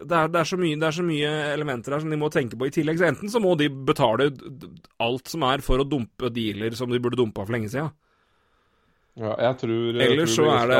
[0.00, 2.56] det er, det, er mye, det er, så mye, elementer her som de må tenke
[2.56, 2.96] på i tillegg.
[2.96, 4.30] Så enten så må de betale
[5.02, 7.90] alt som er for å dumpe dealer som de burde dumpa for lenge siden.
[9.18, 10.76] Ja, jeg tror Ellers så er det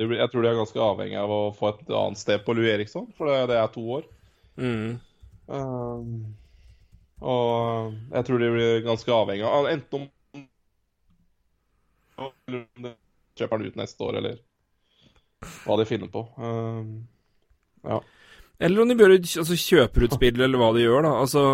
[0.00, 3.10] Jeg tror de er ganske avhengig av å få et annet sted på Louis Eriksson,
[3.18, 4.08] for det, det er to år.
[4.56, 4.96] Mm.
[5.46, 6.34] Um,
[7.20, 10.10] og jeg tror de blir ganske avhengig av enten om
[13.34, 14.36] kjøper den ut neste år, eller
[15.64, 16.24] hva de finner på.
[16.38, 17.06] Um,
[17.84, 18.00] ja.
[18.62, 21.14] Eller om de bør altså, kjøper ut spill, eller hva de gjør, da.
[21.24, 21.44] Altså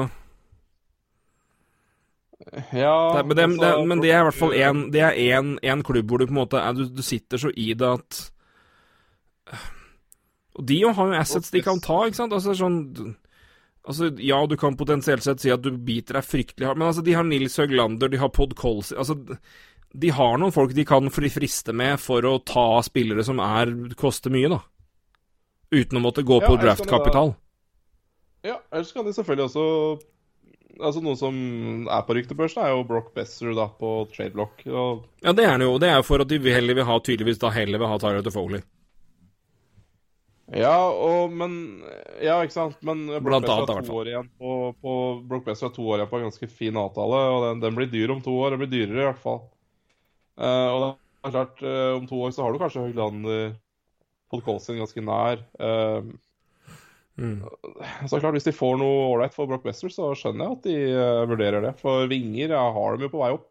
[2.72, 6.20] ja, det, men, det, altså, det, men, det, er i hvert fall én klubb hvor
[6.22, 8.20] du på en måte er, du, du, sitter så i det at
[10.56, 12.36] Og de har jo assets de kan ta, ikke sant?
[12.36, 12.78] Altså sånn
[13.80, 17.04] Altså, ja, du kan potensielt sett si at du biter deg fryktelig hardt, men altså,
[17.04, 19.16] de har Nils Høglander, de har Pod Colsey Altså,
[19.90, 24.30] de har noen folk de kan friste med for å ta spillere som er koster
[24.30, 24.60] mye, da.
[25.72, 27.32] Uten å måtte gå ja, på draftkapital.
[28.46, 29.64] Ja, ellers kan de selvfølgelig også
[30.78, 31.36] Altså Noe som
[31.90, 34.62] er på ryktebørsen, er jo Brock Besser da, på tradeblock.
[34.68, 35.06] Og...
[35.24, 35.78] Ja, det er det jo.
[35.82, 38.24] Det er jo for at de heller vil ha tydeligvis da heller vil ha Tyler
[38.26, 38.62] til Foley.
[40.50, 41.52] Ja, og, men
[42.20, 42.80] Ja, ikke sant.
[42.86, 44.94] Men Brock Besser har to år igjen på, på,
[45.30, 47.90] Brock Besser har to år igjen på en ganske fin avtale, og den, den, blir
[47.92, 48.54] dyr om to år.
[48.54, 49.44] Den blir dyrere, i hvert fall.
[50.40, 50.90] Uh, og det
[51.28, 53.54] er klart, uh, om to år så har du kanskje Høglander
[54.32, 55.44] Podkolsen ganske nær.
[55.60, 56.10] Uh,
[57.20, 57.44] Mm.
[58.08, 60.76] Så klart, Hvis de får noe ålreit for Brock Wester, så skjønner jeg at de
[60.96, 61.74] uh, vurderer det.
[61.82, 63.48] For vinger ja, har de jo på vei opp.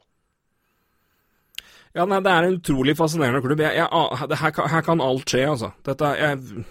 [1.98, 3.62] Ja, nei, Det er en utrolig fascinerende klubb.
[3.66, 5.72] Jeg, jeg, det, her, her, kan alt skje, altså.
[5.86, 6.66] Dette, jeg,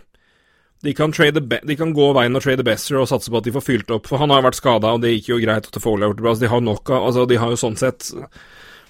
[0.87, 3.67] de, kan de, kan gå veien og trade Besser og satse på at de får
[3.67, 4.07] fylt opp.
[4.11, 6.35] For han har vært skada, og det gikk jo greit at har gjort det bra.
[6.35, 8.13] Altså, de har nok av altså, De har jo sånn sett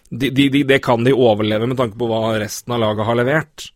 [0.08, 3.68] de, Det kan de overleve med tanke på hva resten av laget har levert.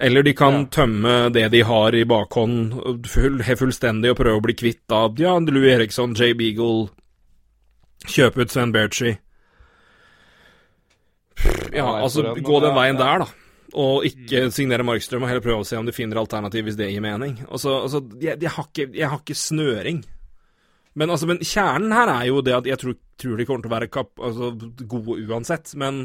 [0.00, 0.68] Eller de kan ja.
[0.78, 5.36] tømme det de har i bakhånd full, fullstendig og prøve å bli kvitt av ja,
[5.38, 6.88] Louis Eriksson, Jay Beagle,
[8.08, 9.12] kjøpe ut Sven Berchi.
[11.72, 13.28] Ja, altså gå den veien der, da.
[13.72, 14.52] Og ikke mm.
[14.52, 17.38] signere Markstrøm, og heller prøve å se om de finner alternativ hvis det gir mening.
[17.48, 20.02] Altså, altså jeg, jeg, har ikke, jeg, har ikke, snøring.
[20.92, 23.72] Men, altså, men kjernen her er jo det at jeg tror, tror de kommer til
[23.72, 24.52] å være kapp, altså,
[24.84, 25.72] gode uansett.
[25.80, 26.04] Men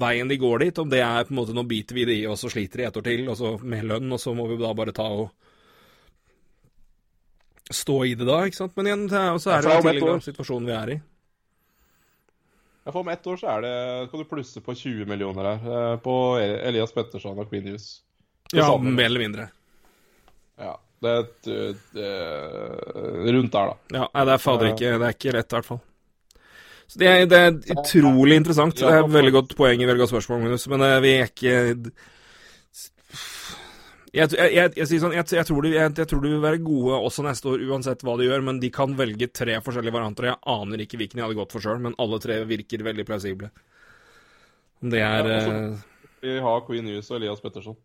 [0.00, 2.28] veien de går dit, om det er på en måte nå biter vi det i
[2.30, 4.60] og så sliter de et år til, og så med lønn, og så må vi
[4.60, 5.32] da bare ta og
[7.72, 8.74] stå i det da, ikke sant.
[8.76, 11.00] Men igjen, så er det jo tidligere situasjonen vi er i.
[12.84, 13.76] Ja, for om ett år så er det,
[14.10, 18.02] kan du plusse på 20 millioner her, eh, på Elias Petterson og Queen News.
[18.52, 19.48] Ja, mer eller mindre.
[20.60, 20.76] Ja.
[21.04, 21.48] Det er et,
[23.34, 23.74] rundt der, da.
[23.92, 25.80] Ja, nei, det er fader ikke Det er ikke rett, i hvert fall.
[26.88, 28.76] Så det er, det er utrolig interessant.
[28.78, 31.54] Det er veldig godt poeng i veldig godt spørsmål, Magnus, men uh, vi er ikke
[34.14, 37.48] jeg, jeg, jeg, sånn, jeg, tror de, jeg, tror de vil være gode også neste
[37.50, 38.44] år, uansett hva de gjør.
[38.46, 40.28] Men de kan velge tre forskjellige varianter.
[40.30, 43.50] Jeg aner ikke hvilken jeg hadde gått for sjøl, men alle tre virker veldig plausible.
[44.84, 47.76] Det er ja, også, Vi har Queen Hughes og Elias Petterson.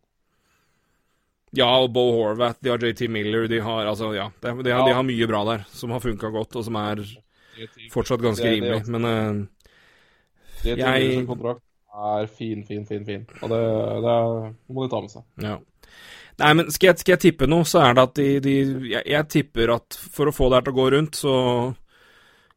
[1.57, 4.85] Ja, og Bo Horvath, de har JT Miller, de har altså Ja, de, de, har,
[4.85, 7.01] de har mye bra der som har funka godt, og som er
[7.93, 9.47] Fortsatt ganske det, rimelig, det, men uh,
[10.63, 13.25] det er fin, fin, fin, fin.
[13.41, 13.59] Og det,
[14.05, 14.15] det
[14.75, 15.25] må de ta med seg.
[15.43, 15.57] Ja.
[16.39, 18.55] Nei, men skal jeg, skal jeg, tippe noe, så er det at de, de
[18.93, 21.33] jeg, jeg, tipper at for å få det her til å gå rundt, så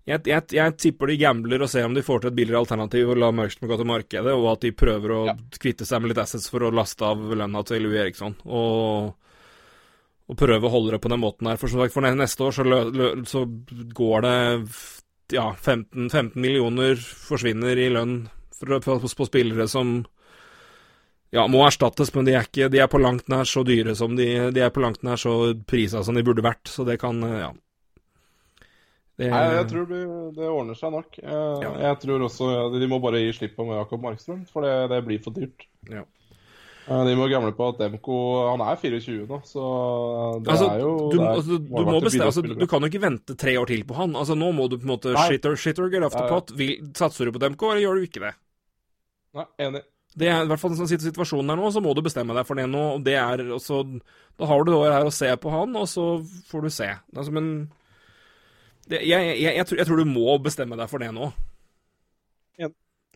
[0.07, 3.19] jeg, jeg, tipper de gambler og ser om de får til et billigere alternativ og
[3.23, 5.35] la Mørkstrøm gå til markedet, og at de prøver å ja.
[5.59, 8.39] kvitte seg med litt assets for å laste av lønna til Louis Eriksson.
[8.47, 9.13] Og
[10.31, 11.59] og prøve å holde det på den måten her.
[11.61, 13.45] For som sagt, for neste år så, lø, lø, så
[13.97, 14.37] går det
[15.33, 18.17] ja, 15, 15, millioner forsvinner i lønn
[18.55, 20.03] for, på, på, spillere som
[21.33, 24.17] ja, må erstattes, men de er, ikke, de er på langt nær så dyre som
[24.19, 26.67] de, de er på langt nær så prisa som de burde vært.
[26.69, 27.53] Så det kan, ja
[29.17, 30.03] Det, Nei, jeg tror det,
[30.37, 31.19] det ordner seg nok.
[31.21, 31.73] Jeg, Ja.
[31.89, 35.03] jeg tror også De må bare gi slipp på med Jakob Markstrøm, for det, det
[35.09, 35.67] blir for dyrt.
[35.91, 36.05] Ja.
[36.83, 38.17] De må gamle på at Demko
[38.49, 39.67] Han er 24 nå, så
[40.43, 43.03] det Altså, er jo du, er altså, du, må bestemme, altså, du kan jo ikke
[43.05, 44.17] vente tre år til på han.
[44.19, 46.27] Altså, Nå må du på en måte shitter, shit or, shit or get off the
[46.27, 46.51] pot.
[46.59, 48.35] Vil, satser du på Demko, eller gjør du ikke det?
[49.39, 49.85] Nei, enig.
[50.19, 52.45] Det er i hvert fall en sånn situasjon her nå, så må du bestemme deg
[52.49, 52.83] for det nå.
[52.99, 53.81] og det er også,
[54.41, 56.09] Da har du det året her å se på han, og så
[56.51, 56.91] får du se.
[57.15, 57.55] Altså, men
[58.91, 61.31] det, jeg, jeg, jeg, tror, jeg tror du må bestemme deg for det nå.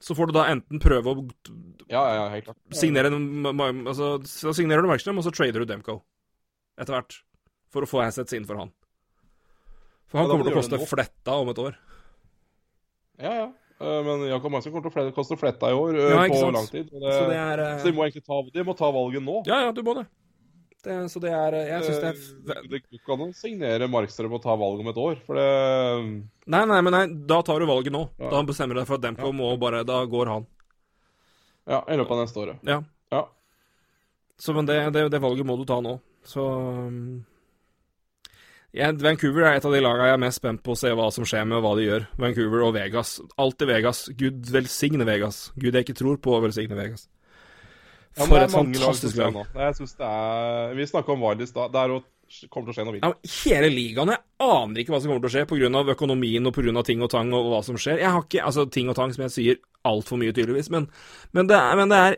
[0.00, 1.22] Så får du da enten prøve å
[1.88, 2.58] Ja, ja, helt klart.
[2.76, 3.44] signere en,
[3.86, 6.02] altså, Så signerer du Markstrøm, og så trader du Demko
[6.78, 7.22] etter hvert.
[7.72, 8.70] For å få assets inn for han.
[10.06, 11.76] For han Ja, kommer til å koste fletta om et år.
[13.18, 13.46] Ja, ja.
[13.80, 16.68] Eh, Men Jakob Markstrøm kommer til å koste fletta i år eh, Ja, på lang
[16.68, 16.88] tid.
[16.92, 19.42] Det, Så det er eh, så de må egentlig ta, de må ta valget nå.
[19.48, 20.06] Ja, ja, du må det.
[20.86, 23.88] Det så det er eh, Jeg syns det er Eh, Det går an å signere
[23.90, 25.46] Markstrøm og ta valget om et år, for det
[26.46, 28.04] Nei, nei, men nei, da tar du valget nå.
[28.22, 28.30] Ja.
[28.32, 30.46] Da bestemmer du deg for at Demko må bare Da går han.
[31.66, 32.60] Ja, i løpet av neste året.
[32.66, 32.80] Ja.
[33.10, 33.24] Ja.
[34.38, 35.96] Så men det, det, det valget må du ta nå.
[36.26, 37.24] Så um,
[38.76, 41.06] ja, Vancouver er et av de lagene jeg er mest spent på å se hva
[41.14, 42.06] som skjer med hva de gjør.
[42.20, 43.16] Vancouver og Vegas.
[43.40, 44.04] Alltid Vegas.
[44.20, 45.46] Gud velsigne Vegas.
[45.56, 47.06] Gud jeg ikke tror på, velsigne Vegas.
[48.16, 49.32] Ja, For et fantastisk lag.
[49.34, 49.44] nå.
[49.54, 51.68] Jeg synes det er Vi snakka om Vardis da.
[51.68, 52.04] Det er å-
[52.50, 53.04] kommer til å skje noe vilt.
[53.04, 53.12] Ja,
[53.44, 54.08] hele ligaen.
[54.08, 55.94] Jeg aner ikke hva som kommer til å skje pga.
[55.94, 56.84] økonomien og pga.
[56.84, 57.98] ting og tang og hva som skjer.
[57.98, 60.88] Jeg har ikke Altså, ting og tang, som jeg sier altfor mye, tydeligvis, men,
[61.32, 62.16] men, det er, men det er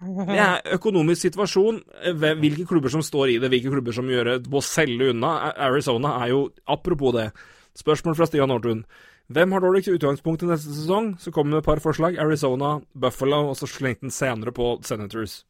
[0.00, 1.80] det er økonomisk situasjon,
[2.20, 5.54] hvilke klubber som står i det, hvilke klubber som gjør det, må selge unna.
[5.56, 7.32] Arizona er jo Apropos det.
[7.76, 8.84] Spørsmål fra Stian Nordtun.
[9.26, 11.16] Hvem har dårligst utgangspunkt i neste sesong?
[11.18, 12.18] Så kommer det et par forslag.
[12.22, 15.40] Arizona, Buffalo, og så slengte den senere på Senators.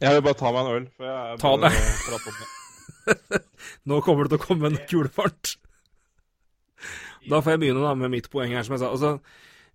[0.00, 0.86] Jeg vil bare ta meg en øl.
[0.96, 3.42] For jeg Ta det.
[3.90, 5.56] Nå kommer det til å komme en kulefart.
[7.28, 8.90] Da får jeg begynne da med mitt poeng her, som jeg sa.
[8.90, 9.12] Altså,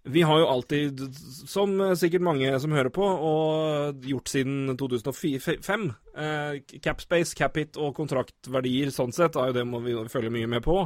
[0.08, 1.04] vi har jo alltid,
[1.48, 5.88] som sikkert mange som hører på, og gjort siden 2005,
[6.18, 10.66] eh, capspace, capit og kontraktverdier sånn sett, er jo det må vi følge mye med
[10.66, 10.82] på.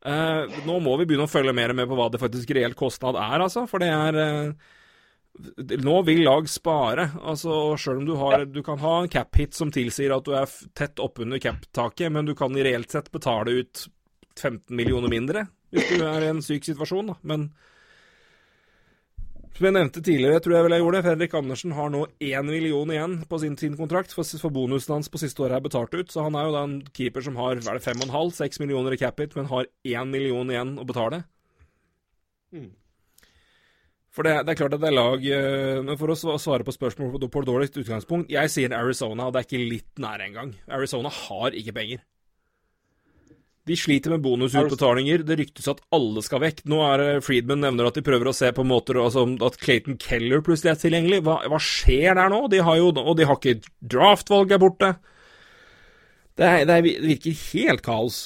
[0.00, 3.18] Eh, nå må vi begynne å følge mer med på hva det faktisk reell kostnad
[3.20, 3.66] er, altså.
[3.68, 4.68] For det er eh,
[5.80, 7.06] Nå vil lag spare.
[7.22, 10.50] altså Sjøl om du har Du kan ha en cap-hit som tilsier at du er
[10.76, 13.86] tett oppunder cap-taket, men du kan i reelt sett betale ut
[14.40, 17.14] 15 millioner mindre hvis du er i en syk situasjon, da.
[17.22, 17.44] Men
[19.56, 22.46] som jeg nevnte tidligere, tror jeg vel jeg gjorde det, Fredrik Andersen har nå én
[22.48, 25.96] million igjen på sin, sin kontrakt, for, for bonusen hans på siste året er betalt
[25.96, 26.12] ut.
[26.12, 28.14] Så han er jo da en keeper som har hva er det, fem og en
[28.14, 31.24] halv, seks millioner i cap-it, men har én million igjen å betale.
[32.54, 32.70] Mm.
[34.10, 36.72] For det, det er klart at det er lag eh, Men for å svare på
[36.74, 40.50] spørsmålet på på dårligst utgangspunkt Jeg sier Arizona, og det er ikke litt nære engang.
[40.66, 42.02] Arizona har ikke penger.
[43.68, 45.24] De sliter med bonusutbetalinger.
[45.28, 46.62] Det ryktes at alle skal vekk.
[46.70, 50.40] Nå er Friedman nevner at de prøver å se på måter altså, at Clayton Keller
[50.44, 51.20] plutselig er tilgjengelig.
[51.26, 52.46] Hva, hva skjer der nå?
[52.52, 53.60] De har jo, og de har ikke
[53.92, 54.94] draftvalg er borte.
[56.40, 58.20] Det, er, det, er, virker helt kaos.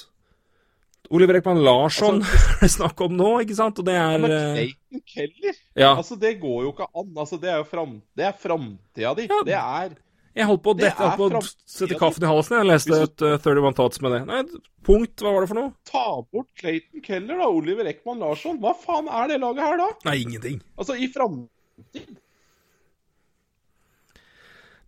[1.14, 3.82] Oliver Ekman Larsson er det snakk om nå, ikke sant?
[3.82, 5.90] Og det er Men eh, Clayton Keller Ja.
[5.90, 7.10] Altså, det går jo ikke an.
[7.10, 9.26] Altså, det er jo fram, er framtida di.
[9.28, 9.42] Ja.
[9.50, 9.98] Det er
[10.34, 11.50] Jeg holdt på å dette opp framtiden.
[11.70, 12.56] sette kaffen i halsen.
[12.58, 14.20] Jeg leste et uh, 31 Thoughts med det.
[14.26, 14.40] Nei,
[14.86, 15.70] punkt, hva var det for noe?
[15.86, 17.46] Ta bort Clayton Keller, da.
[17.54, 18.58] Oliver Ekman Larsson.
[18.62, 19.86] Hva faen er det laget her, da?
[20.08, 20.58] Nei, ingenting.
[20.74, 22.18] Altså, i framtid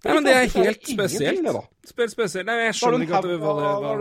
[0.07, 1.41] Nei, men det er helt spesielt.
[1.43, 1.63] det da.
[1.89, 2.47] Spesielt.
[2.47, 3.99] Nei, jeg skjønner ikke at det var det var.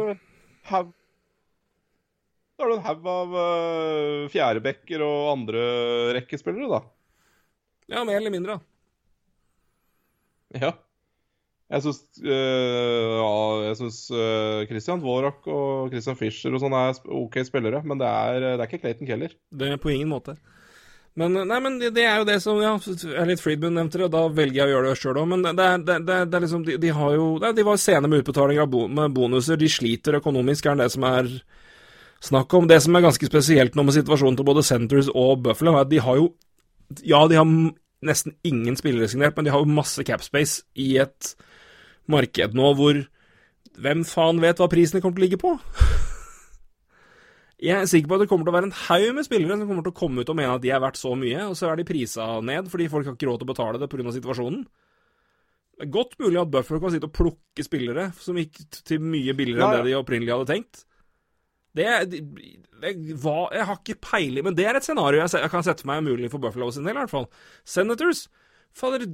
[2.56, 5.62] Da har du en haug av uh, fjerdebekker og andre
[6.20, 6.80] rekkespillere, da.
[7.92, 8.52] Ja, mer eller mindre.
[8.58, 8.62] da.
[10.62, 10.72] Ja.
[11.66, 13.30] Jeg syns ja,
[13.66, 18.10] jeg syns eh, Christian Dvorak og Christian Fischer og sånn er OK spillere, men det
[18.10, 19.34] er, det er ikke Clayton Keller.
[19.50, 20.38] Det er på ingen måte.
[21.16, 22.74] Men, nei, men det, det er jo det som ja,
[23.22, 25.30] Elliot Friedman nevnte det, og da velger jeg å gjøre det sjøl òg.
[25.32, 28.26] Men det, det, det, er liksom De, de har jo nei, De var sene med
[28.26, 29.60] utbetaling av bo, med bonuser.
[29.60, 31.32] De sliter økonomisk, er det som er
[32.26, 32.68] snakk om.
[32.68, 35.94] Det som er ganske spesielt nå med situasjonen til både Centres og Buffalo, er at
[35.94, 36.34] de har jo
[37.02, 37.48] Ja, de har
[38.06, 41.32] nesten ingen spillere signert, men de har jo masse capspace i et
[42.12, 43.04] marked nå hvor
[43.76, 45.50] Hvem faen vet hva prisene kommer til å ligge på?
[47.66, 49.68] Jeg er sikker på at det kommer til å være en haug med spillere som
[49.68, 51.70] kommer til å komme ut og mene at de er verdt så mye, og så
[51.70, 54.14] er de prisa ned fordi folk har ikke råd til å betale det pga.
[54.16, 54.66] situasjonen.
[55.76, 59.36] Det er godt mulig at Buffer kan sitte og plukke spillere som gikk til mye
[59.36, 60.86] billigere enn det de opprinnelig hadde tenkt.
[61.76, 62.22] Det, det,
[62.80, 65.88] det hva, Jeg har ikke peiling, men det er et scenario jeg, jeg kan sette
[65.88, 67.28] meg mulig for Buffalo sin del, i hvert fall.
[67.68, 68.30] Senators
[68.76, 69.06] Fader,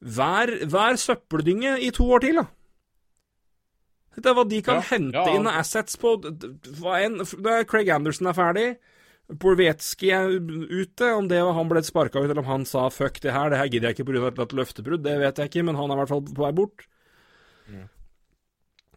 [0.00, 2.46] vær, vær søppeldynge i to år til, da.
[4.16, 5.36] Det er hva de kan Ja, hente ja.
[5.36, 6.14] inn av assets på
[6.80, 7.20] hva enn
[7.68, 8.68] Craig Anderson er ferdig.
[9.28, 10.36] Borvetskij er
[10.70, 11.10] ute.
[11.18, 13.58] Om det var han ble sparka ut, eller om han sa 'fuck det her', det
[13.58, 14.42] her gidder jeg ikke pga.
[14.42, 16.86] et løftebrudd, det vet jeg ikke, men han er i hvert fall på vei bort.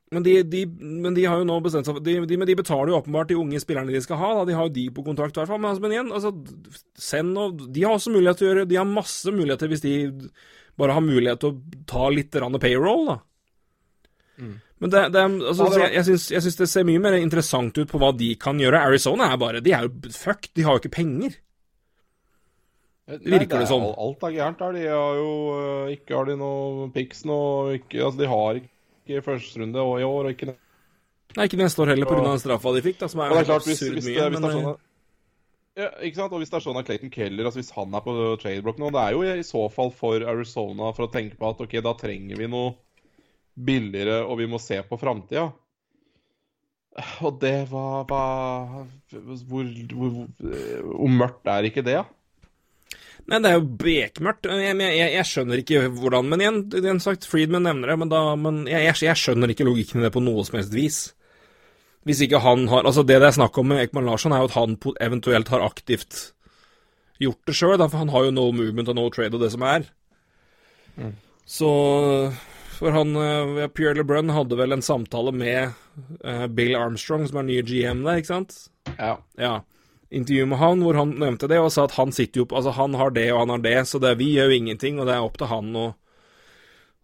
[0.10, 2.90] Men de, de, men de har jo nå bestemt seg de, de, Men de betaler
[2.90, 4.30] jo åpenbart de unge spillerne de skal ha.
[4.40, 4.46] Da.
[4.50, 5.62] De har jo de på kontrakt, i hvert fall.
[5.62, 6.32] Men, altså, men igjen, altså,
[6.98, 9.94] send og De har også mulighet til å gjøre De har masse muligheter hvis de
[10.80, 12.32] bare har mulighet til å ta litt
[12.64, 13.20] payroll, da.
[14.80, 15.22] Men det, det,
[15.52, 18.14] altså, det jeg, jeg, syns, jeg syns det ser mye mer interessant ut på hva
[18.16, 18.80] de kan gjøre.
[18.88, 20.54] Arizona er bare De er jo fucked.
[20.56, 21.36] De har jo ikke penger.
[23.10, 23.88] Virker det er- sånn?
[23.92, 24.76] Alt, er gærent der.
[24.78, 27.40] De har jo øh, Ikke har de noe pics nå.
[27.76, 28.72] Altså, de har ikke
[29.26, 30.54] førsterunde og i år, og ikke
[31.38, 32.38] Nei, ikke neste år heller, pga.
[32.42, 34.30] straffa de fikk, da, som er Og det er klart, hvis, hvis, mye.
[34.34, 36.34] hvis det men, eh, ja, ikke sant?
[36.34, 38.90] Og hvis det er sånn at Clayton Keller altså Hvis han er på tradeblock nå
[38.96, 41.94] Det er jo i så fall for Arizona for å tenke på at ok, da
[42.00, 42.74] trenger vi noe
[43.60, 45.50] billigere, og vi må se på framtida.
[47.28, 50.54] Og det var, var hvor, hvor, hvor,
[50.88, 52.06] hvor mørkt er ikke det, da?
[53.30, 54.48] Nei, det er jo bekmørkt.
[54.50, 58.24] Jeg, jeg, jeg, skjønner ikke hvordan Men igjen, igjen sagt, Friedman nevner det, men, da,
[58.40, 61.00] men jeg, jeg, skjønner ikke logikken i det på noe som helst vis.
[62.08, 64.50] Hvis ikke han har Altså, det det er snakk om med Ekman Larsson, er jo
[64.50, 66.32] at han eventuelt har aktivt
[67.20, 69.66] gjort det sjøl, for han har jo no movement og no trade og det som
[69.68, 69.90] er.
[71.50, 71.70] Så
[72.80, 75.74] For han eh, Pierre LeBrun hadde vel en samtale med
[76.24, 78.56] eh, Bill Armstrong, som er nye GM der, ikke sant?
[78.96, 79.18] Ja.
[79.36, 79.58] ja,
[80.12, 82.72] intervju med han hvor han nevnte det og sa at han sitter jo på Altså,
[82.74, 85.14] han har det og han har det, så det, vi gjør jo ingenting, og det
[85.16, 85.92] er opp til han og,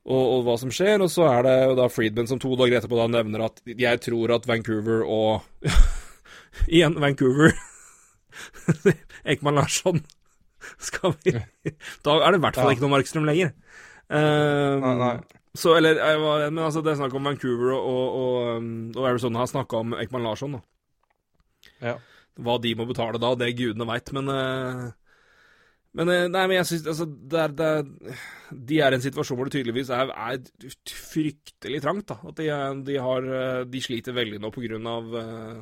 [0.06, 1.02] og, og hva som skjer.
[1.06, 4.02] Og så er det jo da Friedman som to dager etterpå da nevner at jeg
[4.06, 5.46] tror at Vancouver og
[6.72, 7.54] Igjen Vancouver.
[9.32, 10.02] Ekman Larsson.
[10.82, 11.34] Skal vi
[12.06, 12.76] Da er det i hvert fall Ja.
[12.76, 13.52] ikke noe Markstrøm lenger.
[14.10, 15.16] Eh, Nei, nei.
[15.56, 18.66] Så, eller, jeg var- men altså, det er snakk om Vancouver og, og,
[18.98, 20.62] og Arizona har snakka om Ekman Larsson, da.
[21.82, 21.94] Ja.
[22.36, 24.86] Hva de må betale da, det gudene veit, men eh,
[25.96, 28.20] Men eh, nei, men jeg syns altså, det er, det er,
[28.72, 32.20] De er i en situasjon hvor det tydeligvis er, er fryktelig trangt, da.
[32.28, 32.50] At de,
[32.90, 34.52] de har eh, De sliter veldig nå
[34.92, 35.62] av eh,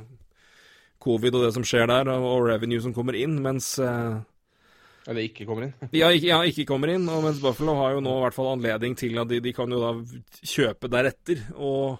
[1.03, 5.45] covid og det som skjer der, og, og revenue som kommer inn, mens Eller ikke
[5.45, 5.73] kommer inn.
[6.01, 8.53] ja, ikke, ja, ikke kommer inn, og mens Buffalo har jo nå i hvert fall
[8.55, 9.91] anledning til at de, de kan jo da
[10.47, 11.43] kjøpe deretter.
[11.59, 11.99] Og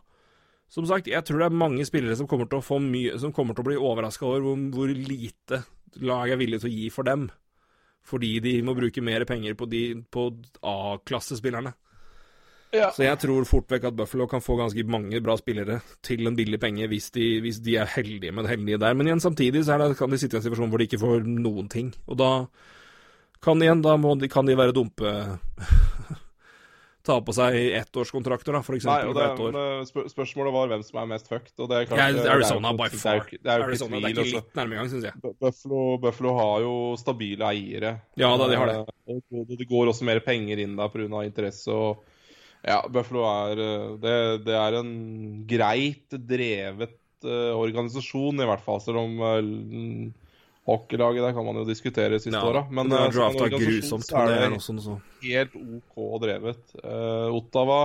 [0.74, 3.34] som sagt, jeg tror det er mange spillere som kommer til å få mye Som
[3.36, 5.62] kommer til å bli overraska over hvor, hvor lite
[6.02, 7.28] lag er villig til å gi for dem.
[8.04, 9.68] Fordi de må bruke mer penger på,
[10.12, 10.24] på
[10.66, 11.76] A-klassespillerne.
[12.74, 12.88] Ja.
[12.90, 16.38] Så jeg tror fort vekk at Buffalo kan få ganske mange bra spillere til en
[16.38, 18.98] billig penge hvis de, hvis de er heldige med det heldige der.
[18.98, 21.02] Men igjen, samtidig så er det, kan de sitte i en situasjon hvor de ikke
[21.04, 21.94] får noen ting.
[22.10, 22.32] Og da
[23.46, 25.14] kan igjen, da de, kan de være dumpe
[27.04, 29.10] Ta på seg ettårskontrakter, da, for Nei, eksempel.
[29.12, 29.82] og det, år.
[29.90, 31.52] spør spørsmålet var hvem som er mest fucked.
[31.60, 33.26] Og det er klart, Ja, Arizona by det far.
[33.28, 34.40] Det er jo ikke Arizona, det er ikke altså.
[34.40, 35.34] litt nærme engang, syns jeg.
[35.44, 37.92] Buffalo, Buffalo har jo stabile eiere.
[38.16, 38.78] Ja da, de har det.
[39.12, 41.24] Eh, Og det går også mer penger inn der pga.
[41.28, 41.68] interesse.
[41.68, 42.04] og
[42.64, 44.18] ja, Buffalo er eh, det,
[44.48, 44.94] det er en
[45.46, 46.96] greit drevet
[47.28, 48.80] eh, organisasjon, i hvert fall.
[48.80, 49.20] Selv om
[50.70, 52.64] hockeylaget der kan man jo diskutere siste Ja, åra.
[52.72, 54.96] Men det eh, er drafta grusomt, så det er det også noe så
[55.26, 56.64] helt OK drevet.
[56.80, 57.82] Uh, Ottawa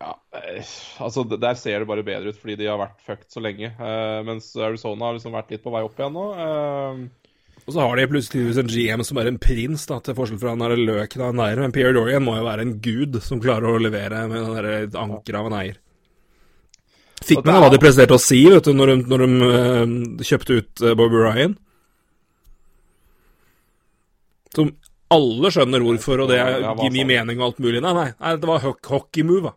[0.00, 3.42] ja, eh, altså Der ser det bare bedre ut fordi de har vært fucked så
[3.44, 3.70] lenge.
[3.78, 6.26] Uh, mens Arizona har liksom vært litt på vei opp igjen nå.
[6.34, 10.42] Uh, Og så har de plutselig en GM som er en prins, da, til forskjell
[10.42, 11.62] fra han derre løken av en eier.
[11.62, 15.40] Men Pierre Dorian må jo være en gud som klarer å levere med den ankeret
[15.40, 15.80] av en eier.
[17.24, 20.24] Fikk med hva er- de presterte å si vet du, når de, når de uh,
[20.28, 21.54] kjøpte ut uh, Bobby Ryan?
[24.54, 24.70] Som
[25.14, 27.80] alle skjønner hvorfor, og det er, Ja, gir mye mening og alt mulig.
[27.84, 29.52] Nei, nei, nei det var ho hockey-move, da.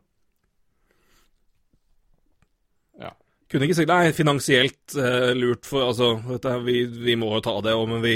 [3.05, 3.11] ja.
[3.51, 6.77] Kunne ikke sagt nei, finansielt uh, lurt for Altså, vet du, vi,
[7.09, 8.15] vi må jo ta det, og, men vi,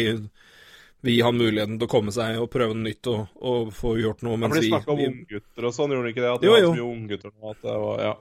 [1.07, 4.25] vi har muligheten til å komme seg og prøve noe nytt og, og få gjort
[4.27, 6.33] noe mens for de vi, snakka om vi unggutter og sånn, gjorde de ikke det?
[6.33, 6.73] At Jo, det var jo.
[6.73, 8.15] så mye unggutter nå at det var Ja.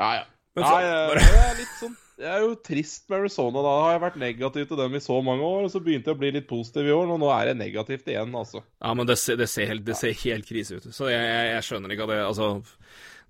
[0.00, 0.28] Ja, ja.
[0.56, 3.62] Men så- Nei, bare- det er litt sånn Jeg er jo trist med Arizona.
[3.64, 6.16] Da har jeg vært negativ til dem i så mange år, og så begynte jeg
[6.16, 8.60] å bli litt positiv i år, og nå er jeg negativt igjen, altså.
[8.82, 10.90] Ja, men det ser, det ser, helt, det ser helt krise ut.
[10.92, 12.50] Så jeg, jeg, jeg skjønner ikke at det Altså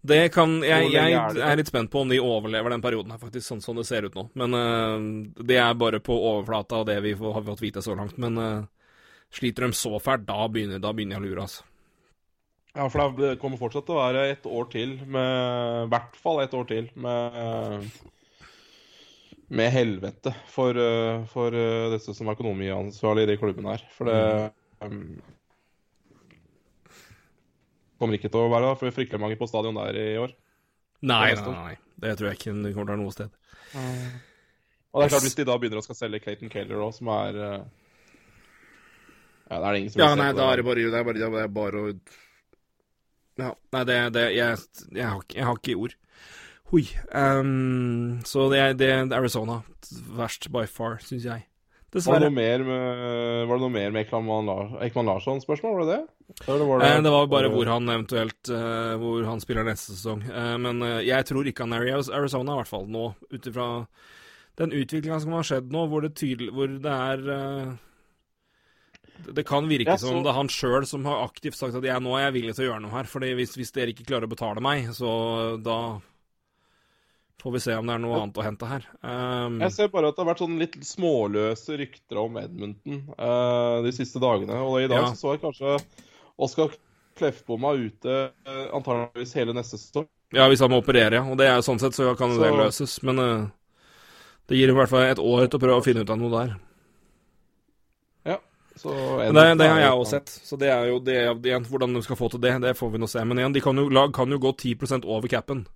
[0.03, 3.45] det kan, jeg, jeg er litt spent på om de overlever den perioden, her faktisk,
[3.47, 4.31] sånn som det ser ut nå.
[4.35, 7.95] Men uh, det er bare på overflata av det vi får, har fått vite så
[7.95, 8.17] langt.
[8.19, 8.65] Men uh,
[9.31, 11.63] sliter de så fælt, da begynner, da begynner jeg å lure, altså.
[12.77, 16.43] Ja, for det kommer fortsatt til å være et år til med I hvert fall
[16.45, 17.89] et år til med
[19.51, 23.83] med helvete for, eh, for eh, disse som er økonomiansvarlige i de klubbene her.
[23.97, 24.21] For det
[24.87, 25.19] um,
[27.99, 30.37] kommer ikke til å være for fryktelig mange på stadion der i år.
[31.03, 31.75] Nei, nei, nei.
[32.01, 33.35] Det tror jeg ikke det kommer til å være noe sted.
[34.91, 37.11] Og det er klart, hvis de da begynner å skal selge Clayton Keller òg, som
[37.15, 37.61] er eh,
[39.51, 40.49] Ja, det er det ingen som Ja, nei, da det.
[40.53, 41.93] er det bare, det er bare, det er bare å
[43.41, 44.63] Ja, nei, det, det jeg,
[44.93, 45.97] jeg, har, jeg har ikke ord.
[46.71, 46.85] Hoi.
[47.11, 49.63] Um, så det er, det er Arizona.
[50.15, 51.47] Verst by far, syns jeg.
[51.91, 55.89] Var det noe mer med, var det noe mer med Ekman, Lars, Ekman Larsson-spørsmål, var
[55.89, 56.45] det det?
[56.47, 60.23] Eller var Eh, det var bare hvor han eventuelt eh, Hvor han spiller neste sesong.
[60.23, 63.67] Eh, men jeg tror ikke han er i Arizona, i hvert fall nå, ut ifra
[64.61, 67.75] den utviklinga som har skjedd nå, hvor det, tydelig, hvor det er
[69.35, 72.01] det- kan virke Ja, som det er han sjøl som har aktivt sagt at jeg,
[72.03, 73.05] nå er jeg villig til å gjøre noe her.
[73.05, 76.01] Fordi hvis, hvis dere ikke klarer å betale meg, så da
[77.41, 78.85] får vi se om det er noe annet å hente her.
[79.03, 83.81] Um, Jeg ser bare at det har vært sånn litt småløse rykter om Edmundton uh,
[83.87, 84.59] de siste dagene.
[84.61, 85.13] Og i dag Ja.
[85.15, 85.79] så, så jeg kanskje
[86.41, 86.75] Oskar
[87.17, 90.07] Kleffbomma ute uh, antageligvis hele neste sesong.
[90.33, 91.25] ja, hvis han må operere, ja.
[91.25, 93.03] Og det er sånn sett så kan Så- det løses.
[93.03, 93.49] Men uh,
[94.49, 96.31] det gir i hvert fall et år til å prøve å finne ut av noe
[96.47, 96.57] der.
[98.77, 100.27] Så Men det, det har jeg jo- også sett.
[100.47, 102.99] Så det er jo det, igjen, Hvordan de skal få til det, det får vi
[102.99, 103.25] nå se.
[103.25, 105.67] Men igjen, de kan jo, lag kan jo gå 10% over capen.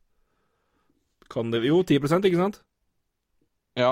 [1.28, 2.60] Kan de Jo, 10 ikke sant?
[3.76, 3.90] Ja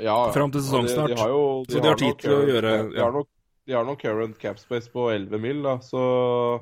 [0.00, 0.30] Ja.
[0.32, 1.08] Fram til Og de- sesongstart.
[1.08, 3.04] De har de Så de har tid nok til å gjøre- De ja.
[3.04, 3.28] har nok,
[3.66, 6.60] de har nok current cap space på 11 mil, da, så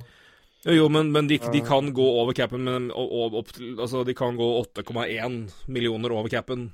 [0.67, 3.49] Jo, jo, men, men de, de kan gå over capen, men og, og, opp
[3.79, 6.73] Altså, de kan gå 8,1 millioner over capen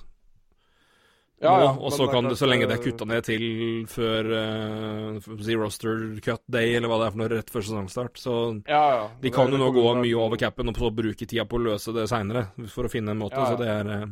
[1.44, 1.70] Ja, ja.
[1.76, 3.44] og så kan du, så lenge det er eh, kutta ned til
[3.90, 8.18] før uh, si roster cut day, eller hva det er for noe, rett før sesongstart.
[8.20, 8.34] Så
[8.66, 9.06] Ja, ja.
[9.20, 11.92] de kan jo nå gå mye over capen, og så bruke tida på å løse
[11.96, 13.36] det seinere, for å finne en måte.
[13.36, 13.52] Ja, ja.
[13.54, 14.06] Så det er eh,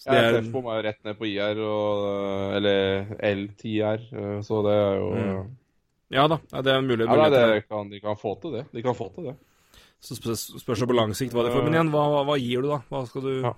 [0.00, 4.62] så Ja, det er, er jo rett ned på IR, og, eller L10R, eh, så
[4.68, 5.56] det er jo Mm.
[6.10, 7.06] Ja da, det er mulig.
[7.06, 8.64] Ja, det kan, de kan få til det.
[8.74, 9.36] De kan få til det.
[10.02, 11.62] Så sp- spørs det på lang sikt hva de får.
[11.68, 12.80] Men igjen, hva, hva gir du, da?
[12.90, 13.52] Hva skal du Ja.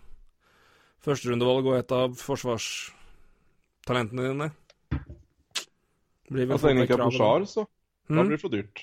[1.02, 4.46] Førsterundevalg og et av forsvarstalentene dine?
[6.32, 7.04] Blir vel Ja, så lenge det ikke er.
[7.10, 8.26] Bouchard, så da Mm?
[8.28, 8.78] blir det for dyrt.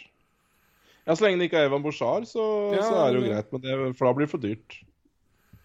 [1.07, 2.43] Ja, så lenge det ikke er Evan Bouchard, så,
[2.75, 4.83] Ja, så er det jo det- greit, men det, for da blir det for dyrt.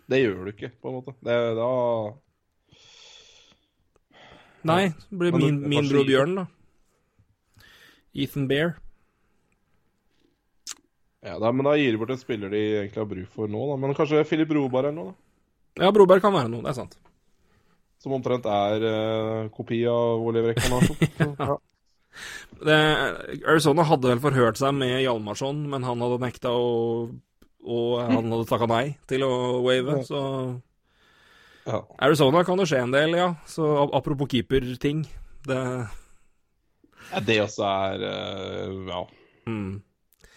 [0.09, 1.14] Det gjør du ikke, på en måte.
[1.22, 2.12] Det, da
[4.64, 6.05] Nei, det blir min, det- min bror.
[6.06, 6.47] Bjørn, da.
[8.14, 8.76] Ethan Bear.
[11.22, 13.66] Ja, da, men da gir de bort en spiller de egentlig har bruk for nå,
[13.70, 13.76] da.
[13.76, 15.14] Men kanskje Philip Robar eller noe, da.
[15.81, 16.97] Ja, Broberg kan være noe, det er sant.
[18.03, 20.85] Som omtrent er uh, kopi av Oliver Ekman
[21.41, 21.57] ja.
[22.65, 22.77] Det,
[23.49, 26.69] Arizona hadde vel forhørt seg med Hjalmarsson, men han hadde nekta å
[27.65, 29.33] Og han hadde takka nei til å
[29.65, 30.21] wave, så
[31.65, 31.81] ja.
[32.05, 33.31] Arizona kan det skje en del, ja.
[33.49, 35.07] Så ap- apropos keeperting.
[35.49, 37.21] Det ja.
[37.25, 39.01] Det også er eh, Ja.
[39.49, 39.73] mm,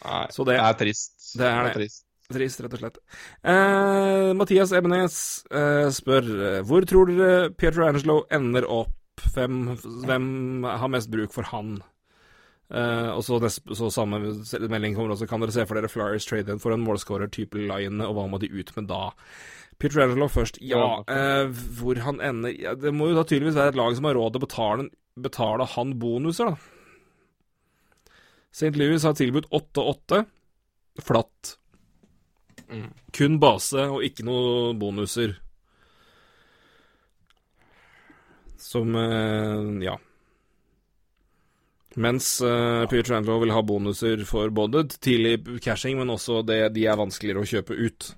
[0.07, 1.17] Nei, Så det det- er trist.
[1.37, 1.73] det er det.
[1.81, 2.06] trist.
[2.27, 2.97] Trist, rett og slett.
[3.39, 5.17] Uh, Mathias Ebenes
[5.47, 8.91] uh, spør eh, hvor tror dere Pietro Angelo ender opp?
[9.33, 9.61] Hvem,
[10.03, 11.77] hvem har mest bruk for han?
[12.67, 15.29] Uh, og så, nest, så samme melding kommer også.
[15.29, 18.25] Kan dere se for dere Flyers trade in for en målscorer type Line, og hva
[18.27, 19.13] må de ut med da?
[19.79, 20.59] Pietrangelo først.
[20.59, 24.09] Ja, uh, hvor han ender ja, Det må jo da tydeligvis være et lag som
[24.09, 24.89] har råd til å betale,
[25.29, 28.11] betale han bonuser, da.
[28.51, 28.73] St.
[28.75, 30.25] Louis har tilbudt 8-8.
[31.07, 31.55] Flatt.
[32.71, 32.89] Mm.
[33.15, 35.37] Kun base og ikke noe bonuser.
[38.59, 39.95] Som eh, ja.
[41.97, 46.83] Mens eh, Peter Trandlow vil ha bonuser for både tidlig cashing, men også det de
[46.85, 48.11] er vanskeligere å kjøpe ut.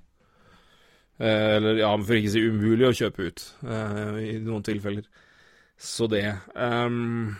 [1.20, 5.06] Eh, eller ja, for ikke å si umulig å kjøpe ut, eh, i noen tilfeller.
[5.80, 7.30] Så det um,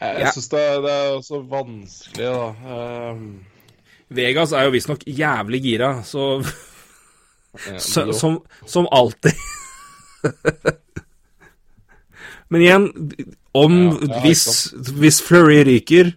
[0.00, 2.76] Jeg, jeg syns det, det er også vanskelig, da.
[3.12, 3.26] Um,
[4.14, 6.38] Vegas er jo visstnok jævlig gira, så,
[7.90, 9.36] så som, som alltid.
[12.48, 12.86] Men igjen,
[13.52, 14.46] om ja, hvis,
[14.96, 16.14] hvis Flurry ryker,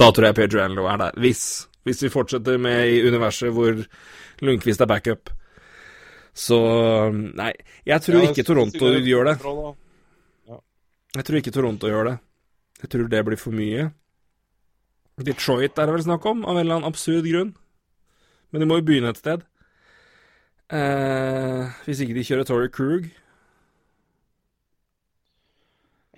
[0.00, 1.22] da tror jeg Pedro Anlo er der.
[1.22, 1.44] Hvis.
[1.84, 3.76] Hvis vi fortsetter med i universet hvor
[4.40, 5.28] Lundqvist er backup.
[6.34, 6.56] Så
[7.12, 7.52] Nei,
[7.86, 9.34] jeg tror Ja, ikke Toronto gjør det.
[11.14, 12.14] Jeg tror ikke Toronto gjør det.
[12.82, 13.90] Jeg tror det blir for mye.
[15.22, 17.52] Detroit er det vel snakk om, av en eller annen absurd grunn.
[18.50, 19.44] Men de må jo begynne et sted.
[20.74, 23.10] Eh, hvis ikke de kjører Tory Krug.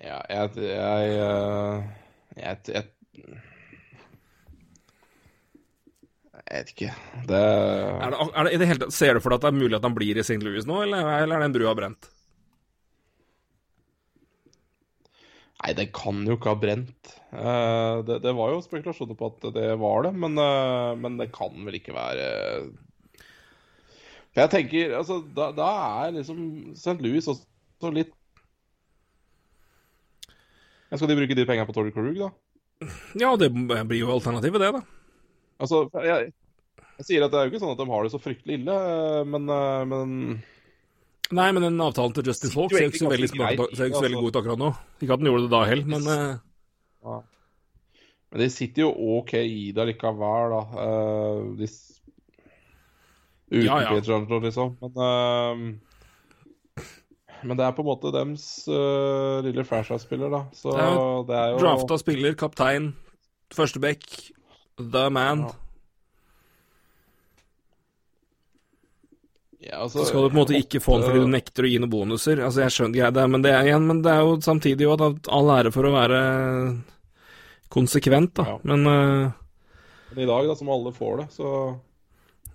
[0.01, 1.83] Ja, jeg Jeg, eh,
[2.37, 2.83] jeg, jeg,
[6.33, 6.91] jeg vet ikke.
[7.27, 9.53] Det Er det, er det, i det hele tatt, ser du for deg at det
[9.53, 10.39] er mulig at han blir i St.
[10.41, 12.09] Louis nå, eller, eller er den brua brent?
[15.57, 17.13] Nei, den kan jo ikke ha brent.
[17.31, 21.31] Uh, det, det, var jo spekulasjoner på at det var det, men, uh, men det
[21.35, 22.27] kan vel ikke være
[23.17, 25.69] For jeg tenker, altså, da, da
[26.05, 26.39] er liksom
[26.77, 26.99] St.
[27.03, 28.13] Louis også litt
[30.93, 32.29] Skal de bruke de pengene på Torrey Krug, da?
[33.17, 34.83] Ja, det blir jo alternativet, det, da.
[35.57, 36.29] Altså, jeg,
[36.99, 38.77] jeg, sier at det er jo ikke sånn at de har det så fryktelig ille,
[39.33, 39.49] men,
[39.89, 40.13] men
[41.35, 43.29] Nei, men den avtalen til Justin Falk ser jo ikke så veldig,
[44.15, 44.69] god ut akkurat nå.
[45.01, 46.37] Ikke at den gjorde det da heller, men uh...
[47.03, 47.17] ja.
[48.31, 50.61] Men de sitter jo OK i det likevel, da.
[50.71, 51.67] Uh, de...
[53.51, 53.91] Uten ja, ja.
[53.95, 54.73] Peter liksom.
[54.83, 56.83] Men, uh,
[57.47, 60.41] men det er på en måte dems uh, lille franchise-spiller, da.
[60.55, 60.97] Så det er,
[61.27, 62.91] det er jo Drafta spiller, kaptein,
[63.55, 64.03] førsteback,
[64.79, 65.47] the man.
[65.47, 65.66] Ja.
[69.59, 71.69] Ja, altså, så skal du på en måte ikke få den fordi du nekter å
[71.71, 72.43] gi noen bonuser.
[72.45, 75.29] Altså, jeg skjønner det, men det er, igjen, men det er jo samtidig jo at
[75.33, 76.19] all ære for å være
[77.73, 78.45] konsekvent, da.
[78.51, 78.57] Ja.
[78.69, 79.31] Men, uh,
[80.11, 81.55] men i dag, da, som alle får det, så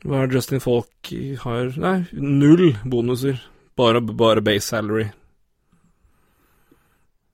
[0.07, 1.11] Hva er Justin Falk
[1.43, 3.43] har Nei, null bonuser.
[3.79, 5.09] Bare, bare base salary.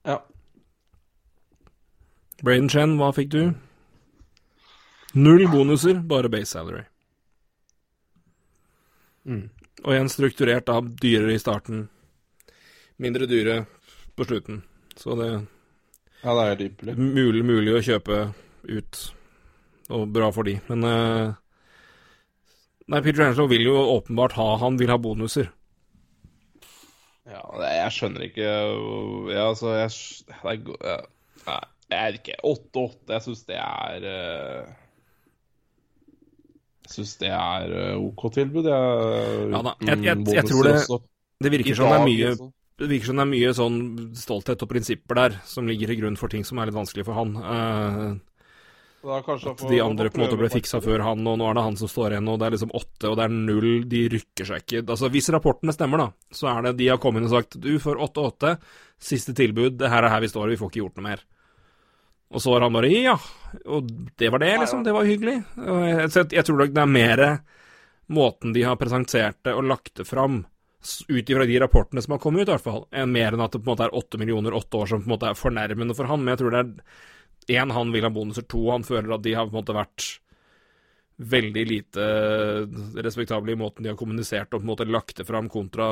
[0.07, 0.19] Ja.
[2.41, 3.41] Braden Chen, hva fikk du?
[5.13, 6.85] Null bonuser, bare base salary.
[9.29, 9.49] Mm.
[9.85, 11.85] Og igjen strukturert da, dyrere i starten,
[12.99, 13.61] mindre dyre
[14.17, 14.63] på slutten.
[14.99, 15.29] Så det
[16.19, 16.95] Ja, det er helt ypperlig.
[16.99, 18.17] Mulig, mulig å kjøpe
[18.67, 19.03] ut,
[19.87, 20.57] og bra for de.
[20.67, 21.37] Men uh,
[22.89, 25.51] Nei, Peter Angelo vil jo åpenbart ha Han vil ha bonuser.
[27.29, 28.47] Ja, jeg skjønner ikke
[29.29, 29.91] Ja, altså Jeg,
[30.33, 30.63] jeg,
[31.45, 31.59] Nei,
[31.93, 33.13] jeg er ikke 8-8.
[33.13, 34.77] Jeg syns det er uh
[36.89, 38.69] syns det er eh, OK tilbud.
[38.69, 40.79] Jeg, ja da, jeg, jeg, jeg tror det
[41.39, 43.77] Det virker som det er mye det virker som det er mye sånn
[44.15, 47.17] stolthet og prinsipper der som ligger i grunn for ting som er litt vanskelig for
[47.17, 47.33] han.
[47.35, 48.13] Uh,
[49.03, 51.77] at de andre på en måte ble fiksa før han, og nå er det han
[51.79, 54.63] som står igjen, og det er liksom åtte, og det er null, de rykker seg
[54.63, 54.83] ikke.
[54.85, 57.71] Altså, Hvis rapportene stemmer, da, så er det de har kommet inn og sagt du
[57.83, 58.55] får åtte-åtte,
[59.11, 61.23] siste tilbud, det her er her vi står, vi får ikke gjort noe mer.
[62.29, 63.15] Og så var han bare ja,
[63.65, 63.89] og
[64.21, 64.83] det var det, liksom.
[64.85, 65.39] Det var hyggelig.
[65.57, 67.23] Jeg, jeg tror nok det er mer
[68.09, 70.43] måten de har presentert det og lagt det fram,
[71.09, 73.53] ut ifra de rapportene som har kommet ut, i hvert fall, enn mer enn at
[73.53, 75.97] det på en måte er åtte millioner åtte år som på en måte er fornærmende
[75.97, 76.21] for han.
[76.23, 79.35] Men jeg tror det er én, han vil ha bonuser, to, han føler at de
[79.35, 80.09] har på en måte vært
[81.19, 82.03] veldig lite
[83.03, 85.89] respektable i måten de har kommunisert og på en måte lagt det fram, kontra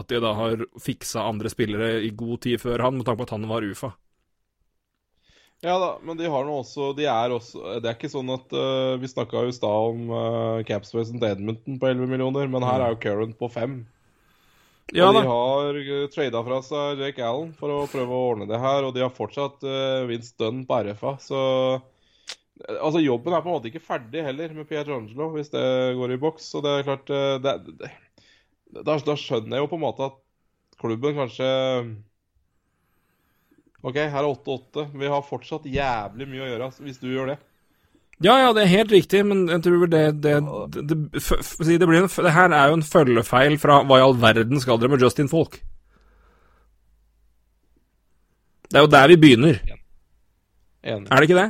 [0.00, 3.28] at de da har fiksa andre spillere i god tid før han, med tanke på
[3.28, 3.92] at han var UFA.
[5.60, 8.52] Ja da, men de har nå også De er også Det er ikke sånn at
[8.56, 12.80] uh, Vi snakka i stad om uh, capspacen til Edmonton på 11 millioner, men her
[12.80, 12.84] mm.
[12.86, 13.76] er jo Current på 5.
[14.96, 18.30] Ja, og de har uh, eh, trada fra seg Jake Allen for å prøve å
[18.32, 21.42] ordne det her, og de har fortsatt uh, Vince Dunn på RFA, så
[22.60, 25.62] Altså, jobben er på en måte ikke ferdig heller med Pietrangelo, hvis det
[25.96, 26.50] går i boks.
[26.52, 27.06] Så det er klart
[27.40, 27.88] det, det,
[28.84, 30.18] da, da skjønner jeg jo på en måte at
[30.82, 31.48] klubben kanskje
[33.80, 34.88] OK, her er 8-8.
[35.00, 37.38] Vi har fortsatt jævlig mye å gjøre hvis du gjør det.
[38.20, 40.34] Ja, ja, det er helt riktig, men jeg tror det Det,
[40.76, 44.18] det, det, det, blir en, det her er jo en følgefeil fra hva i all
[44.20, 45.56] verden skal dere med Justin Folk?
[48.70, 49.56] Det er jo der vi begynner.
[50.84, 51.08] Enig.
[51.08, 51.48] Er det ikke det?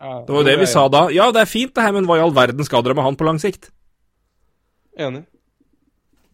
[0.00, 1.04] Ja, det var jo det vi sa da.
[1.12, 3.18] Ja, det er fint det her, men hva i all verden skal dere med han
[3.18, 3.68] på lang sikt?
[4.98, 5.26] Enig.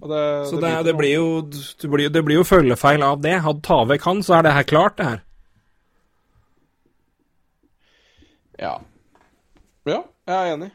[0.04, 3.38] Det, så det, det, det, blir jo, det, blir, det blir jo følgefeil av det.
[3.44, 5.23] Hadde ta vekk han, så er det her klart, det her.
[8.60, 8.78] Ja.
[9.84, 10.70] Ja, jeg er enig.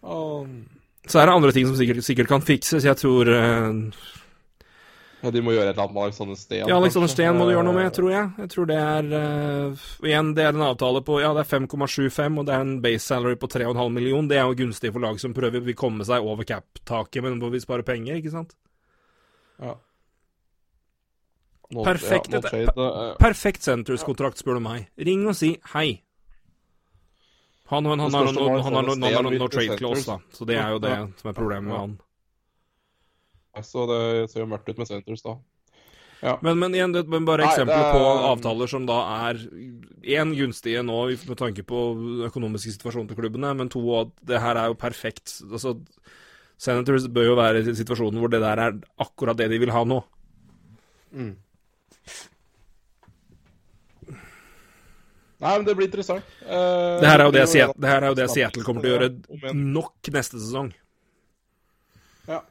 [0.00, 0.62] Um...
[1.08, 2.84] Så er det andre ting som sikkert, sikkert kan fikses.
[2.86, 4.08] Jeg tror uh,
[5.20, 6.62] ja, De må gjøre et eller annet med Alexander Steen.
[6.68, 8.30] Ja, Alexander Steen må du gjøre noe med, tror jeg.
[8.40, 12.40] Jeg tror det er uh, Igjen, det er en avtale på Ja, det er 5,75,
[12.40, 14.30] og det er en base salary på 3,5 million.
[14.30, 17.52] Det er jo gunstig for lag som prøver å komme seg over cap-taket, men hvor
[17.52, 18.56] vi sparer penger, ikke sant?
[19.60, 19.76] Ja.
[21.70, 24.88] Nå, perfekt, ja, perfekt centers kontrakt spør du meg.
[24.98, 26.00] Ring og si hei.
[27.70, 31.30] Han, han, han, han har noe trade clause, da, så det er jo det som
[31.30, 31.98] er problemet med han.
[33.66, 34.02] Så det
[34.32, 35.36] ser jo mørkt ut med Centers da.
[36.20, 36.34] Ja.
[36.44, 37.94] Men, men igjen, det men bare eksempler er...
[37.94, 38.98] på avtaler som da
[39.30, 39.38] er
[40.04, 41.84] én gunstige nå med tanke på
[42.28, 45.38] økonomiske situasjonen til klubbene, men to at det her er jo perfekt.
[45.48, 45.78] Altså,
[46.60, 49.84] Senators bør jo være i situasjonen hvor det der er akkurat det de vil ha
[49.88, 50.02] nå.
[51.16, 51.32] Mm.
[55.40, 56.24] Nei, men det blir interessant.
[56.44, 58.96] Uh, det her er jo det, det, her er jo det Seattle kommer til å
[58.98, 60.68] gjøre nok neste sesong.
[62.28, 62.42] Ja.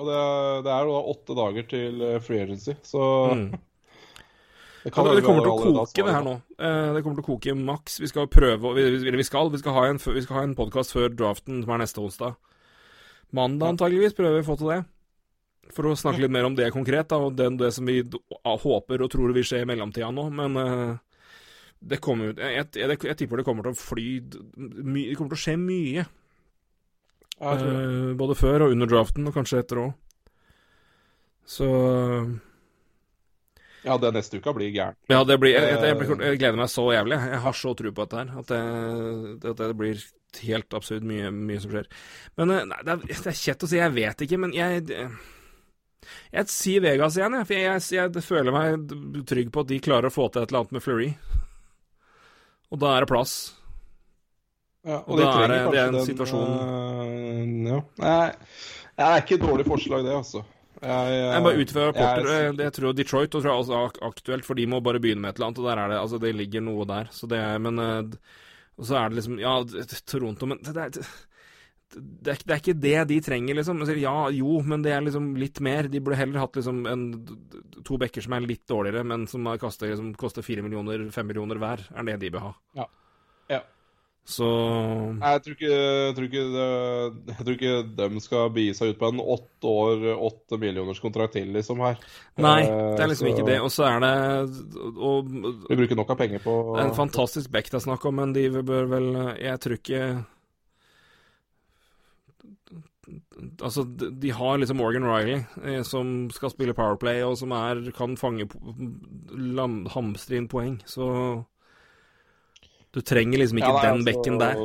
[0.00, 0.20] Og det,
[0.64, 3.02] det er jo da åtte dager til eh, free agency, så
[3.36, 3.50] mm.
[4.80, 6.32] Det, Ja, det kommer til å koke, det her nå.
[6.56, 7.98] Eh, Det kommer til å koke maks.
[8.00, 9.50] Vi skal prøve vi- vi skal.
[9.52, 12.38] Vi skal ha en, vi skal ha en podkast før draften, som er neste onsdag.
[13.36, 14.78] Mandag antageligvis prøver vi å få til det.
[15.76, 19.04] For å snakke litt mer om det konkret, da, og det, det som vi håper
[19.04, 20.30] og tror vil skje i mellomtida nå.
[20.32, 20.96] Men eh,
[21.80, 24.06] det kommer jeg, jeg, jeg, tipper det kommer til å fly
[24.58, 26.04] my, Det kommer til å skje mye.
[27.40, 29.96] Ja, eh, både før og under draften, og kanskje etter òg.
[31.48, 31.66] Så
[33.80, 34.96] ja, det neste uka blir gæren.
[35.08, 37.16] Ja, det blir, jeg, jeg, jeg gleder meg så jævlig.
[37.32, 38.32] Jeg har så tro på dette her.
[38.42, 40.02] At det, at det blir
[40.44, 41.88] helt absurd mye, mye som skjer.
[42.38, 43.80] Men eh, nei, det er, det er kjett å si.
[43.80, 44.84] Jeg vet ikke, men jeg
[46.30, 47.48] Jeg sier Vegas igjen, jeg.
[47.48, 50.52] For jeg, jeg, jeg føler meg trygg på at de klarer å få til et
[50.52, 51.14] eller annet med Fleury.
[52.70, 53.32] Og da er det plass.
[54.86, 57.80] Ja, Og da er det- det er en situasjon- uh, ja.
[57.98, 58.30] Nei,
[58.96, 60.44] det er ikke et dårlig forslag, det, altså.
[60.80, 63.60] Jeg, Jeg bare ut fra rapporter jeg- eh, det Jeg tror Detroit og tror jeg
[63.66, 65.58] også er aktuelt, for de må bare begynne med et eller annet.
[65.58, 67.04] Og der er det Altså, det ligger noe der.
[67.12, 68.02] Så det er Men eh,
[68.78, 69.62] Og så er det liksom Ja,
[70.06, 71.04] Toronto, men det, er-
[71.94, 73.84] det, er, ikke- det er ikke det de trenger, liksom.
[73.86, 75.88] Sier, Ja, jo, men det er liksom litt mer.
[75.88, 77.04] De burde heller hatt liksom en,
[77.84, 81.86] to bekker som er litt dårligere, men som liksom, koster fire millioner, fem millioner hver,
[81.94, 82.54] er det de bør ha.
[82.76, 82.86] Ja.
[83.50, 83.60] Ja.
[84.30, 84.46] Så
[85.18, 86.66] Jeg tror ikke, jeg tror ikke, det,
[87.32, 91.32] jeg tror ikke de skal begi seg ut på en åtte år, åtte millioners kontrakt
[91.34, 91.96] til, liksom, her.
[92.38, 93.60] Nei, Eh, det er liksom så- ikke det.
[93.60, 95.26] Og så er det og,
[95.68, 98.14] Vi bruker nok av penger på Det er en fantastisk back det er snakk om,
[98.16, 100.24] men de bør vel Jeg tror ikke
[103.62, 107.82] Altså, de de har liksom Morgan Riley, eh, som skal spille Powerplay, og som er,
[107.96, 108.46] kan fange
[109.30, 111.44] lam, hamstre inn poeng, så
[112.90, 114.62] Du trenger liksom ikke Ja, nei, den altså, bekken der.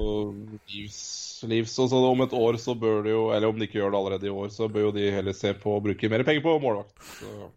[0.73, 1.01] Livs,
[1.45, 3.91] livs, og så om et år så bør det jo Eller om de ikke gjør
[3.93, 6.41] det allerede i år, så bør jo de heller se på å bruke mer penger
[6.41, 6.95] på målvakt.
[7.19, 7.51] Så.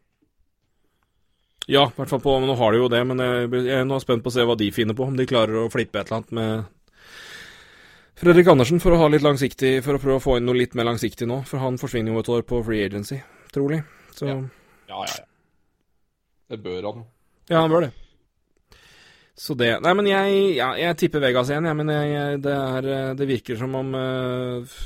[1.68, 4.00] Ja, i hvert fall på Nå har de jo det, men jeg, jeg er nå
[4.00, 5.08] spent på å se hva de finner på.
[5.08, 6.68] Om de klarer å flippe et eller annet med
[8.18, 10.74] Fredrik Andersen for å ha litt langsiktig For å prøve å få inn noe litt
[10.74, 11.42] mer langsiktig nå.
[11.46, 13.20] For han forsvinner jo et år på free agency,
[13.54, 13.84] trolig.
[14.16, 14.40] Så Ja.
[14.88, 15.24] Ja, ja, ja.
[16.48, 17.02] Det bør han.
[17.48, 17.92] Ja, han bør det.
[19.38, 21.76] Så det Nei, men jeg, ja, jeg tipper Vegas igjen, jeg.
[21.78, 24.78] Men jeg, det, er, det virker som om uh,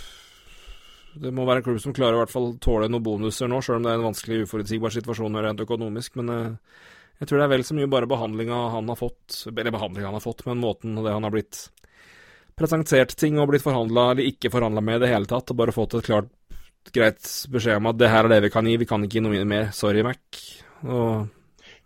[1.14, 3.78] Det må være en klubb som klarer i hvert fall tåle noen bonuser nå, sjøl
[3.78, 6.18] om det er en vanskelig, uforutsigbar situasjon rent økonomisk.
[6.20, 6.82] Men eh,
[7.22, 10.18] jeg tror det er vel så mye bare behandlinga han har fått Eller behandlinga han
[10.18, 11.68] har fått, men måten det han har blitt
[12.58, 15.74] presentert ting og blitt forhandla eller ikke forhandla med i det hele tatt, og bare
[15.74, 16.30] fått et klart,
[16.94, 19.24] greit beskjed om at det her er det vi kan gi, vi kan ikke gi
[19.24, 19.70] noe mer.
[19.76, 20.42] Sorry, Mac.
[20.82, 21.28] Og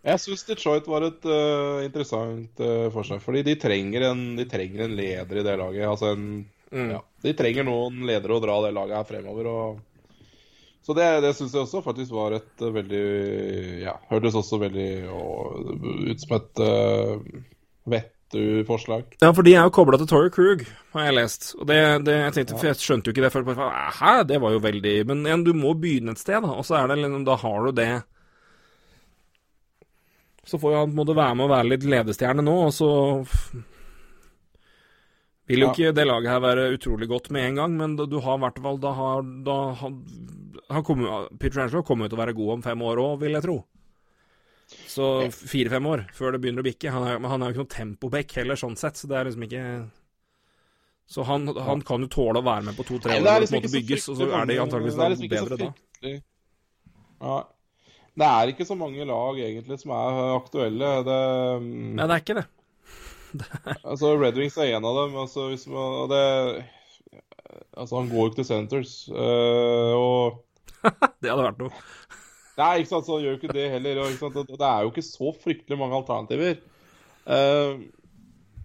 [0.06, 4.86] Jeg syns Detroit var et uh, interessant uh, forsøk, fordi de trenger, en, de trenger
[4.86, 5.88] en leder i det laget.
[5.90, 6.24] Altså en
[6.70, 6.88] mm.
[6.94, 9.51] Ja, de trenger noen ledere å dra det laget her fremover.
[9.51, 10.16] Og...
[10.86, 13.06] Så det, det syns jeg også faktisk var et uh, veldig
[13.82, 17.18] Ja, hørtes også veldig uh, ut som et uh,
[18.36, 19.04] vettu-forslag.
[19.20, 20.64] Ja, for de er jo kobla til Tory Krug,
[20.94, 21.54] har jeg lest.
[21.58, 23.70] Og det, det jeg tenkte, for jeg skjønte jo ikke det før.
[24.00, 26.52] Hæ, det var jo veldig Men igjen, du må begynne et sted, da.
[26.56, 27.92] Og så er det liksom Da har du det.
[30.46, 32.74] Så får jo han på en måte være med å være litt ledestjerne nå, og
[32.74, 32.90] så
[35.46, 38.38] vil jo ikke det laget her være utrolig godt med en gang, men du har
[38.38, 39.92] i hvert fall Da har, da, har
[40.70, 43.38] han kommer, Peter Angelo kommer jo til å være god om fem år òg, vil
[43.38, 43.56] jeg tro.
[44.97, 46.93] Så fire-fem år før det begynner å bikke.
[46.94, 49.28] Han er, men han er jo ikke noe tempoback heller, sånn sett, så det er
[49.28, 49.64] liksom ikke
[51.12, 53.59] Så han, han kan jo tåle å være med på to-tre år og på liksom
[53.59, 55.68] en måte ikke så bygges, og så er det antakeligvis det er liksom bedre da.
[57.27, 57.36] Ja.
[58.16, 60.93] Det er ikke så mange lag egentlig som er aktuelle.
[61.05, 61.20] Det,
[61.60, 62.47] mm, Nei, det er ikke det.
[63.90, 65.18] altså Red Wings er en av dem.
[65.20, 66.23] Altså, hvis man, det,
[67.77, 68.94] altså Han går jo ikke til Centres.
[69.12, 70.43] øh, og
[71.20, 71.85] Det hadde vært noe.
[72.57, 74.01] Nei, ikke sant, så han gjør jo ikke det heller.
[74.01, 74.41] Og, sant?
[74.41, 76.59] og Det er jo ikke så fryktelig mange alternativer.
[77.27, 77.85] Uh,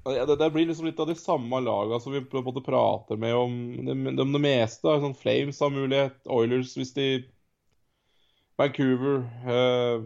[0.06, 3.20] det, det blir liksom litt av de samme laga som vi på en måte prater
[3.22, 3.56] med om
[3.86, 4.96] det, om det meste.
[5.04, 7.08] Sånn Flames har mulighet, Oilers hvis de
[8.62, 10.06] Vancouver uh,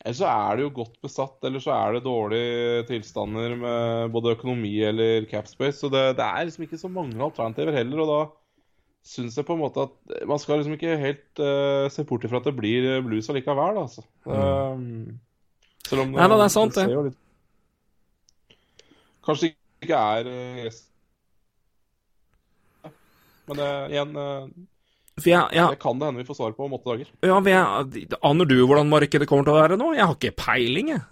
[0.00, 4.36] Eller så er det jo godt besatt, eller så er det dårlige tilstander med både
[4.36, 5.80] økonomi eller capspace.
[5.80, 8.04] Så det, det er liksom ikke så mange alternativer heller.
[8.04, 8.20] og da
[9.06, 12.40] syns jeg på en måte at man skal liksom ikke helt uh, se bort ifra
[12.42, 14.04] at det blir blues allikevel, altså.
[14.26, 14.76] altså.
[14.76, 15.18] Um,
[15.88, 16.84] selv om Nei da, det er sant, det.
[16.84, 17.18] ser jo litt-
[19.26, 20.78] Kanskje det ikke er uh.
[23.50, 24.42] Men det, igjen, eh,
[25.18, 27.08] For jeg, jeg, det kan det hende vi får svar på om åtte dager.
[27.26, 29.88] ja, jeg, aner du hvordan markedet kommer til å være nå?
[29.96, 31.02] Jeg har ikke peiling, jeg.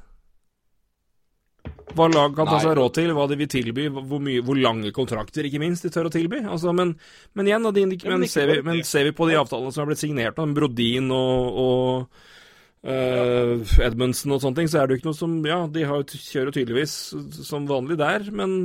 [1.99, 4.93] Hva lag kan ta seg råd til, hva de vil tilby, hvor, mye, hvor lange
[4.95, 6.45] kontrakter, ikke minst, de tør å tilby.
[6.47, 6.95] Altså, men,
[7.35, 9.91] men igjen, de, men men ser, vi, men ser vi på de avtalene som har
[9.91, 12.27] blitt signert, av Brodin og, og,
[12.87, 16.05] uh, Edmundsen og sånne ting, så er det jo ikke noe som Ja, de har,
[16.07, 16.95] kjører tydeligvis
[17.49, 18.57] som vanlig der, men,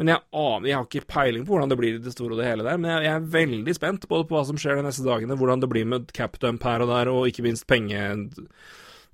[0.00, 2.40] men jeg, aner, jeg har ikke peiling på hvordan det blir i det store og
[2.40, 2.80] det hele der.
[2.80, 5.64] Men jeg, jeg, er veldig spent både på hva som skjer de neste dagene, hvordan
[5.64, 8.08] det blir med capdump her og der, og ikke minst penge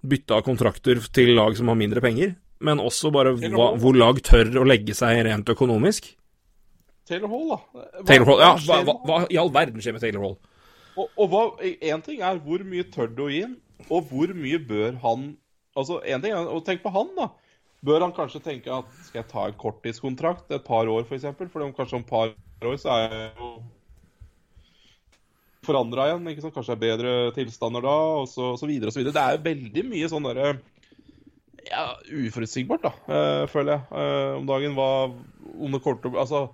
[0.04, 2.34] bytte av kontrakter til lag som har mindre penger.
[2.62, 6.12] Men også bare hva, hvor lag tør å legge seg rent økonomisk.
[7.08, 7.58] Taylor Hall, da.
[7.74, 10.36] Hva, Taylor Hall, ja, hva, hva, hva, i all verden skjer med Taylor Hall?
[10.94, 13.56] Og, og en ting er hvor mye tør du å gi ham,
[13.90, 15.32] og hvor mye bør han
[15.74, 17.32] Altså, en ting er å tenke på han, da.
[17.82, 21.08] Bør han kanskje tenke at skal jeg ta en korttidskontrakt et par år, f.eks.?
[21.08, 21.48] For, eksempel?
[21.50, 22.30] for om kanskje om et par
[22.70, 23.48] år så er jeg jo
[25.66, 26.30] forandra igjen.
[26.30, 26.54] ikke sant?
[26.54, 29.16] Kanskje det er bedre tilstander da, og så, og så videre og så videre.
[29.16, 30.54] Det er jo veldig mye sånn derre
[31.70, 34.76] ja, uforutsigbart, da, øh, føler jeg, øh, om dagen.
[34.76, 34.90] Hva
[35.54, 36.44] om det kommer til å Altså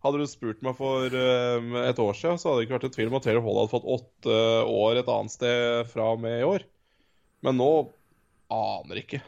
[0.00, 2.94] hadde du spurt meg for um, et år siden, så hadde det ikke vært i
[2.94, 6.38] tvil om at Taylor Hall hadde fått åtte år et annet sted fra og med
[6.38, 6.64] i år.
[7.44, 7.68] Men nå
[8.50, 9.20] aner ikke.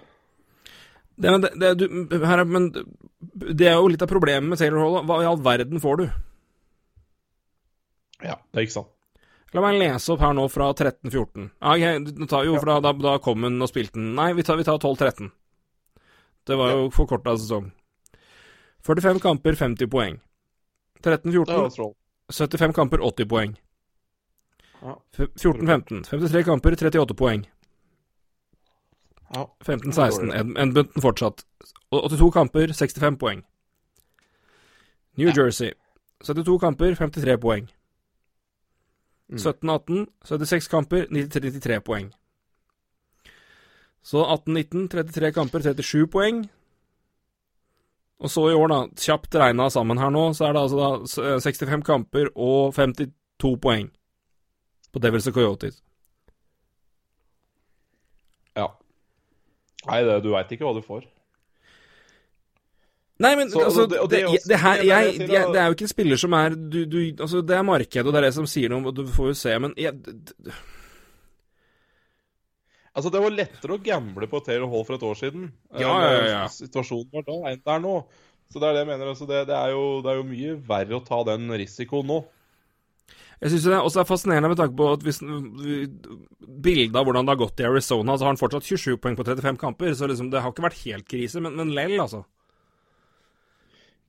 [1.20, 4.98] Det, det, det, du, her, men det er jo litt av problemet med Taylor Hall.
[5.08, 6.06] Hva i all verden får du?
[8.22, 8.92] Ja, det er ikke sant.
[9.52, 11.50] La meg lese opp her nå fra 13-14.
[11.60, 12.00] Ah, okay,
[12.46, 14.14] jo, for da, da, da, kom hun og spilte den.
[14.16, 15.28] Nei, vi tar, tar 12-13.
[16.48, 17.68] Det var jo forkorta sesong.
[18.86, 20.16] 45 kamper, 50 poeng.
[21.04, 21.92] 13-14
[22.32, 23.52] 75 kamper, 80 poeng.
[24.82, 27.44] 14-15 53 kamper, 38 poeng.
[29.32, 31.44] 15-16 Edmonton fortsatt.
[31.90, 33.44] 82 kamper, 65 poeng.
[35.16, 35.72] New Jersey
[36.24, 37.68] 72 kamper, 53 poeng.
[39.30, 42.10] 17-18 76 kamper, 93 poeng.
[44.02, 46.42] Så 18-19 33 kamper, 37 poeng.
[48.22, 51.40] Og så i år, da, kjapt regna sammen her nå, så er det altså da
[51.42, 53.88] 65 kamper og 52 poeng
[54.92, 55.80] på Devils og Coyotes.
[58.58, 58.68] Ja.
[59.88, 61.06] Nei, det, du veit ikke hva du får.
[63.22, 64.20] Nei, men så, altså, det, det,
[64.50, 67.42] det, her, jeg, jeg, det er jo ikke en spiller som er du, du, Altså,
[67.46, 69.56] det er markedet, og det er det som sier noe, og du får jo se,
[69.62, 69.76] men
[72.92, 75.48] Altså, det var lettere å gamble på Taylor Hall for et år siden.
[75.80, 76.42] Ja, ja, ja.
[76.52, 77.94] Situasjonen var da enn det er nå.
[78.52, 79.12] Så det er det jeg mener.
[79.14, 82.20] Altså, det, det, er jo, det, er jo, mye verre å ta den risikoen nå.
[83.42, 85.18] Jeg syns det også er fascinerende med tanke på at hvis
[86.62, 89.26] bildet av hvordan det har gått i Arizona, så har han fortsatt 27 poeng på
[89.26, 92.22] 35 kamper, så liksom, det har ikke vært helt krise, men, men lell, altså.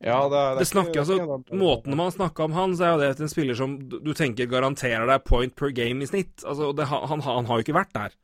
[0.04, 3.24] Ja, det, det, det snakker, altså, Måten man snakker om han, så er jo det
[3.24, 6.44] en spiller som du tenker garanterer deg point per game i snitt.
[6.44, 8.18] Altså, det, han, han, han, har jo ikke vært der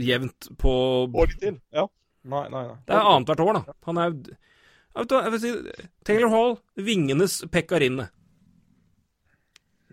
[0.00, 0.72] jevnt på
[1.12, 1.86] År til, ja.
[2.26, 2.76] Nei, nei, nei.
[2.88, 3.76] Det er annethvert år, da.
[3.86, 4.16] Han er
[4.96, 5.52] jeg vil si,
[6.08, 8.08] Taylor Hall, vingenes pekkarinne.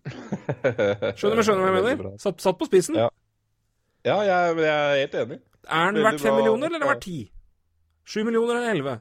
[0.07, 2.13] Skjønner du skjønner hva jeg mener?
[2.23, 2.95] Satt, satt på spissen.
[2.99, 3.09] Ja,
[4.07, 5.39] ja jeg, jeg, er helt enig.
[5.67, 7.17] Er den verdt fem millioner, eller er den verdt ti?
[8.07, 8.95] Sju millioner eller elleve?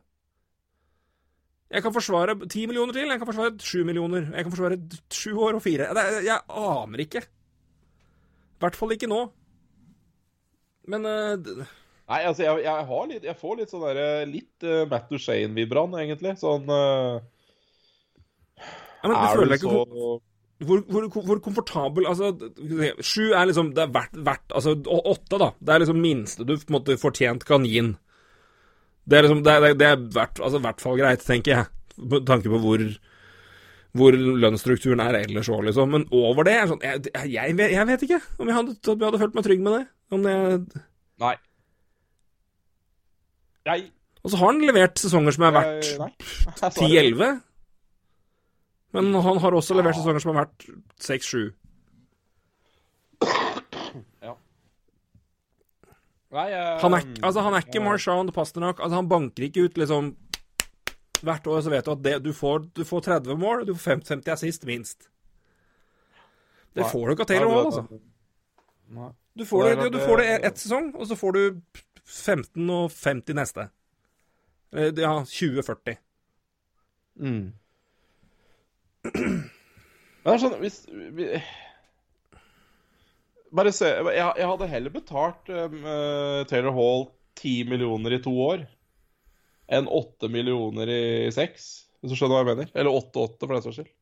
[1.72, 4.26] Jeg kan forsvare ti millioner til, jeg kan forsvare sju millioner.
[4.36, 4.76] Jeg kan forsvare
[5.08, 5.88] sju år og fire.
[5.88, 7.22] Jeg, jeg aner ikke.
[7.22, 9.22] I hvert fall ikke nå.
[10.92, 11.62] Men uh,
[12.10, 16.34] Nei, altså, jeg, jeg, litt, jeg får litt sånn derre Litt uh, Matt Duchene-vibran, egentlig.
[16.40, 17.22] Sånn uh,
[18.58, 20.20] ja, men Er du så
[20.62, 22.30] hvor, hvor, hvor, komfortabel Altså,
[23.02, 25.48] sju er liksom Det er verdt, verdt Altså, åtte, da.
[25.58, 27.94] Det er liksom minste du på en måte fortjent kan gi den.
[29.08, 31.70] Det er liksom Det er, det er hvert, altså, hvert fall greit, tenker jeg.
[31.98, 32.84] Med tanke på hvor
[33.92, 35.90] hvor lønnsstrukturen er ellers òg, liksom.
[35.92, 39.20] Men over det sånn jeg, jeg, jeg, vet ikke om jeg hadde, om jeg hadde
[39.20, 39.82] følt meg trygg med det.
[40.12, 40.36] Om det
[41.22, 41.34] Nei.
[43.68, 43.80] Nei.
[44.22, 45.90] Og så har han levert sesonger som er verdt
[46.78, 47.40] 10-11.
[48.96, 50.66] Men han har også levert sesonger som er verdt
[51.02, 51.50] 6-7.
[54.22, 54.34] Ja.
[56.32, 58.78] Nei, jeg, han, er, altså, han er ikke Marchand Pasternak.
[58.80, 60.14] Altså, han banker ikke ut liksom
[61.22, 64.00] Hvert år så vet du at det, du, får, du, får, 30 mål, du får
[64.08, 65.06] 50 assist minst.
[66.74, 69.12] Det får du ikke av Taylor Hall, altså.
[69.38, 71.42] Du får det, du får det ett sesong, og så får du
[72.02, 73.68] 15 og 50 neste.
[74.74, 75.96] Eh, ja, 2040.
[77.22, 77.52] Mm.
[80.22, 81.26] Det er sånn Hvis vi,
[83.52, 85.82] Bare se jeg, jeg, hadde heller betalt um,
[86.48, 87.02] Taylor Hall
[87.40, 88.62] 10 millioner i to år
[89.72, 91.02] enn 8 millioner i
[91.32, 91.68] seks,
[92.00, 92.72] hvis du skjønner hva jeg mener.
[92.76, 93.92] Eller 8-8, for den saks skyld.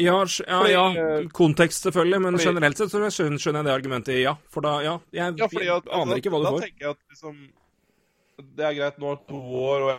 [0.00, 0.16] Ja,
[0.46, 4.20] ja, ja, eh, kontekst selvfølgelig, men fordi, generelt sett så skjønner, skjønner jeg det argumentet,
[4.22, 4.32] ja.
[4.52, 6.62] For da, ja, jeg, ja, fordi at, aner ikke hva du da får.
[6.62, 7.42] Da tenker jeg at liksom
[8.40, 9.90] Det er greit, nå er to år, og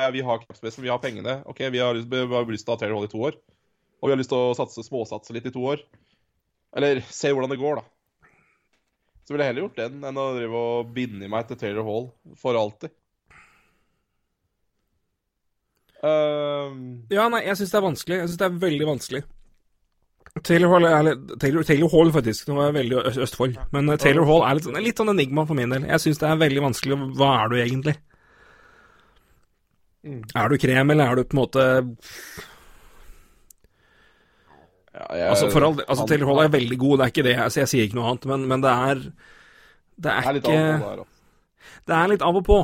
[0.00, 1.36] jeg, vi har knappspesen, vi har pengene.
[1.52, 3.36] OK, vi har vi har lyst til å ha Taylor Hall i to år.
[4.00, 5.84] Og vi har lyst til å satse, småsatse litt i to år.
[6.76, 8.30] Eller se hvordan det går, da.
[9.26, 12.10] Så ville jeg heller gjort den enn å drive og binde meg til Taylor Hall
[12.38, 12.92] for alltid.
[16.04, 16.76] Uh...
[17.10, 18.18] Ja, nei, jeg syns det er vanskelig.
[18.20, 19.22] Jeg syns det er veldig vanskelig.
[20.44, 23.96] Taylor Hall, er, litt- Taylor, Taylor Hall faktisk, nå var jeg veldig Østfold, men eh,
[24.02, 25.86] Taylor Hall er litt, sånn- litt sånn enigma for min del.
[25.88, 26.98] Jeg syns det er veldig vanskelig.
[27.16, 27.94] Hva er du egentlig?
[30.06, 30.20] Mm.
[30.36, 31.64] Er du krem, eller er du på en måte
[34.96, 37.34] ja, jeg, Altså, for all, altså Taylor Hall er veldig god, det er ikke det,
[37.44, 39.12] altså, jeg sier ikke noe annet, men, men det er Det
[40.06, 41.04] Det er er litt ikke der.
[41.86, 42.58] Det er litt av og på.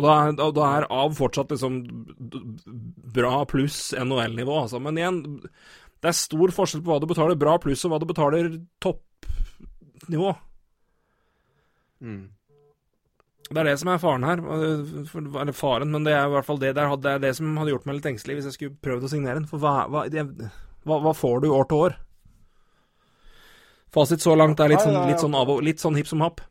[0.00, 1.80] Og da, er- da, da er av fortsatt liksom
[3.14, 4.80] bra pluss NHL-nivå, altså.
[4.80, 5.18] Men igjen,
[6.00, 8.48] det er stor forskjell på hva du betaler bra pluss, og hva du betaler
[8.80, 10.32] toppnivå.
[12.00, 12.22] Mm.
[13.50, 14.38] Det er det som er faren her.
[14.46, 17.72] Eller faren, men det er i hvert fall det, det, er, det det som hadde
[17.72, 19.48] gjort meg litt engstelig hvis jeg skulle prøvd å signere den.
[19.50, 21.96] For hva, hva, hva, hva får du år til år?
[23.90, 26.44] Fasit så langt er litt sånn, litt sånn, av, litt sånn hipp som happ.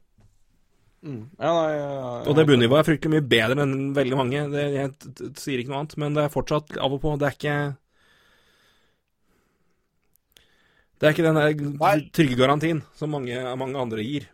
[0.99, 1.21] Mm.
[1.39, 4.41] Ja, nei, jeg- Og det bunnivået er fryktelig mye bedre enn veldig mange.
[4.51, 7.15] Det, jeg sier ikke noe annet, men det er fortsatt av og på.
[7.17, 7.77] Det er ikke
[10.99, 11.39] Det er ikke den
[11.79, 14.27] der trygge garantien som mange, mange andre gir.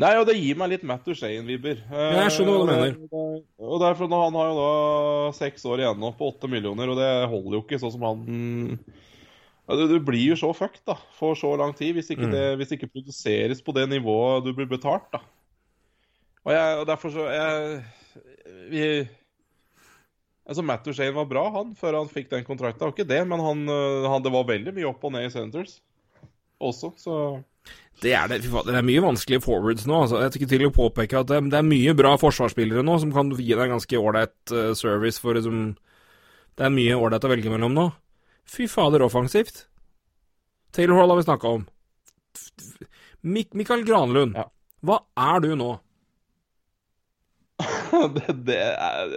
[0.00, 1.82] Nei, og det gir meg litt Matt Duchene-vibber.
[1.90, 3.42] Ja, jeg skjønner hva du mener.
[3.60, 6.96] Og det er Han har jo da seks år igjen nå, på åtte millioner, og
[6.96, 8.22] det holder jo ikke sånn som han
[9.72, 12.32] du, du blir jo så fucked da, for så lang tid hvis ikke Mm.
[12.34, 15.06] det hvis ikke produseres på det nivået du blir betalt.
[15.12, 15.20] da.
[16.44, 17.84] Og, jeg, og derfor så jeg,
[18.72, 18.82] vi,
[20.48, 22.80] altså Matt Duchene var bra, han, før han fikk den kontrakten.
[22.80, 25.28] Det var ikke det, men han, øh, han, det var veldig mye opp og ned
[25.28, 25.78] i Centres
[26.62, 27.14] også, så
[28.02, 28.40] Det er det.
[28.42, 30.00] Det er mye vanskelige forwards nå.
[30.04, 33.12] Altså, jeg tykker til å påpeke at det, det er mye bra forsvarsspillere nå som
[33.14, 35.76] kan gi deg ganske ålreit eh, service for liksom
[36.58, 37.84] Det er mye ålreit å velge mellom nå.
[38.48, 39.66] Fy fader, offensivt.
[40.74, 41.62] Taylor Hall har vi snakka om.
[43.22, 44.48] Mik Mikael Granlund, Ja.
[44.82, 45.70] hva er du nå?
[48.16, 49.12] det, det er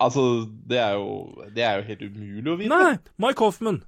[0.00, 0.22] Altså,
[0.66, 2.72] det er jo Det er jo helt umulig å vite.
[2.72, 3.82] Nei, Mike Hoffman.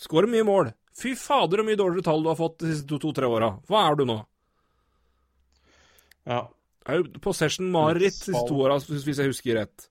[0.00, 0.70] Skårer mye mål.
[0.94, 3.50] Fy fader, så mye dårligere tall du har fått de siste to-tre åra.
[3.66, 4.18] Hva er du nå?
[6.30, 6.44] Ja.
[6.86, 9.88] Er jo possession mareritt de siste to åra, hvis jeg husker rett.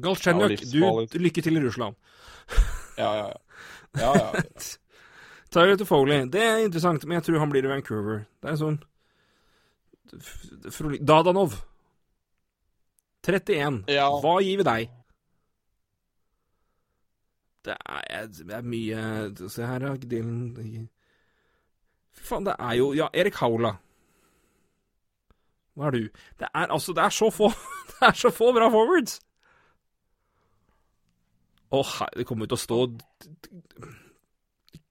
[0.00, 1.96] Galchenyuk, Ja, du, lykke til i Russland.
[2.96, 3.40] Ja, ja, ja.
[4.00, 4.44] ja, ja.
[5.52, 8.22] Tyler Foley, det er interessant, men jeg tror han blir i Vancouver.
[8.40, 8.78] Det er sånn
[11.04, 11.58] Dadanov.
[13.26, 13.82] 31.
[13.92, 14.06] Ja.
[14.22, 14.95] Hva gir vi deg?
[17.66, 19.94] Det er, det er mye Se her, da.
[19.98, 20.88] Dylan
[22.16, 23.76] Fy faen, det er jo Ja, Erik Haula.
[25.76, 26.04] Hva er du?
[26.40, 27.50] Det er altså Det er så få
[27.92, 29.20] Det er så få bra forwards!
[31.74, 32.78] Å, hei, det kommer jo til å stå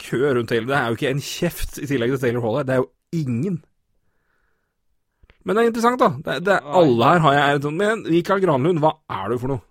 [0.05, 2.67] kø rundt hele Det er jo ikke en kjeft i tillegg til Taylor Hall her.
[2.67, 3.61] Det er jo ingen.
[5.45, 6.09] Men det er interessant, da.
[6.25, 9.63] Det, det, alle her har jeg Men Mikael Granlund, hva er du for noe?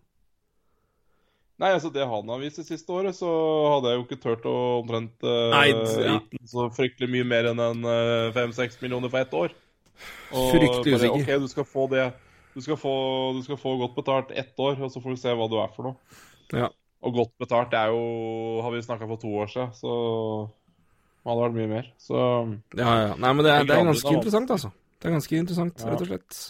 [1.63, 3.29] Nei, altså det han har vist det siste året, så
[3.77, 5.69] hadde jeg jo ikke turt å omtrent uh, Nei,
[6.03, 6.17] ja.
[6.51, 7.87] så fryktelig mye mer enn en
[8.35, 9.55] fem-seks millioner for ett år.
[10.35, 11.21] Og Fryktelig usikker.
[11.21, 12.09] OK, du skal få det
[12.55, 12.95] du skal få,
[13.35, 15.73] du skal få godt betalt ett år, og så får du se hva du er
[15.75, 16.19] for noe.
[16.55, 16.69] Ja.
[17.05, 19.95] Og godt betalt, det er jo Har vi snakka for to år siden, så
[21.25, 21.89] hadde det vært mye mer.
[21.99, 22.19] Så
[22.79, 23.15] Ja, ja.
[23.19, 24.71] Nei, men det er, det er ganske er interessant, altså.
[25.01, 25.91] Det er ganske interessant, Ja.
[25.91, 26.41] rett og slett.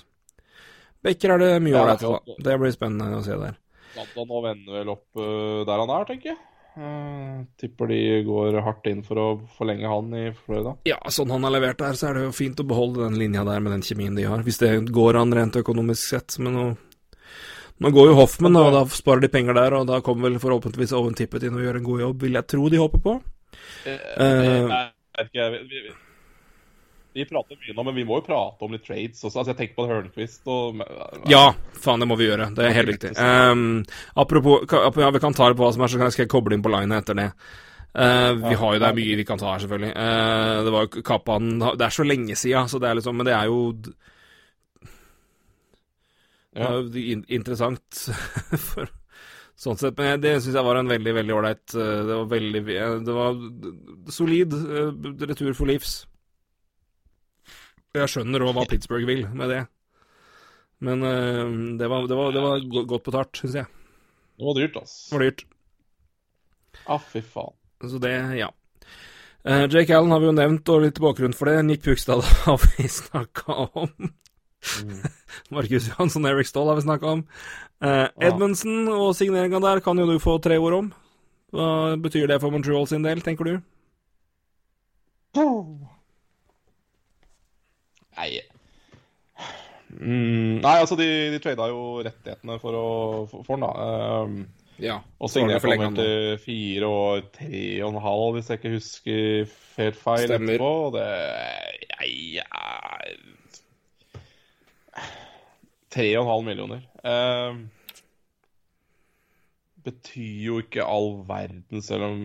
[1.05, 2.37] Bekker er det mye ålreit det på.
[2.45, 3.57] Det blir spennende å se der.
[3.99, 6.41] London nå vender vel opp eh, der han er, tenker jeg.
[6.75, 10.73] Uh, tipper de går hardt inn for å forlenge han i Florida.
[10.89, 13.45] Ja, sånn han har levert der, så er det jo fint å beholde den linja
[13.47, 14.43] der med den kjemien de har.
[14.43, 16.35] Hvis det går an rent økonomisk sett.
[16.43, 16.65] Men nå,
[17.79, 20.97] nå går jo Hoffman, og da sparer de penger der, og da kommer vel forhåpentligvis
[20.99, 23.15] Owen Tippet inn og gjør en god jobb, vil jeg tro de håper på.
[23.87, 24.75] Uh, uh,
[25.15, 25.85] jeg vet ikke, vi,
[27.15, 29.39] vi, prater mye nå, men vi må jo prate om litt trades også.
[29.41, 30.81] Altså, jeg tenker på Hørnquist og
[31.31, 31.45] Ja,
[31.79, 32.51] faen, det må vi gjøre.
[32.57, 33.13] Det er helt riktig.
[33.19, 33.85] Um,
[34.19, 36.65] apropos, ja, vi kan ta det på hva som er, så skal jeg koble inn
[36.65, 37.29] på linet etter det.
[37.95, 39.93] Uh, vi har jo, Det er mye vi kan ta her, selvfølgelig.
[39.95, 43.29] Uh, det var jo Kappan Det er så lenge sia, så det er liksom Men
[43.29, 43.95] det er jo det
[46.55, 46.69] Ja.
[46.71, 48.05] er jo in interessant
[48.71, 48.91] for
[49.59, 49.97] sånn sett.
[49.99, 53.17] Men det syns jeg var en veldig, veldig ålreit eh, Det var veldig eh, Det
[53.17, 53.41] var
[54.15, 54.91] solid eh,
[55.31, 55.97] retur for livs.
[57.95, 59.61] Jeg skjønner òg hva Pittsburgh vil med det.
[60.83, 63.69] Men uh, det, var, det, var, det var godt betalt, syns jeg.
[64.35, 64.99] Det var dyrt, altså.
[65.07, 65.45] Det var dyrt.
[66.91, 67.55] Ah, fy faen.
[67.85, 68.51] Så det, ja.
[69.47, 71.63] Uh, Jake Allen har vi jo nevnt, og litt bakgrunn for det.
[71.69, 74.11] Nick Pugstad har vi snakka om.
[75.55, 77.25] Markus Johansson Eric Stoll har vi snakka om.
[77.85, 80.93] Uh, Edmundsen og signeringa der kan jo du få tre ord om.
[81.55, 83.59] Hva betyr det for Montreal sin del, tenker du?
[88.17, 88.41] Nei
[89.95, 92.87] mm, Nei, altså, de, de trada jo rettighetene for, å,
[93.31, 93.73] for, for den, da.
[94.25, 94.37] Um,
[94.83, 94.97] Ja.
[95.23, 99.53] og signerte forlenget han til fire år, tre og en halv, hvis jeg ikke husker
[99.77, 100.57] helt feil Stemmer.
[100.57, 100.73] etterpå.
[100.89, 101.05] og Det
[101.95, 103.15] jeg, er
[105.95, 106.81] Tre og en halv millioner.
[107.07, 107.61] Um,
[109.85, 112.19] betyr jo ikke all verden, selv om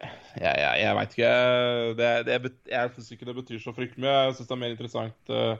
[0.00, 1.32] Jeg, jeg, jeg veit ikke.
[1.98, 4.14] Det, det, jeg syns ikke det betyr så fryktelig mye.
[4.28, 5.56] Jeg syns det er mer interessant uh,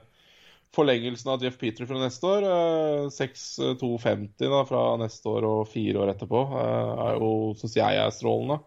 [0.77, 2.47] forlengelsen av Jeff Petrie fra neste år.
[2.47, 7.31] Uh, 6-250 da, fra neste år og fire år etterpå uh, er jo,
[7.61, 8.61] syns jeg er strålende.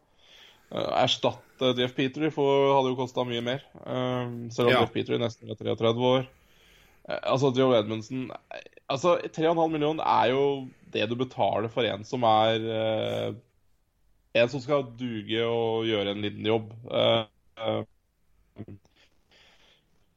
[0.73, 3.61] Uh, Erstatte Jeff Petrie for, hadde jo kosta mye mer.
[3.85, 4.81] eh, selv om Ja.
[4.83, 6.25] Jeff Petrie nesten er 33 år.
[7.07, 10.41] Eh, altså, Joe Edmundsen eh, Altså, 3,5 millioner er jo
[10.93, 13.29] det du betaler for en som er eh,
[14.33, 16.71] En som skal duge og gjøre en liten jobb.
[16.89, 17.25] Eh,
[17.61, 17.83] eh,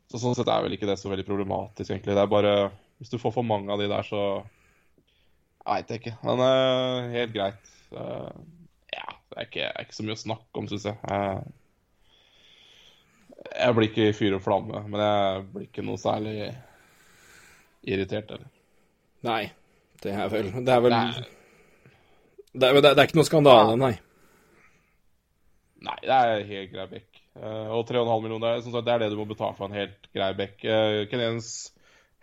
[0.06, 2.14] så Sånn sett er vel ikke det så veldig problematisk, egentlig.
[2.16, 2.56] Det er bare
[2.97, 4.22] Hvis du får for mange av de der, så
[5.66, 6.14] Jeg veit ikke.
[6.22, 7.72] Men uh, helt greit.
[7.93, 8.30] Uh,
[8.94, 10.97] ja, det er ikke, er ikke så mye å snakke om, syns jeg.
[11.10, 11.43] Uh,
[13.51, 16.36] jeg blir ikke i fyr og flamme, men jeg blir ikke noe særlig
[17.84, 18.48] irritert heller.
[19.26, 19.43] Nei,
[20.02, 21.26] det er vel Det er vel Nei.
[22.55, 23.94] det er, det er ikke noe skandale, nei.
[25.85, 27.20] Nei, det er helt grei bekk.
[27.36, 30.09] Eh, og 3,5 millioner, det er- det er det du må betale for en helt
[30.15, 30.31] grei.
[30.65, 31.73] Uh, Canadiens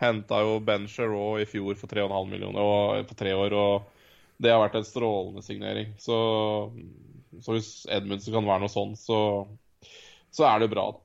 [0.02, 3.84] henta jo Ben Sherraw i fjor for 3,5 millioner og, på tre år, og
[4.42, 5.94] det har vært en strålende signering.
[6.00, 6.74] Så,
[7.42, 9.48] så hvis Edmundsen kan være noe sånn, så,
[10.34, 11.00] så er det bra, da.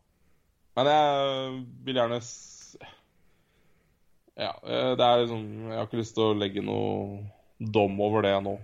[0.79, 2.21] Men jeg vil gjerne
[4.39, 7.25] Ja, eh, det er liksom Jeg har ikke lyst til å legge noe
[7.59, 8.55] dom over det nå.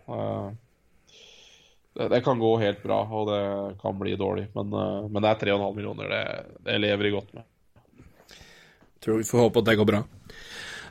[1.94, 3.42] Det, det kan gå helt bra, og det
[3.82, 4.48] kan bli dårlig.
[4.54, 6.10] Men, eh, men det er 3,5 millioner.
[6.10, 6.22] Det,
[6.66, 7.46] det lever jeg godt med.
[9.04, 10.00] Tror vi får håpe at det går bra.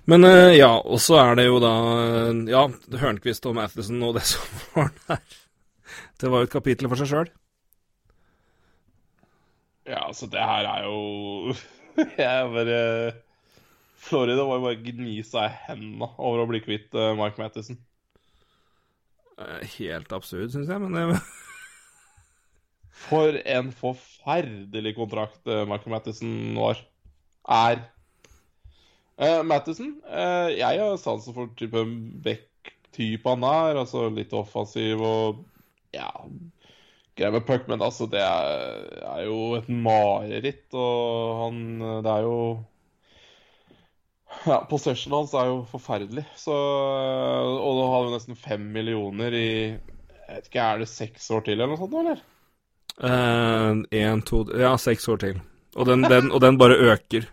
[0.07, 2.65] Men eh, ja, og så er det jo da eh, Ja,
[3.03, 5.39] Hørnquist og Matheson og det som var der.
[6.23, 7.31] Det var jo et kapittel for seg sjøl.
[9.83, 11.55] Ja, altså, det her er jo
[12.23, 12.83] Jeg bare
[14.03, 17.79] Florida var jo bare gni seg i hendene over å bli kvitt Mark Mike Matheson.
[19.77, 21.21] Helt absurd, syns jeg, men det
[23.03, 26.79] For en forferdelig kontrakt eh, Michael Matheson var.
[27.43, 27.81] Er.
[29.19, 31.83] Uh, Matheson uh, Jeg har sansen for type
[32.23, 33.81] Beck-type han er.
[33.81, 35.43] Altså litt offensiv og
[35.93, 36.09] ja
[37.13, 40.65] Grei med puck, men altså, det er, er jo et mareritt.
[40.73, 41.59] Og han
[42.05, 42.37] Det er jo
[44.47, 46.25] ja, possessionen hans er jo forferdelig.
[46.39, 49.49] Så, og nå har vi nesten fem millioner i
[50.23, 51.93] jeg vet ikke, Er det seks år til, eller noe sånt?
[51.99, 52.21] eller?
[53.93, 55.39] Én, to Ja, seks år til.
[55.75, 57.27] Og den, den, og den bare øker.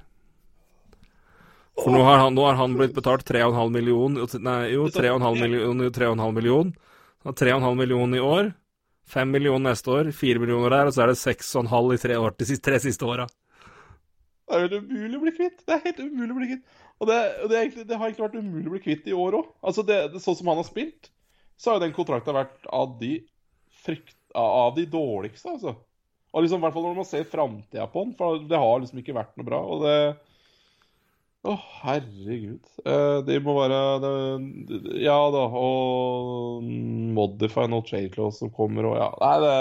[1.80, 5.84] For nå har han, nå har han blitt betalt 3,5 million Nei, jo, 3,5 million,
[5.86, 6.72] jo, 3,5 million.
[7.24, 8.52] 3,5 million i år.
[9.10, 12.34] 5 millioner neste år, 4 millioner der, og så er det 6,5 i tre, år,
[12.38, 13.26] de tre siste åra.
[14.50, 15.64] Det er helt umulig å bli kvitt.
[15.66, 16.78] Det er helt umulig å bli kvitt.
[17.00, 17.18] Og det,
[17.48, 19.52] det, det har egentlig vært umulig å bli kvitt i år òg.
[19.64, 21.08] Altså det, det, sånn som han har spilt,
[21.56, 23.14] så har jo den kontrakten vært av de
[23.84, 25.74] frykt, av de dårligste, altså.
[26.30, 29.00] Og liksom, i hvert fall når man ser framtida på den, for det har liksom
[29.00, 29.60] ikke vært noe bra.
[29.64, 29.94] Og det
[31.40, 32.66] Å, herregud.
[32.84, 34.10] Eh, de må være det,
[34.68, 36.66] det- Ja da, og
[37.16, 39.08] Modify no trade clause som kommer og ja.
[39.22, 39.54] Nei, det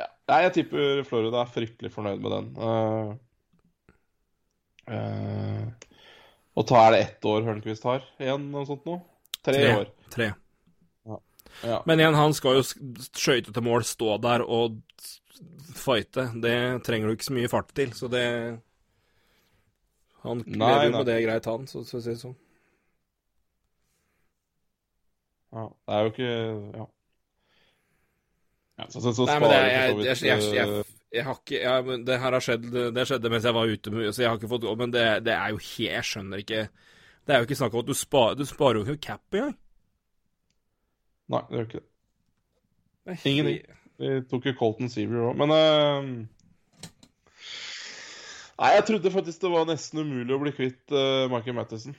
[0.00, 0.08] ja.
[0.32, 2.50] Nei, jeg tipper Florida er fryktelig fornøyd med den.
[2.58, 3.14] Uh,
[4.88, 5.64] uh,
[6.58, 9.00] og ta er det ett år Hørnquist har igjen, noe sånt noe?
[9.46, 9.72] Tre, Tre.
[9.78, 9.90] år.
[10.10, 10.28] Tre.
[11.64, 11.78] Ja.
[11.86, 14.76] Men igjen, han skal jo sk- skøyte til mål, stå der og
[15.78, 16.28] fighte.
[16.42, 16.52] Det
[16.86, 18.24] trenger du ikke så mye fart til, så det
[20.22, 22.36] Han Nei, lever jo med det greit, han, så, så å si det sånn.
[25.54, 25.64] ja.
[25.86, 26.30] Det er jo ikke
[26.78, 26.86] Ja.
[28.78, 31.60] ja så, så, så Nei, men det, jeg, jeg, jeg, jeg, eh, jeg, har ikke
[31.62, 34.36] ja, men Det her har skjedd Det skjedde mens jeg var ute, så jeg har
[34.36, 34.74] ikke fått gå.
[34.76, 37.84] Men det, det er jo helt Jeg skjønner ikke Det er jo ikke snakk om
[37.84, 39.56] at du sparer Du sparer jo ikke cap engang.
[41.28, 41.88] Nei, det gjør ikke det.
[43.08, 43.62] Det Ingenting.
[43.98, 46.10] Vi tok jo Colton Seaver òg, men uh...
[48.58, 51.96] Nei, jeg trodde faktisk det var nesten umulig å bli kvitt uh, Michael Matheson.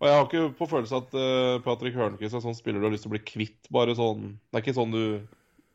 [0.00, 2.94] Og jeg har ikke på følelse at uh, Patrick Hørnquist er sånn spiller du har
[2.94, 5.04] lyst til å bli kvitt, bare sånn Det er ikke sånn du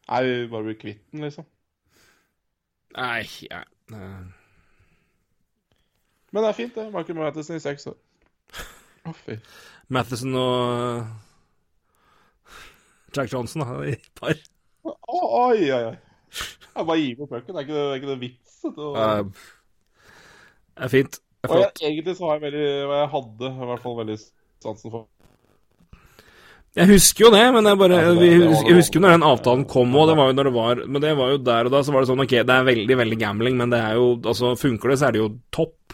[0.10, 1.46] Nei, vi bare blir kvitt den, liksom.
[2.98, 3.60] Nei, ja.
[3.94, 4.22] eh,
[6.34, 6.88] Men det er fint, det.
[6.94, 7.98] Michael Matheson i seks år.
[9.06, 9.38] Å, fy.
[9.94, 11.06] Matheson og
[13.16, 14.36] Jack Johnson da, i par.
[14.86, 15.96] Å, Oi, oi, oi.
[16.70, 17.56] Jeg bare gir bort pucken.
[17.56, 18.60] Det er ikke det, ikke det vits.
[18.66, 21.18] Det, Eh, er fint.
[21.40, 24.18] Det er og jeg, egentlig så har jeg veldig jeg hadde i hvert fall veldig
[24.64, 25.08] sansen for
[26.78, 29.12] Jeg husker jo det, men jeg bare Ja, det- det husker, Jeg husker jo når
[29.18, 31.66] den avtalen kom, og det var jo når det var Men det var jo der
[31.66, 33.94] og da, så var det sånn OK, det er veldig, veldig gambling, men det er
[33.96, 35.94] jo Altså, funker det, så er det jo topp.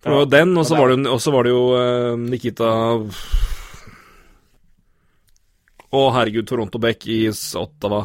[0.00, 0.88] For Ja, den, og så var
[1.32, 2.70] var det jo eh, Nikita
[5.92, 7.26] Å, herregud, Toronto Beck i
[7.58, 8.04] Ottawa.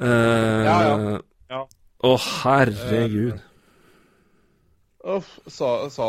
[0.00, 1.18] Uh, Ja, ja.
[1.50, 1.60] Ja.
[2.02, 3.40] Å, herregud.
[5.04, 6.08] Uff, sa, sa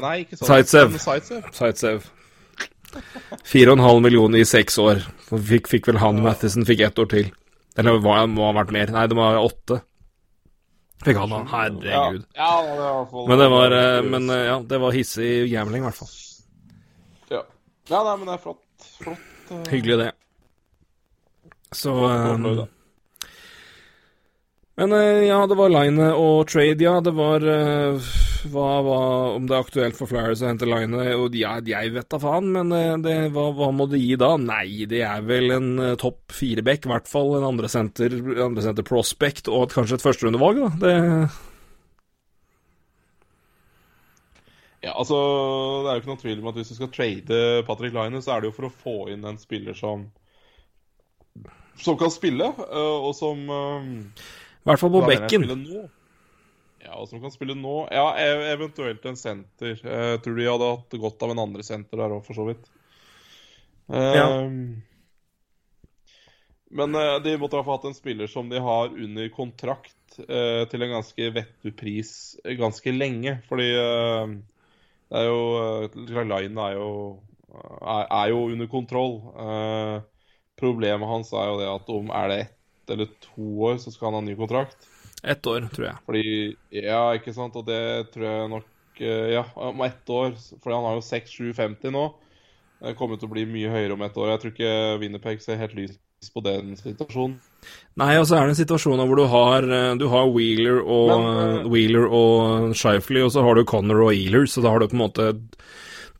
[0.00, 0.46] Nei, ikke sa.
[0.48, 0.96] Sightsev.
[1.52, 2.08] Zaitsev.
[2.94, 5.02] 4,5 millioner i seks år.
[5.30, 7.30] Fikk, fikk vel han Mathisen fikk ett år til.
[7.76, 8.92] Eller hva, må ha vært mer.
[8.94, 9.82] Nei, det må ha åtte.
[11.04, 11.42] Fikk han da.
[11.50, 12.22] Herregud.
[12.34, 15.84] Ja, ja, det var Men det var, eh, men eh, ja, det var hissig gambling,
[15.84, 16.14] i hvert fall.
[17.30, 17.42] ja.
[17.90, 18.88] ja, nei, men det er flott.
[19.02, 19.26] Flott.
[19.50, 19.60] uh...
[19.70, 20.12] Hyggelig, det.
[21.76, 22.64] Så eh,
[24.76, 24.96] Men
[25.26, 26.96] ja, det var line og trade, ja.
[27.04, 28.08] Det var eh,
[28.52, 28.98] hva, hva,
[29.36, 32.48] Om det er aktuelt for Flyers å hente line og ja, Jeg vet da faen,
[32.54, 34.34] men eh, det, hva, hva må det gi da?
[34.40, 38.14] Nei, det er vel en eh, topp fire-back, i hvert fall en andre senter,
[38.44, 40.70] andre senter prospect, og et, kanskje et førsterundevalg, da.
[40.84, 40.94] Det
[44.86, 45.16] Ja, altså,
[45.82, 48.36] Det er jo ikke noen tvil om at hvis du skal trade Patrick Line, så
[48.36, 50.06] er det jo for å få inn en spiller som
[51.76, 55.42] som kan spille, øh, og som I hvert fall på bekken.
[56.86, 57.76] Ja, og som kan spille nå.
[57.90, 59.74] Ja, e- eventuelt en senter.
[59.82, 62.68] Jeg tror de hadde hatt godt av en andre senter der òg, for så vidt.
[63.90, 64.26] Ja.
[64.26, 64.82] Ehm,
[66.70, 70.18] Men eh, de måtte i hvert fall hatt en spiller som de har under kontrakt
[70.26, 72.10] eh, til en ganske vettug pris
[72.44, 73.38] eh, ganske lenge.
[73.50, 74.34] Fordi eh,
[75.10, 76.90] det er jo Line er jo,
[77.54, 79.16] er, jo under kontroll.
[79.46, 79.96] Eh,
[80.58, 84.12] problemet hans er jo det at om er det ett eller to år, så skal
[84.12, 84.86] han ha ny kontrakt.
[85.22, 85.96] Ett år, tror jeg.
[86.06, 90.36] Fordi Ja, ikke sant, og det tror jeg nok eh, Ja, om ett år.
[90.62, 92.06] Fordi han har jo 6-7-50 nå.
[92.82, 94.34] Det kommer til å bli mye høyere om ett år.
[94.34, 95.96] Jeg tror ikke Winnerpeg ser helt lys
[96.32, 97.38] på den situasjonen.
[98.00, 101.10] Nei, og så er det en situasjon hvor du har, eh, du har Wheeler og,
[101.12, 104.80] Men, eh, Wheeler og Shifley, og så har du Connor og Ealer, så da har
[104.80, 105.28] du på en måte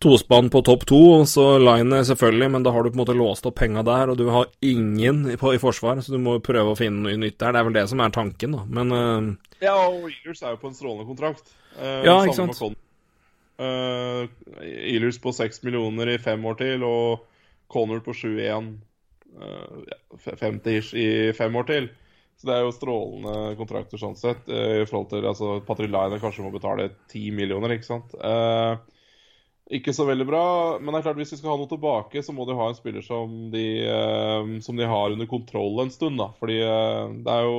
[0.03, 3.17] tospann på topp to, og så Line selvfølgelig, men da har du på en måte
[3.17, 6.39] låst opp penga der, og du har ingen i, på, i forsvar, så du må
[6.45, 7.55] prøve å finne noe nytt der.
[7.55, 8.65] Det er vel det som er tanken, da.
[8.79, 11.55] Men uh, Ja, og Ealers er jo på en strålende kontrakt.
[11.77, 12.77] Uh, Ja, ikke sant?
[13.57, 17.25] Eh, på 6 millioner i fem år til, og
[17.73, 18.75] Connor på 7-1
[19.41, 21.89] uh, 50 ish i fem år til.
[22.37, 24.45] Så det er jo strålende kontrakter sånn sett.
[24.49, 28.13] Uh, I forhold til altså, Patrick Line kanskje må betale 10 millioner, ikke sant.
[28.21, 28.77] Eh,
[29.67, 30.41] ikke så veldig bra,
[30.79, 32.77] men det er klart hvis de skal ha noe tilbake, så må de ha en
[32.79, 36.31] spiller som de, eh, som de har under kontroll en stund, da.
[36.39, 37.59] Fordi eh, det er jo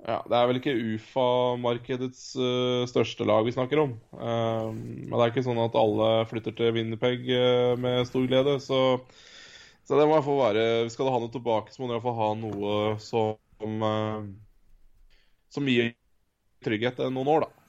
[0.00, 3.92] ja, Det er vel ikke UFA-markedets eh, største lag vi snakker om.
[4.16, 8.56] Eh, men det er ikke sånn at alle flytter til Winnerpeg eh, med stor glede.
[8.64, 8.80] Så,
[9.84, 11.94] så det må i hvert fall være Skal du ha noe tilbake, så må du
[11.94, 14.30] i hvert fall ha noe som eh,
[15.56, 15.92] Som gir
[16.64, 17.59] trygghet enn noen år, da.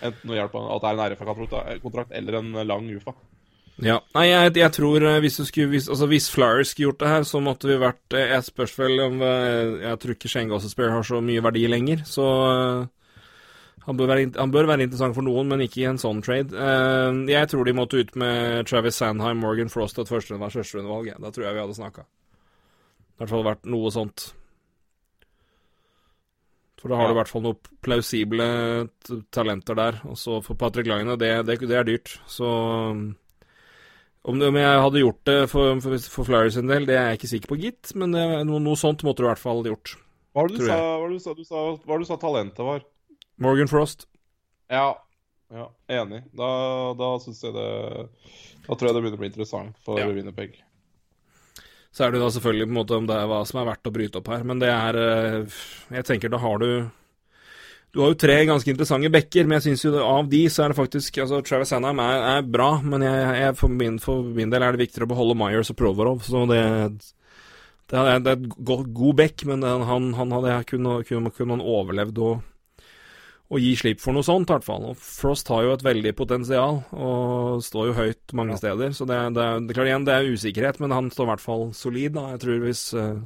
[0.00, 3.14] Enten å hjelpe at det er en RFA-kontrakt eller en lang UFA.
[3.84, 3.98] ja.
[4.16, 7.26] Nei, jeg, jeg tror eh, hvis, skulle, hvis, altså, hvis Flyers skulle gjort det her,
[7.28, 10.96] så måtte vi vært eh, Jeg spørs vel om eh, Jeg tror ikke Shane Gossespierre
[10.96, 12.26] har så mye verdi lenger, så
[13.86, 16.52] han bør, være, han bør være interessant for noen, men ikke i en sånn trade.
[17.32, 21.08] Jeg tror de måtte ut med Travis Sandheim, Morgan Frost og et førsterundevalg.
[21.16, 22.04] Da tror jeg vi hadde snakka.
[22.04, 24.28] I hvert fall vært noe sånt.
[26.80, 28.44] For da har du i hvert fall noen plausible
[29.36, 29.98] talenter der.
[30.08, 32.14] Og så for Patrick Line, det, det, det er dyrt.
[32.30, 32.48] Så
[34.22, 37.10] om, det, om jeg hadde gjort det for, for, for Flyers en del, det er
[37.10, 37.92] jeg ikke sikker på, gitt.
[38.00, 39.94] Men det, noe, noe sånt måtte du i hvert fall gjort.
[40.32, 42.84] Hva var det du sa, hva du sa, du sa, hva du sa talentet var?
[43.40, 44.06] Morgan Frost.
[44.70, 44.92] Ja,
[45.50, 46.22] ja enig.
[46.36, 46.50] Da,
[46.96, 47.68] da syns jeg det
[48.68, 50.06] Da tror jeg det begynner å bli interessant for Ja.
[50.08, 50.60] Winnerpeg.
[51.90, 53.88] Så er det da selvfølgelig på en måte om det er hva som er verdt
[53.90, 55.60] å bryte opp her, men det er eh,
[55.96, 56.68] Jeg tenker da har du
[57.90, 60.70] Du har jo tre ganske interessante bekker, men jeg syns jo av de så er
[60.70, 64.52] det faktisk altså Travis Sandheim er, er bra, men jeg, jeg, for, min, for min
[64.52, 66.60] del er det viktigere å beholde Myers og Provorov, så det
[67.90, 71.56] det er, det er et go- god bekk, men han, han hadde kunne, kunne, kunne
[71.56, 72.44] han overlevd og,
[73.50, 74.84] og gi slipp for noe sånt, i hvert fall.
[74.92, 78.60] Og Frost har jo et veldig potensial, og står jo høyt mange Ja.
[78.62, 78.92] steder.
[78.94, 81.64] Så det, det, det klart igjen, det er usikkerhet, men han står i hvert fall
[81.74, 82.28] solid, da.
[82.36, 83.18] Jeg tror hvis uh,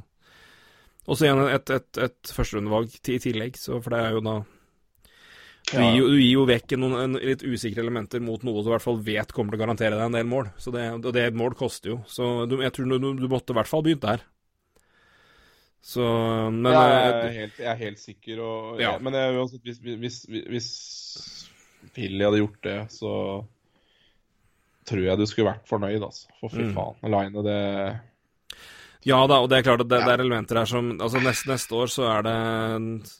[1.05, 4.39] Og så igjen et, et, et førsterundevalg i tillegg, så for det er jo da
[5.65, 5.81] du Ja.
[5.81, 8.73] gir, jo, du gir jo vekk noen en, litt usikre elementer mot noe du i
[8.73, 10.49] hvert fall vet kommer til å garantere deg en del mål.
[10.61, 11.99] Så det, og det mål koster jo.
[12.05, 14.21] Så du, jeg tror du, du måtte i hvert fall begynt der.
[15.85, 16.01] Så
[16.49, 18.95] Men jeg, er eh, helt, jeg er helt sikker, og, Ja.
[18.97, 20.69] men jeg, uansett, hvis, hvis, hvis, hvis
[21.93, 23.11] Philly hadde gjort det, så
[24.89, 26.25] tror jeg du skulle vært fornøyd, altså.
[26.41, 26.73] For fy Mm.
[26.73, 27.11] faen.
[27.13, 27.99] Line, det
[29.05, 30.05] Ja da, og det er klart at det, Ja.
[30.07, 33.11] det er elementer her som Altså neste, neste år så er det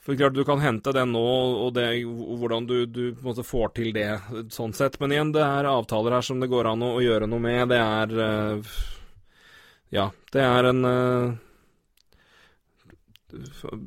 [0.00, 1.20] For klart du kan hente det nå,
[1.66, 4.20] og det, hvordan du, du på en måte får til det
[4.52, 4.98] sånn sett.
[5.00, 7.68] Men igjen, det er avtaler her som det går an å, å gjøre noe med.
[7.68, 8.74] Det er eh,
[9.92, 11.34] Ja, det er en eh,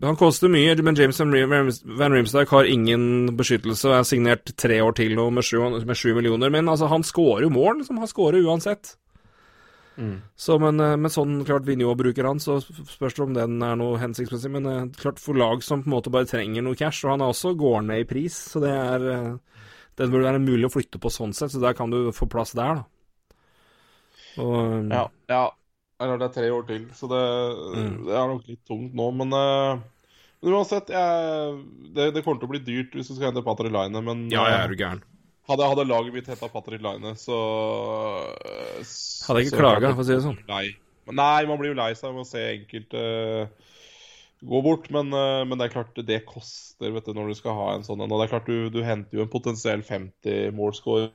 [0.03, 4.79] Han koster mye, men James Van Rim- Rimsdijk har ingen beskyttelse og er signert tre
[4.83, 6.49] år til nå med sju, millioner.
[6.53, 7.97] Men altså, han scorer jo mål, liksom.
[8.01, 8.95] Han scorer uansett.
[10.37, 13.75] Så, men, eh, men sånn klart Vinjo bruker han, så spørs det om den er
[13.79, 14.51] noe hensiktsmessig.
[14.53, 17.23] Men eh, klart for lag som på en måte bare trenger noe cash, og han
[17.25, 19.31] er også går ned i pris, så det er eh,
[19.97, 22.51] Den burde være mulig å flytte på sånn sett, så der kan du få plass
[22.53, 22.85] der, da.
[24.37, 25.07] Og, Ja.
[25.29, 25.49] ja.
[25.99, 27.21] Eller det er tre år til, så det,
[27.73, 27.93] Mm.
[28.05, 29.07] det er nok litt tungt nå.
[29.17, 29.79] Men, uh,
[30.43, 31.53] men uansett, jeg,
[31.95, 34.03] det, det kommer til å bli dyrt hvis du skal hente Patrick Line.
[34.05, 35.01] Men ja, jeg eh, er du gæren.
[35.49, 37.39] hadde, hadde laget mitt henta Patrick Line, så
[38.45, 38.83] eh,
[39.25, 40.37] Hadde jeg ikke så klaga, for å si det sånn.
[40.51, 40.67] Nei.
[41.07, 43.01] Men Nei, man blir jo lei seg av å se enkelte
[44.45, 47.57] gå bort, men, eh, men det er klart det koster vet du, når du skal
[47.57, 48.11] ha en sånn en.
[48.11, 51.09] Og det er klart du, du henter jo en potensiell 50 målscorer.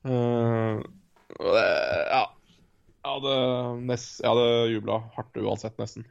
[0.00, 0.80] Uh,
[1.44, 2.22] ja.
[3.00, 3.34] Jeg hadde,
[3.88, 6.04] nest, jeg hadde jubla hardt uansett, nesten.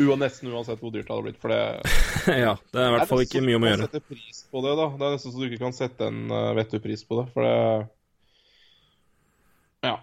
[0.00, 1.40] U nesten uansett hvor dyrt det hadde blitt.
[1.42, 1.60] For det
[2.44, 3.88] ja, det er i hvert fall ikke mye om å gjøre.
[3.90, 4.86] Det er nesten så du kan sette pris på det, da.
[4.94, 7.58] Det er nesten så du ikke kan sette en uh, vettupris på det, for det
[9.84, 9.96] Ja.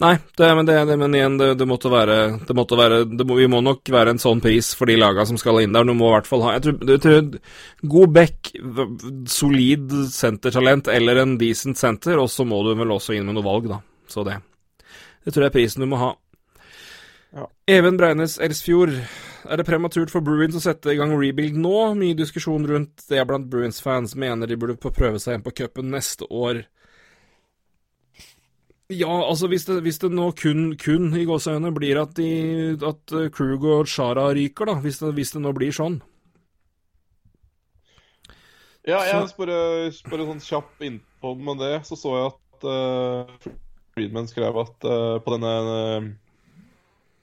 [0.00, 2.14] Nei, det, men, det, det, men igjen, det, det måtte være,
[2.48, 5.26] det måtte være det må, Vi må nok være en sånn pris for de laga
[5.28, 5.84] som skal inn der.
[5.84, 8.52] Du må i hvert fall ha jeg tror, jeg tror God back,
[9.28, 13.44] solid sentertalent eller en decent senter, og så må du vel også inn med noe
[13.44, 13.82] valg, da.
[14.10, 14.38] Så det.
[15.20, 16.14] Det tror jeg er prisen du må ha.
[17.36, 17.46] Ja.
[17.68, 18.96] Even Breines Elsfjord.
[19.44, 21.76] Er det prematurt for Bruins å sette i gang rebuild nå?
[22.00, 25.92] Mye diskusjon rundt det blant Bruins-fans mener de burde få prøve seg igjen på cupen
[25.92, 26.64] neste år.
[28.90, 33.14] Ja, altså hvis det, hvis det nå kun, kun i gåseøynene blir at, de, at
[33.14, 36.00] eh, Krug og Chara ryker, da, hvis det, hvis det nå blir sånn.
[38.88, 43.50] Ja, jeg spør en sånn kjapp innpå med det, så så jeg at uh,
[43.94, 46.08] Friedman skrev at uh, på denne uh,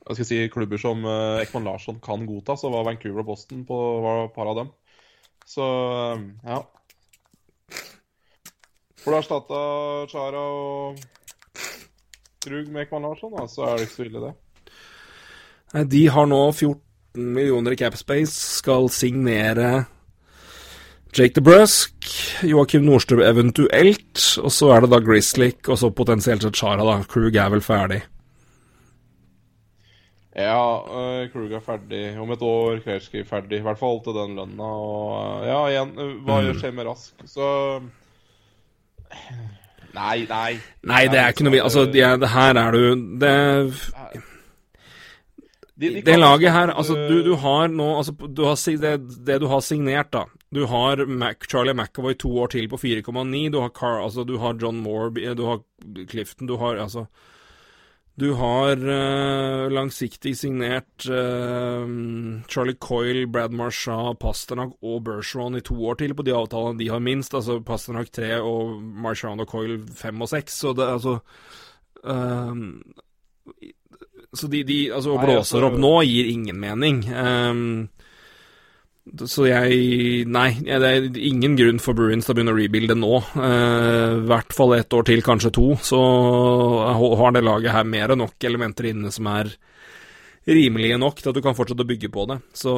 [0.08, 3.34] hva skal jeg si, klubber som uh, Ekman Larsson kan godta, så var Vancouver og
[3.34, 4.70] Boston på var par av dem.
[5.48, 6.62] Så eh, ja.
[9.00, 9.60] For du erstatta
[10.12, 11.02] Chara og
[12.46, 14.74] Krug Mekman Ekman Larsson, da, så er det ikke så ille, det.
[15.74, 19.72] Nei, De har nå 14 millioner i capspace, skal signere
[21.18, 22.12] Jake DeBrusk,
[22.46, 27.00] Joakim Nordstrøm eventuelt, og så er det da Grizzlick, og så potensielt sett Chara, da.
[27.10, 28.04] Krug er vel ferdig.
[30.38, 32.04] Ja, uh, Krug er ferdig.
[32.22, 33.58] Om et år Krejci ferdig.
[33.58, 34.68] I hvert fall til den lønna.
[34.70, 37.24] Og eh, ja, igjen, eh, hva gjør skjer med Rask?
[37.26, 37.48] Så
[39.98, 40.58] Nei, nei.
[40.88, 42.84] Nei, det er ikke noe Altså, det, det her er du
[43.22, 43.34] Det
[45.78, 48.94] De- de Det laget her, altså du, du har nå altså, du har, det,
[49.28, 53.52] det du har signert, da Du har Mac, Charlie McAvoy to år til på 4,9.
[53.52, 55.60] Du har Car, altså du har John Moore, du har
[56.10, 57.06] Clifton, du har altså
[58.18, 61.84] Du har eh, langsiktig signert eh,
[62.50, 66.90] Charlie Coyle, Brad Marchand, Pasternak og Bergeron i to år til på de avtalene de
[66.90, 67.36] har minst.
[67.38, 70.58] Altså Pasternak tre og Marchand og Coyle fem og seks.
[70.64, 71.20] Så det altså
[72.02, 72.82] um,
[74.34, 77.06] så de, de altså, Nei, blåser altså- opp nå gir ingen mening.
[77.14, 77.70] Ehm,
[79.30, 83.14] så jeg Nei, det er ingen grunn for Bruins til å begynne å rebuilde nå.
[83.40, 85.68] Eh, I hvert fall ett år til, kanskje to.
[85.82, 89.54] Så har det laget her mer enn nok elementer inne som er
[90.48, 92.40] rimelige nok til at du kan fortsette å bygge på det.
[92.56, 92.76] Så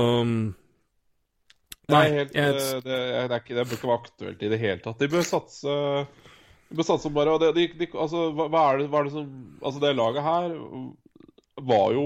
[1.90, 4.60] Nei, Nei, helt, eh, det, det, er ikke, det bør ikke være aktuelt i det
[4.62, 5.00] hele tatt.
[5.02, 5.78] De bør satse
[6.70, 9.16] De bør satse bare og det, de, de, altså, hva, er det, hva er det
[9.16, 9.32] som
[9.64, 10.52] Altså, det laget her
[11.70, 12.06] var jo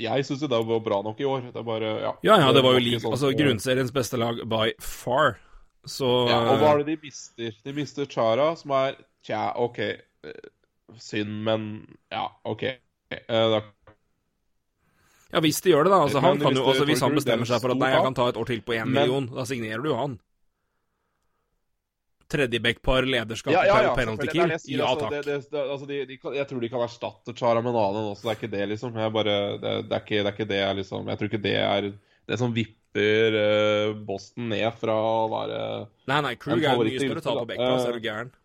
[0.00, 1.50] Jeg syns det var bra nok i år.
[1.54, 4.72] Det bare Ja, Ja, ja, det var jo lik, sånn altså grunnseriens beste lag by
[4.80, 5.38] far.
[5.88, 7.52] Så Ja, og hva er det de mister?
[7.64, 9.78] De mister Chara, som er Tja, OK.
[9.78, 10.48] eh,
[10.98, 11.68] Synd, men
[12.12, 12.62] Ja, OK.
[12.64, 12.78] Eh,
[13.28, 13.62] Da
[15.32, 16.00] Ja, hvis de gjør det, da.
[16.02, 18.28] Altså, han jo, altså, hvis han bestemmer er seg for at nei, jeg kan ta
[18.32, 20.18] et år til på én million, da signerer du jo han.
[22.30, 24.52] Tredjebackpar, lederskap, Ja, ja, ja, penalty kill.
[24.54, 25.24] jeg Ja altså, takk.
[25.26, 28.26] Det, det, altså, de, de jeg tror de kan erstatte Chara med en annen også,
[28.26, 28.98] det er ikke det, liksom.
[29.02, 31.56] Jeg bare, det, det, er ikke, det er ikke det liksom Jeg tror ikke det
[31.60, 31.90] er
[32.30, 35.62] det som vipper uh, Boston ned fra å være
[36.10, 38.36] Nei, nei, Krug er mye større tall på backplass, er Eh, du gæren.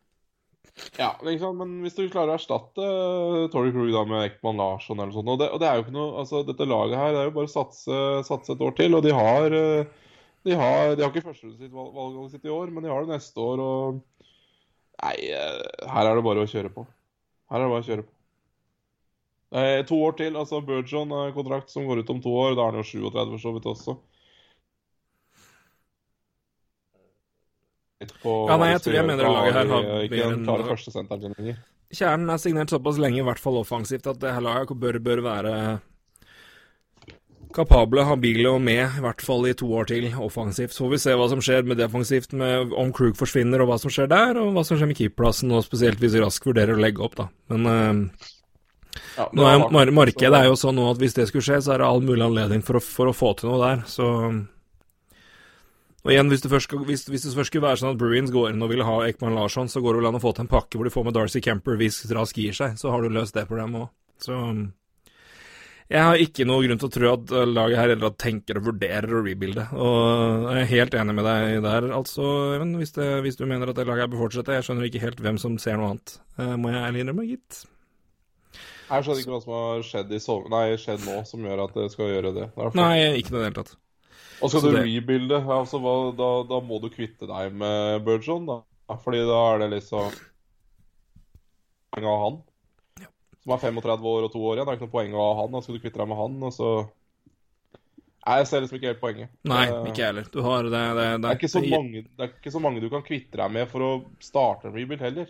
[0.99, 4.99] Ja, liksom, men hvis du klarer å erstatte uh, Tory Krug da med Ekman Larsson
[4.99, 7.21] eller sånt og det, og det er jo ikke noe, altså Dette laget her det
[7.21, 8.97] er jo bare å satse, satse et år til.
[8.97, 10.01] Og de har uh,
[10.45, 13.61] de har, de har ikke førsterundevalget sitt i år, men de har det neste år.
[13.61, 14.01] og
[15.01, 16.85] Nei, uh, her er det bare å kjøre på.
[17.51, 18.11] Her er det bare å kjøre på.
[19.55, 20.35] Eh, to år til.
[20.35, 22.57] altså Burgeon har kontrakt som går ut om to år.
[22.57, 23.97] Da er han jo 37 for så vidt også.
[28.25, 31.61] Ja, nei, jeg tror jeg mener det laget her har ikke den klare førstesenteren lenger.
[31.95, 35.21] Kjernen er signert såpass lenge, i hvert fall offensivt, at det her laget bør, bør
[35.25, 35.53] være
[37.55, 40.75] kapable, habile og med, i hvert fall i to år til offensivt.
[40.75, 43.79] Så får vi se hva som skjer med defensivt, med om Krug forsvinner og hva
[43.81, 46.75] som skjer der, og hva som skjer med keeperplassen, og spesielt hvis vi raskt vurderer
[46.75, 47.29] å legge opp, da.
[47.53, 48.31] Men uh,
[49.15, 51.75] ja, nå er, mar markedet er jo sånn nå at hvis det skulle skje, så
[51.75, 54.09] er det all mulig anledning for å, for å få til noe der, så
[56.05, 58.51] Og igjen, hvis det, først, hvis, hvis det først skulle være sånn at Bruins går
[58.51, 60.51] inn og vil ha Ekman Larsson, så går det vel an å få til en
[60.51, 63.33] pakke hvor de får med Darcy Kemper hvis Rask gir seg, så har du løst
[63.33, 63.93] det problemet òg.
[64.21, 64.37] Så
[65.85, 69.11] jeg har ikke noe grunn til å tro at laget her heller tenker og vurderer
[69.13, 69.67] å rebuilde.
[69.77, 72.25] Og jeg er helt enig med deg der, altså,
[72.55, 74.57] Even, hvis, det, hvis du mener at det laget her bør fortsette.
[74.57, 77.61] Jeg skjønner ikke helt hvem som ser noe annet, uh, må jeg ærlig innrømme, gitt.
[78.85, 81.77] Jeg skjønner ikke hva som har skjedd, i so Nei, skjedd nå som gjør at
[81.77, 82.47] det skal gjøre det.
[82.55, 82.77] Derfor.
[82.81, 83.75] Nei, ikke i det hele tatt.
[84.41, 84.85] Og skal så du det...
[84.89, 88.61] rebuilde, altså, hva, da, da, må du kvitte deg med Burgeon, da.
[89.05, 90.09] Fordi da er det liksom
[91.95, 92.41] av han.
[93.45, 94.65] Som er 35 år og to år igjen.
[94.65, 95.51] Det er ikke noe poeng å ha han.
[95.53, 96.75] Da skal du kvitte deg med han, og så
[98.25, 99.29] Nei, jeg ser liksom ikke helt poenget.
[99.45, 100.27] Nei, ikke jeg heller.
[100.33, 102.81] Du har det, det, det, det, er ikke så mange, det er ikke så mange
[102.81, 105.27] du kan kvitte deg med for å starte en rebuild heller.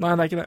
[0.00, 0.46] Nei, det er ikke det.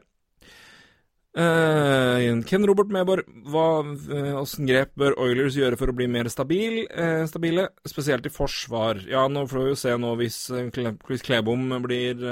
[1.37, 6.79] Uh, Ken Robert Meborg, hva uh, grep bør Oilers gjøre for å bli mer stabil,
[6.89, 9.03] uh, stabile, spesielt i forsvar?
[9.05, 10.39] Ja, nå får vi jo se nå hvis
[10.73, 12.25] Chris Klebom blir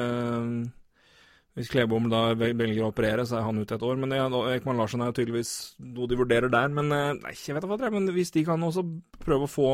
[1.55, 3.95] Hvis Klebom da velger å operere, så er han ute et år.
[4.01, 4.11] Men
[4.51, 6.67] Ekman Larsen er tydeligvis noe de vurderer der.
[6.67, 8.83] Men nei, jeg vet hva det er, men hvis de kan også
[9.23, 9.71] prøve å få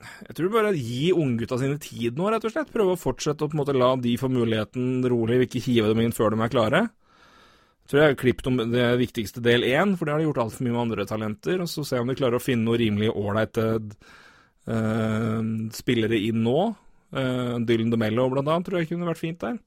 [0.00, 2.70] jeg tror bare gi unggutta sine tid nå, rett og slett.
[2.72, 6.06] Prøve å fortsette å på en måte la de få muligheten rolig, ikke hive dem
[6.06, 6.86] inn før de er klare
[7.90, 10.74] tror jeg har klippet det viktigste del én, for det har de gjort altfor mye
[10.76, 11.62] med andre talenter.
[11.62, 13.66] Og så se om de klarer å finne noe rimelig ålreite
[14.70, 15.40] uh,
[15.74, 16.60] spillere inn nå.
[17.10, 19.58] Uh, Dylan DeMello blant annet tror jeg kunne vært fint der.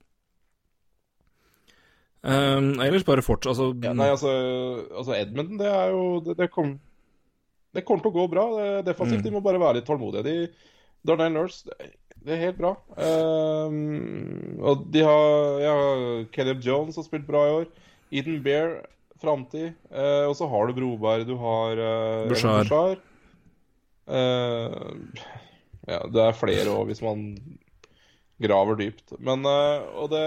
[2.23, 4.29] Um, ellers bare fortsatt altså, ja, Nei, altså,
[4.95, 6.77] altså, Edmundton, det er jo Det, det kommer
[7.83, 8.45] kom til å gå bra.
[8.53, 9.25] Det, defensivt, mm.
[9.25, 10.23] de må bare være litt tålmodige.
[10.27, 10.71] De,
[11.03, 11.89] Darnell Nurse, det,
[12.23, 12.75] det er helt bra.
[12.95, 15.73] Um, og de har ja,
[16.35, 17.65] Caleb Jones har spilt bra i år.
[18.13, 18.77] Eden Bear,
[19.23, 19.73] framtid.
[19.89, 23.01] Uh, og så har du Broberg, du har uh, Bushar.
[24.05, 24.93] Uh,
[25.89, 27.25] ja, det er flere òg, hvis man
[28.43, 29.17] graver dypt.
[29.17, 30.23] Men uh, Og det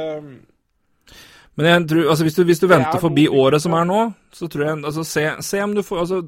[1.57, 4.01] men jeg tror, altså hvis du, hvis du venter forbi året som er nå,
[4.35, 6.19] så tror jeg altså Se, se om du får altså,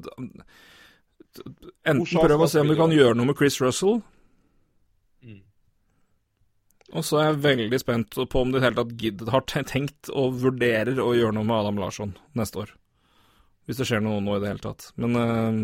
[1.85, 3.99] Enten prøv å se om du kan gjøre noe med Chris Russell,
[6.89, 10.09] og så er jeg veldig spent på om du i hele tatt gidder, har tenkt
[10.09, 12.73] og vurderer å gjøre noe med Adam Larsson neste år.
[13.69, 14.89] Hvis det skjer noe nå i det hele tatt.
[14.97, 15.59] Men uh,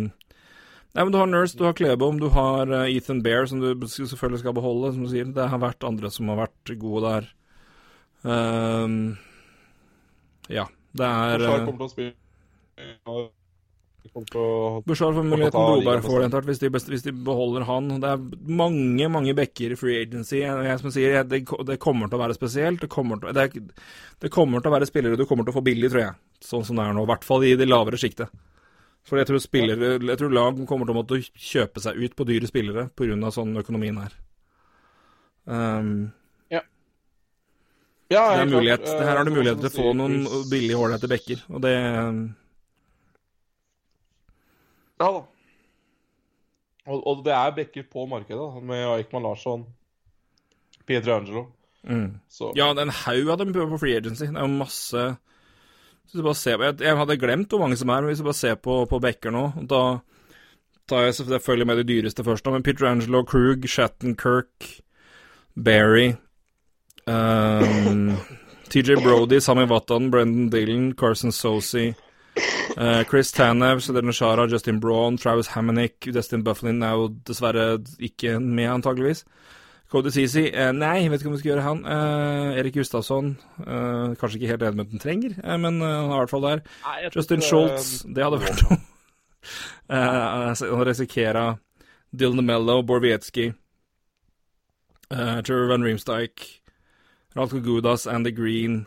[0.96, 3.88] Nei, men Du har Nurse, du har Klebom, du har uh, Ethan Bear, som du
[3.90, 4.94] selvfølgelig skal beholde.
[4.94, 5.32] som du sier.
[5.34, 7.32] Det har vært andre som har vært gode der.
[8.22, 9.18] Uh,
[10.52, 12.14] ja, det er Bushar kommer til å spille
[14.86, 17.88] Bushard får muligheten, Broberg får det etter hvert, hvis, de beholder han.
[18.00, 20.44] Det er mange mange bekker i free agency.
[20.44, 22.84] Jeg som sier, det, det, kommer til å være spesielt.
[22.84, 23.74] Det kommer, til, det,
[24.22, 26.20] det kommer, til, å være spillere du kommer til å få billig, tror jeg.
[26.46, 27.04] Sånn som det er nå.
[27.04, 28.32] I hvert fall i det lavere sjiktet.
[29.06, 32.30] For jeg tror, spillere, jeg tror lag kommer til å måtte kjøpe seg ut på
[32.30, 33.32] dyre spillere pga.
[33.34, 34.16] sånn økonomien er.
[35.46, 35.92] Um,
[38.14, 38.24] ja.
[38.36, 38.86] det er mulighet.
[38.86, 41.46] Det her har du eh, mulighet til å få noen billige, ålreite bekker.
[41.52, 41.76] Og det
[44.96, 45.24] ja da.
[46.86, 49.66] Og, og, det er bekker på markedet, da, med Eichmann Larsson,
[50.86, 51.48] Pietro Angelo.
[51.86, 52.20] Mm.
[52.58, 54.28] Ja, det er en haug av dem på free agency.
[54.30, 55.06] Det er jo masse
[56.38, 58.84] ser, jeg, jeg, hadde glemt hvor mange som er, men hvis du bare ser på,
[58.86, 59.82] på bekker nå Da
[60.88, 64.68] tar jeg selvfølgelig med de dyreste først, men Peter Angelo, Krug, Shattenkirk,
[65.58, 66.14] Berry
[67.08, 68.18] um,
[68.70, 71.96] TJ Brody, Sami Watan, Brendan Dillon, Carson Sosi,
[72.78, 78.40] Uh, Chris Tanev, Sedeno Shara, Justin Braun, Travis Hammonick, Destin Bufflin er jo dessverre ikke
[78.40, 79.24] med, antageligvis.
[79.92, 81.86] Cody Ceesay, uh, nei, jeg vet ikke om vi skal gjøre han.
[81.86, 83.36] Uh, Erik Gustavsson,
[84.20, 86.66] kanskje ikke helt Edmundton trenger, men han er i hvert fall der.
[86.84, 88.82] Nei, Justin Schultz, det hadde vært noe.
[89.96, 91.62] uh, risikerer
[92.12, 93.54] Dylan Mello, Borvietski,
[95.14, 96.65] uh, Trevor Van Riemsdyke
[97.36, 98.86] Radko Gudas, Andy Green,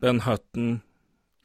[0.00, 0.82] Ben Hutton,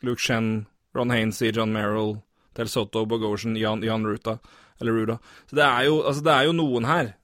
[0.02, 2.22] Luke Shen, Ron Hainsey, John Merrill,
[2.56, 4.40] Del Soto, Bogosian, Jan, Jan Ruta,
[4.80, 5.20] eller Ruda.
[5.50, 7.16] Så det er, jo, altså det er jo noen her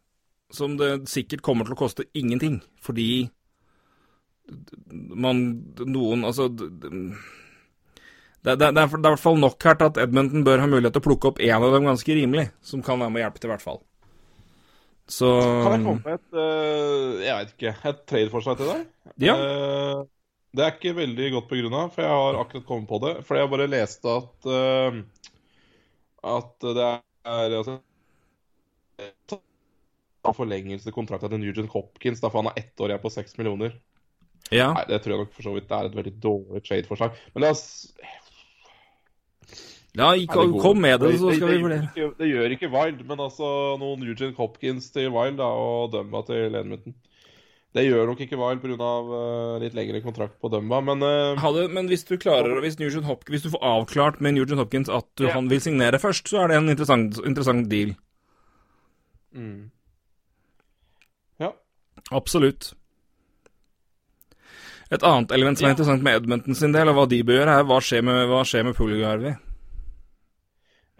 [0.52, 3.30] som det sikkert kommer til å koste ingenting, fordi
[4.92, 5.38] man
[5.86, 10.64] Noen Altså det, det, det, er, i hvert fall nok her til at Edmonton bør
[10.64, 13.22] ha mulighet til å plukke opp én av dem ganske rimelig, som kan være med
[13.22, 13.80] å hjelpe til, i hvert fall.
[15.12, 15.28] Så
[15.66, 18.84] Kan jeg komme med et uh, jeg vet ikke, et trade-forslag til deg?
[19.28, 19.36] Ja.
[19.36, 20.06] Uh,
[20.56, 23.14] det er ikke veldig godt begrunna, for jeg har akkurat kommet på det.
[23.28, 25.02] For jeg bare leste at uh,
[26.22, 27.80] at det er altså,
[30.38, 33.74] forlengelse kontrakten til Nugent Hopkins, Derfor for han har ett år igjen på seks millioner.
[34.52, 34.72] Ja.
[34.76, 37.18] Nei, Det tror jeg nok for så vidt er et veldig dårlig trade-forslag.
[37.34, 37.66] Men la oss
[39.98, 41.90] Ja, kom, kom med det, så skal vi vurdere.
[41.96, 43.48] Det, det, gjør ikke Wild, men altså
[43.80, 46.96] noen Eugene Hopkins til Wild da, og Dumba til Edmonton.
[47.76, 48.92] Det gjør nok ikke Wild pga.
[49.08, 53.30] Uh, litt lengre kontrakt på Dumba, men uh, Hadde, Men hvis du klarer hvis, Hopkins,
[53.36, 55.36] hvis du får avklart med Nugent Hopkins at du, Ja.
[55.36, 57.96] han vil signere først, så er det en interessant, interessant deal.
[59.36, 59.70] mm.
[61.40, 61.52] Ja.
[62.12, 62.74] Absolutt.
[64.92, 65.76] Et annet element som er Ja.
[65.76, 68.44] interessant med Edmonton sin del, og hva de bør gjøre, er hva skjer med, hva
[68.44, 69.38] skjer med Puligarvi?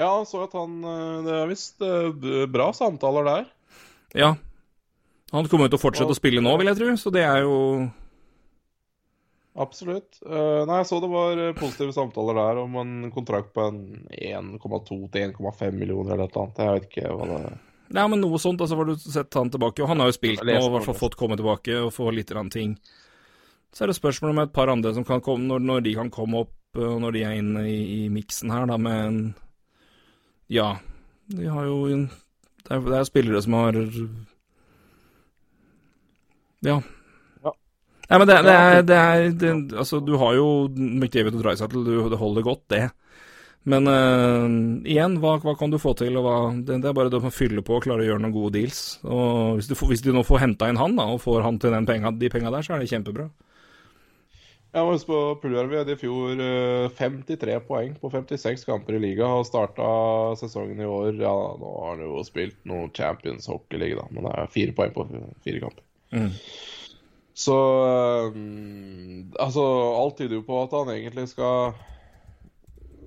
[0.02, 2.12] Ja, så at han uh, Det er visst uh,
[2.50, 3.50] bra samtaler der.
[4.18, 4.36] Ja.
[5.32, 7.46] Han kommer jo til å fortsette å spille nå, vil jeg tro, så det er
[7.46, 7.58] jo
[9.62, 10.22] Absolutt.
[10.24, 15.34] Uh, nei, jeg så det var positive samtaler der om en kontrakt på 1,2 til
[15.36, 16.62] 1,5 millioner eller eller annet.
[16.64, 17.42] Jeg vet ikke hva det
[17.92, 19.84] Nei, men noe sånt, altså har du sett han tilbake.
[19.84, 22.08] Og han har jo spilt nå, og i hvert fall fått komme tilbake og få
[22.16, 22.76] litt eller annet ting.
[23.76, 26.12] Så er det spørsmål om et par andre som kan komme, når, når de kan
[26.14, 29.20] komme opp, og når de er inne i, i miksen her, da, med en
[30.52, 30.70] Ja,
[31.32, 33.78] de har jo Det er, det er spillere som har
[36.62, 36.78] Ja.
[37.44, 37.54] Ja.
[38.10, 41.84] Nei, men det, det er, det er det, Altså, du har jo McDavid og Drysettle,
[41.86, 42.90] du- det holder godt, det.
[43.64, 44.50] Men uh,
[44.90, 46.16] igjen, hva, hva kan du få til?
[46.18, 48.56] Hva, det, det er bare det å fylle på og klare å gjøre noen gode
[48.58, 49.00] deals.
[49.06, 51.74] Og hvis du, hvis du nå får henta inn han, da, og får han til
[51.76, 53.28] den penga, de penga der, så er det kjempebra.
[54.72, 59.02] Jeg må huske på Pulverby, hadde i fjor eh, 53 poeng på 56 kamper i
[59.04, 59.88] liga og starta
[60.40, 64.32] sesongen i år Ja, nå har han jo spilt noe Champions Hockey-liga, da, men det
[64.32, 65.06] er fire poeng på
[65.44, 65.84] fire kamper.
[66.16, 66.32] Mm.
[67.36, 67.58] Så
[67.90, 68.40] eh,
[69.44, 69.68] Altså,
[70.00, 71.76] alt tyder jo på at han egentlig skal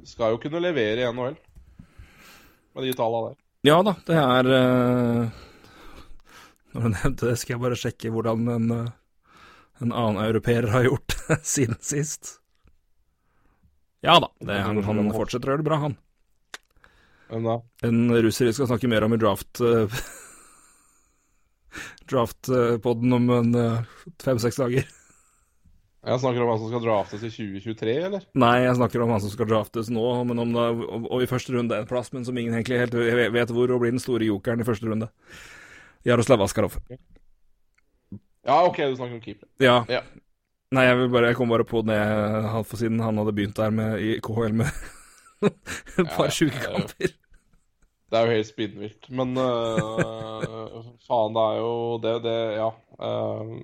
[0.09, 1.41] Skal jo kunne levere i NHL
[2.75, 3.37] med de tallene der.
[3.63, 5.43] Ja da, det er eh,
[6.75, 8.97] Når du nevnte det, skal jeg bare sjekke hvordan en, eh,
[9.81, 11.14] en annen europeer har gjort
[11.55, 12.39] siden sist.
[14.05, 15.97] Ja da, det, han, han fortsetter å gjøre det bra, han.
[17.31, 17.55] Hvem da
[17.89, 19.89] En russer vi skal snakke mer om i draft uh,
[22.13, 23.87] Draft-podden om en eh,
[24.23, 24.85] fem-seks dager.
[26.05, 28.27] Jeg snakker om han som skal draftes i 2023, eller?
[28.37, 31.29] Nei, jeg snakker om han som skal draftes nå, men om det, og, og i
[31.31, 32.95] første runde en plass, men som ingen egentlig helt
[33.35, 35.09] vet hvor, og blir den store jokeren i første runde.
[36.05, 36.77] Jaroslav Askarov.
[38.45, 39.49] Ja, OK, du snakker om keeper.
[39.65, 39.81] Ja.
[39.89, 40.05] Ja.
[40.75, 41.99] Nei, jeg, vil bare, jeg kom bare på det
[42.51, 44.71] halvt for siden han hadde begynt der med, i KHL med
[46.01, 46.73] et par Ja, sjuke ja, ja.
[46.73, 47.15] kamper.
[48.15, 49.09] Det er jo helt spinnvilt.
[49.11, 52.71] Men uh, faen, det er jo det, det Ja.
[52.99, 53.55] Uh,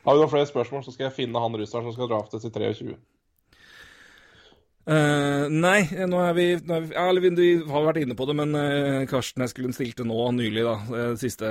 [0.00, 2.52] har vi noen flere spørsmål, så skal jeg finne han russeren som skal draftes i
[2.54, 2.94] 23.
[4.90, 8.26] Eh, nei, nå er vi, nå er vi Ja, eller vi, har vært inne på
[8.26, 11.50] det, men uh, Karsten Eskelund stilte nå nylig, da, eh, siste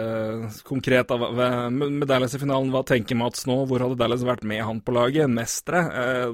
[0.68, 2.74] konkret da, ved- med, Dallas i finalen.
[2.74, 3.62] Hva tenker Mats nå?
[3.70, 5.32] Hvor hadde Dallas vært med han på laget?
[5.32, 5.86] Mestere?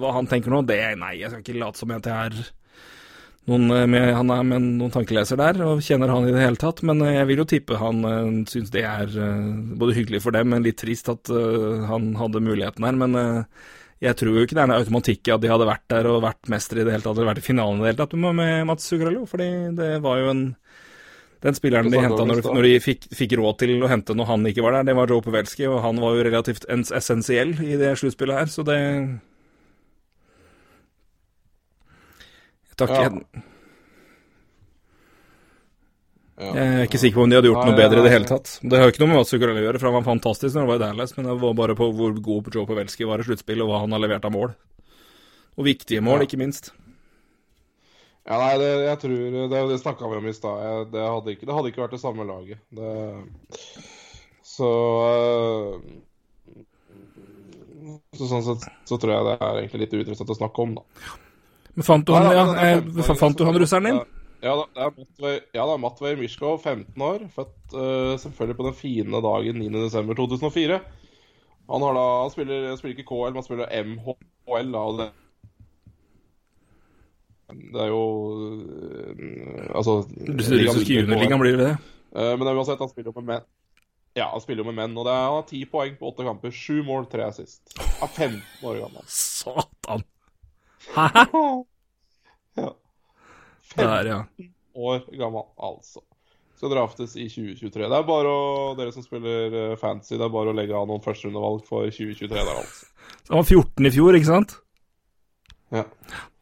[0.01, 2.39] Hva han tenker nå, det Nei, jeg skal ikke late som jeg er
[3.45, 6.81] noen, med, han er med noen tankeleser der, og kjenner han i det hele tatt.
[6.87, 9.13] Men jeg vil jo tippe han uh, syns det er
[9.77, 12.97] både hyggelig for dem, men litt trist at han hadde muligheten her.
[13.05, 13.19] Men
[14.03, 16.23] jeg tror jo ikke det er en automatikk i at de hadde vært der og
[16.25, 18.67] vært mestere i det hele tatt, eller vært i finalen i det hele tatt med
[18.67, 20.45] Mats Zuccarello, fordi det var jo en
[21.45, 24.47] den spilleren de henta når, når de fikk, fikk råd til å hente når han
[24.49, 27.91] ikke var der, det var Joe Pavelski, og han var jo relativt essensiell i det
[28.01, 28.79] sluttspillet her, så det
[32.79, 33.45] takker Ja.
[36.35, 38.57] Jeg, er ikke sikker på om de hadde gjort noe bedre i det hele tatt.
[38.61, 40.71] Det har jo ikke noe med Zuccarello å gjøre, for han var fantastisk når han
[40.73, 43.61] var i Dallas, men det var bare på hvor god Joe Pavelski var i sluttspill,
[43.63, 44.51] og hva han har levert av mål.
[45.55, 46.73] Og viktige mål, ikke minst.
[48.25, 49.15] Ja, nei, det, jeg tror
[49.53, 50.89] Det, det snakka vi om i stad.
[50.91, 52.57] Det, hadde ikke- det hadde ikke vært det samme laget.
[52.73, 52.91] Det,
[54.43, 54.69] så
[55.05, 55.79] øh,
[58.17, 60.83] Så sånn sett så tror jeg det er egentlig litt uinteressant å snakke om, da.
[61.75, 63.99] Men fant du han, ja, eh, 15 år, fant du han russeren din?
[64.45, 67.23] Ja, da, det er Matvei, ja, Matvei Mishkov, 15 år.
[67.33, 70.77] Født uh, selvfølgelig på den fine dagen 9.12.2004.
[71.71, 74.69] Han, har da, han spiller, spiller ikke KL, men han spiller MHL.
[74.75, 75.09] Da, og det,
[77.73, 78.03] det er jo
[78.37, 81.75] uh, Altså russiske juniorligaen, blir det det?
[82.13, 83.51] Uh, men uansett, han spiller jo med menn.
[84.15, 86.29] Ja, han spiller jo med menn, og det er, han har ti poeng på åtte
[86.29, 86.53] kamper.
[86.53, 87.73] Sju mål, tre assist.
[87.81, 89.09] Han er 15 år gammel.
[89.09, 90.05] Satan!
[90.93, 91.09] Hæ?
[92.55, 92.69] Ja.
[93.75, 94.19] Der, ja.
[94.75, 96.03] år gammel, altså.
[96.55, 97.83] Skal draftes i 2023.
[97.83, 100.85] Det er bare å, dere som spiller uh, fancy, det er bare å legge av
[100.87, 102.87] noen førsterundevalg for 2023 der, altså.
[103.29, 104.55] Han var 14 i fjor, ikke sant?
[105.75, 105.83] Ja.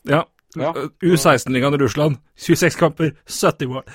[0.09, 0.21] Ja.
[0.59, 0.69] Ja.
[1.01, 2.19] U16-ligaen i Russland.
[2.37, 3.87] 26 kamper, 70 mål.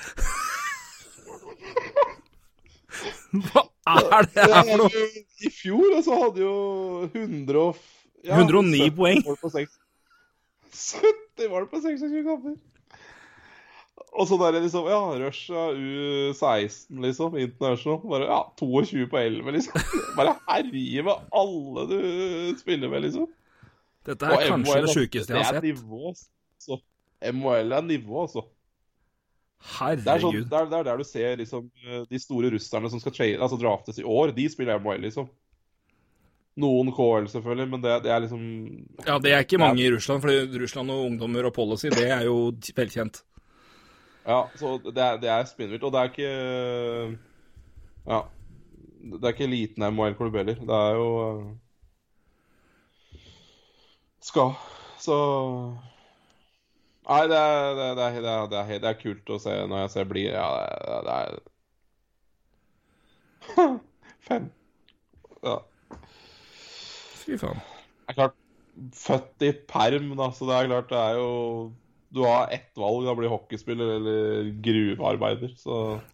[3.29, 5.03] Hva er det her for noe?
[5.45, 6.55] I fjor så hadde jo
[7.13, 7.77] 100 og,
[8.25, 9.21] ja, 109 poeng.
[9.27, 9.77] mål på seks-
[10.73, 12.57] 70 mål på 26 kamper!
[14.17, 17.37] Og så der liksom Ja, Russia U16, liksom.
[17.37, 17.99] International.
[18.09, 19.81] Bare ja, 22 på 11, liksom.
[20.17, 21.99] Bare herje med alle du
[22.59, 23.27] spiller med, liksom.
[24.07, 25.67] Dette er Og kanskje MHL, det sjukeste jeg har Det er sett.
[25.69, 26.79] nivå, altså.
[27.33, 28.45] MHL er nivå, altså.
[29.59, 30.45] Det er, sånn, Herregud.
[30.49, 31.65] det, er, det er der du ser liksom
[32.09, 34.31] de store russerne som skal trade, altså draftes i år.
[34.35, 35.27] De spiller MHL, liksom.
[36.59, 38.41] Noen KL, selvfølgelig, men det, det er liksom
[39.05, 42.23] Ja, det er ikke mange i Russland, for Russland og ungdommer og policy, det er
[42.27, 43.21] jo velkjent.
[44.25, 45.83] Ja, så det er, det er spinnvilt.
[45.83, 47.19] Og det er ikke
[48.07, 48.21] Ja.
[49.11, 50.55] Det er ikke liten MHL-klubb heller.
[50.55, 51.07] Det er jo
[51.39, 51.57] eh,
[54.21, 54.53] Skal
[54.99, 55.17] Så
[57.09, 59.83] Nei, det er, det, er, det, er, det, er, er, er kult å se når
[59.85, 61.39] jeg ser blir Ja, det, er- det er
[64.19, 64.51] Fem.
[65.43, 65.59] Ja.
[67.23, 67.59] Fy faen.
[67.59, 68.37] Det er klart
[68.95, 71.29] Født i perm, da, så det er klart det er jo
[72.09, 75.99] Du har ett valg, da blir hockeyspiller eller gruvearbeider, så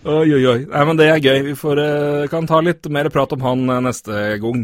[0.00, 0.60] Oi, oi, oi.
[0.64, 1.42] Nei, men det er gøy.
[1.50, 4.62] Vi får, eh, kan ta litt mer prat om han eh, neste gang.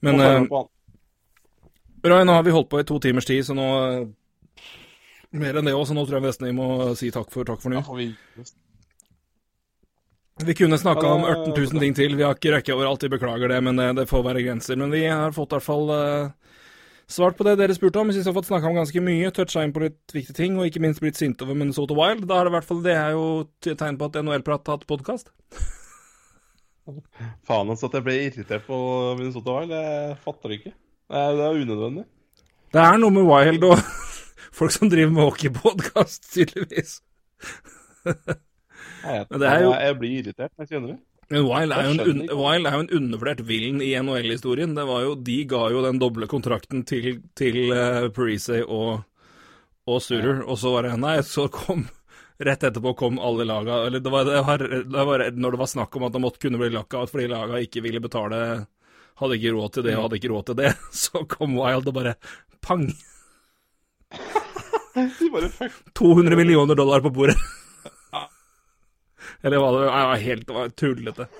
[0.00, 0.64] Men uh, eh.
[2.08, 3.66] Roy, nå har vi holdt på i to timers tid, så nå
[5.30, 7.60] Mer enn det òg, så nå tror jeg nesten vi må si takk for, takk
[7.62, 7.84] for nå.
[7.84, 7.92] Ja,
[10.42, 12.16] vi kunne snakka om det- 18 000 ting til.
[12.16, 14.76] Vi har ikke røkket overalt, vi beklager det, men det, det får være grenser.
[14.76, 16.30] Men vi har fått i hvert fall eh,
[17.10, 18.08] svart på det dere spurte om.
[18.10, 20.56] Jeg syns jeg har fått snakka om ganske mye, toucha inn på litt viktige ting,
[20.60, 22.24] og ikke minst blitt sint over Minnesota Wild.
[22.30, 23.26] Da er det i hvert fall det er jo
[23.66, 25.32] tegn på at NHL-prat har hatt podkast.
[27.46, 28.78] Faen altså at jeg ble irritert på
[29.18, 29.74] Minnesota Wild.
[29.76, 30.72] Jeg fatter det ikke.
[31.10, 32.04] Det er, det er unødvendig.
[32.70, 33.78] Det er noe med Wild og
[34.60, 36.98] folk som driver med hockeypodkast, tydeligvis.
[39.30, 40.98] Men det er jo- jeg blir irritert jeg kjenner det.
[41.30, 42.24] Men Wild er, jo en.
[42.34, 44.74] Wild er jo en undervurdert villen i NHL-historien.
[44.74, 49.04] Det var jo, De ga jo den doble kontrakten til, til uh, Parise og,
[49.86, 51.86] og Suter, og så var det Nei, så kom
[52.40, 55.68] Rett etterpå kom alle laga Eller det var, det var, det var når det var
[55.68, 58.38] snakk om at det måtte kunne bli lockout fordi laga ikke ville betale
[59.20, 60.70] Hadde ikke råd til det og hadde ikke råd til det,
[61.04, 62.14] så kom Wild og bare
[62.64, 62.86] pang!
[64.94, 65.76] De bare fuck.
[65.94, 67.36] 200 millioner dollar på bordet.
[69.42, 69.90] Eller hva det var?
[69.90, 71.26] Det var helt det var tullete.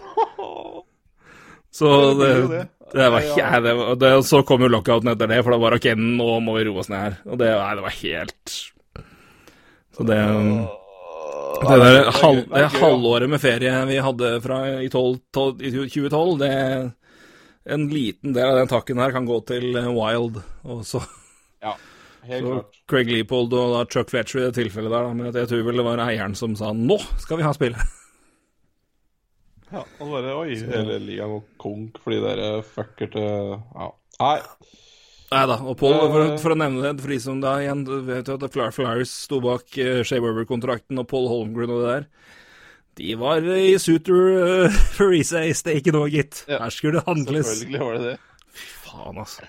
[1.71, 2.31] Så det
[2.93, 5.89] det, var Ja, ikke det, Så kom jo lockouten etter det, for det var ok,
[5.95, 7.19] nå må vi roe oss ned her.
[7.31, 8.55] Og det, nei, det var helt
[9.95, 10.19] Så det
[11.61, 16.35] Det der halv, det halvåret med ferie vi hadde fra i, 12, 12, i 2012,
[16.41, 16.53] det
[17.71, 20.41] En liten del av den takken her kan gå til Wild.
[20.65, 21.03] Og så
[21.61, 21.77] Ja,
[22.27, 22.81] helt så klart.
[22.91, 25.15] Craig Leopold og da Chuck Fletcher i det tilfellet der, da.
[25.15, 27.79] Men jeg tror vel det var eieren som sa 'nå skal vi ha spill'.
[29.71, 33.91] Ja, og bare Oi, hele ligaen går konk fordi dere fucker til Ja.
[34.21, 34.39] Nei.
[35.31, 35.57] Nei da.
[35.63, 38.35] Og Paul, for, å- for å nevne det, for de som da igjen vet jo
[38.35, 42.09] at Flyer Flyers sto bak uh, Shea Weber-kontrakten og Paul Holmgren og det der.
[42.99, 46.43] De var i Suter uh, Parise det er ikke gitt.
[46.51, 47.47] Ja, Her skulle det handles.
[47.47, 48.19] Selvfølgelig var det det.
[48.83, 49.47] Faen, altså.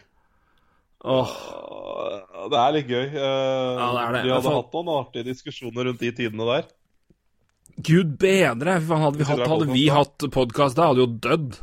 [1.01, 1.33] Åh.
[2.51, 3.07] Det er litt gøy.
[3.07, 4.21] Eh, Ja, det er det.
[4.25, 4.53] Vi hadde altså...
[4.59, 6.69] hatt noen artige diskusjoner rundt de tidene der.
[7.81, 8.77] Gud bedre!
[8.77, 11.59] Hadde vi hatt, hadde vi hatt podkast da, hadde jo dødd.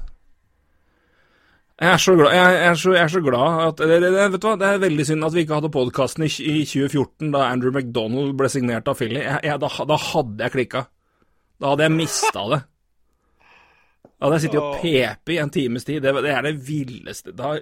[1.79, 4.47] Jeg er så glad, jeg er så, jeg er så glad at eller, Vet du
[4.49, 7.71] hva, det er veldig synd at vi ikke hadde podkasten i, i 2014, da Andrew
[7.71, 9.21] McDonald ble signert av Philly.
[9.23, 10.83] Jeg, da, da hadde jeg klikka.
[11.63, 12.61] Da hadde jeg mista det.
[14.19, 16.03] Da hadde jeg sittet og pepet i en times tid.
[16.03, 17.53] Det, det er det villeste da,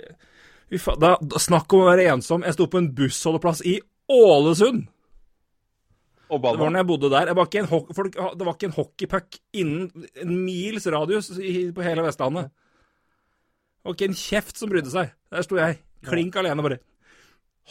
[0.75, 2.45] faen, da, Snakk om å være ensom.
[2.47, 3.79] Jeg sto på en bussholdeplass i
[4.13, 4.87] Ålesund!
[6.27, 7.29] Det var når jeg bodde der.
[7.31, 11.69] Det var ikke en, folk, det var ikke en hockeypuck innen en mils radius i,
[11.75, 12.51] på hele Vestlandet.
[12.51, 15.13] Det var ikke en kjeft som brydde seg.
[15.31, 15.79] Der sto jeg,
[16.09, 16.81] klink alene, bare.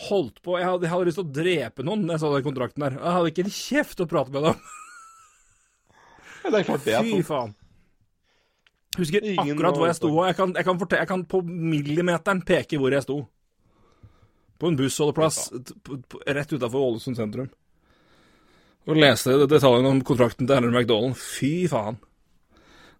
[0.08, 0.56] Holdt på.
[0.60, 2.96] Jeg hadde, jeg hadde lyst til å drepe noen da jeg så den kontrakten der.
[2.96, 4.64] Jeg hadde ikke en kjeft å prate med dem.
[6.46, 7.56] Ja, det er klart det er Fy faen.
[8.96, 10.10] Husker Ingen akkurat hvor jeg sto.
[10.26, 13.18] Jeg kan, jeg, kan fortelle, jeg kan på millimeteren peke hvor jeg sto.
[14.60, 15.50] På en bussholdeplass
[16.32, 17.50] rett utafor Ålesund sentrum.
[18.88, 21.18] Og leste detaljene om kontrakten til Henry McDonald.
[21.20, 21.98] Fy faen.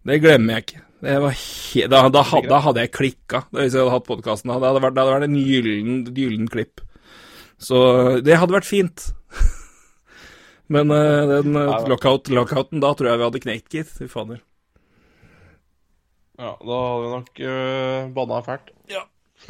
[0.06, 0.82] Det glemmer jeg ikke.
[1.06, 4.50] Det var he da, da, had- da hadde jeg klikka, hvis jeg hadde hatt podkasten.
[4.52, 6.82] Det hadde vært, det hadde vært en gyllen, gyllen klipp.
[7.62, 7.78] Så
[8.24, 9.06] det hadde vært fint.
[10.72, 13.92] Men eh, den eh, lockout, lockouten da tror jeg vi hadde knekt, gitt.
[13.96, 14.42] Fy fader.
[16.36, 18.72] Ja, da hadde vi nok uh, banna fælt.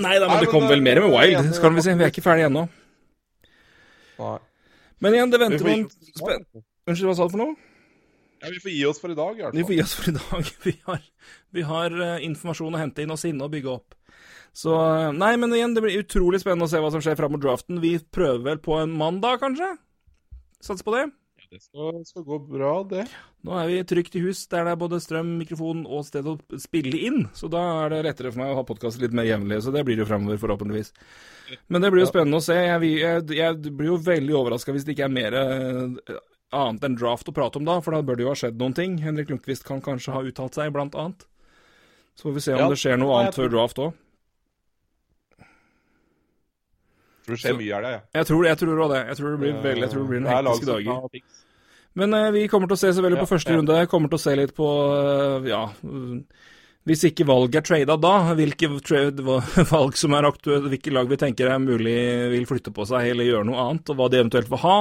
[0.03, 1.95] Nei da, men Nei, det kom kommer det- vel mer med Wild, skal vi si.
[1.95, 2.67] Vi er ikke ferdige ennå.
[4.19, 4.37] Nei.
[5.05, 6.47] Men igjen, det venter man spen...
[6.87, 7.57] Unnskyld, hva sa du for noe?
[8.43, 10.11] ja, vi får gi oss for i dag, i hvert Vi får gi oss for
[10.11, 10.51] i dag.
[10.67, 11.05] Vi har,
[11.57, 13.97] vi har uh, informasjon å hente inn og sinne å bygge opp.
[14.57, 17.35] Så uh, Nei, men igjen, det blir utrolig spennende å se hva som skjer fram
[17.35, 17.81] mot draften.
[17.83, 19.73] Vi prøver vel på en mandag, kanskje?
[20.65, 21.07] Satser på det.
[21.51, 23.05] Det skal, skal gå bra, det.
[23.47, 26.35] Nå er vi trygt i hus der det er både strøm, mikrofon og sted å
[26.61, 27.27] spille inn.
[27.39, 29.61] Så da er det lettere for meg å ha podkast litt mer jevnlig.
[29.63, 30.91] Så det blir det jo fremover, forhåpentligvis.
[31.71, 32.57] Men det blir jo spennende å se.
[32.59, 36.17] Jeg, jeg, jeg blir jo veldig overraska hvis det ikke er mer eh,
[36.57, 38.75] annet enn draft å prate om da, for da bør det jo ha skjedd noen
[38.77, 38.99] ting.
[39.05, 41.29] Henrik Lundqvist kan kanskje ha uttalt seg, blant annet.
[42.17, 43.95] Så får vi se om Ja, det skjer noe annet før draft òg.
[43.95, 44.03] Tror
[47.35, 48.03] det skjer Så- mye av det, jeg.
[48.15, 49.03] Jeg tror jeg tror det.
[49.07, 51.23] Jeg tror det blir, veldig, jeg tror det blir noen hektiske dager.
[51.97, 53.57] Men eh, vi kommer til å se selvfølgelig på første ja.
[53.57, 53.87] runde.
[53.89, 55.63] Kommer til å se litt på eh, ja
[56.87, 59.25] Hvis ikke valg er trada da, hvilke trade,
[59.75, 61.97] valg som er aktuelle, hvilke lag vi tenker er mulig
[62.35, 64.77] vil flytte på seg eller gjøre noe annet, og hva de eventuelt vil ha.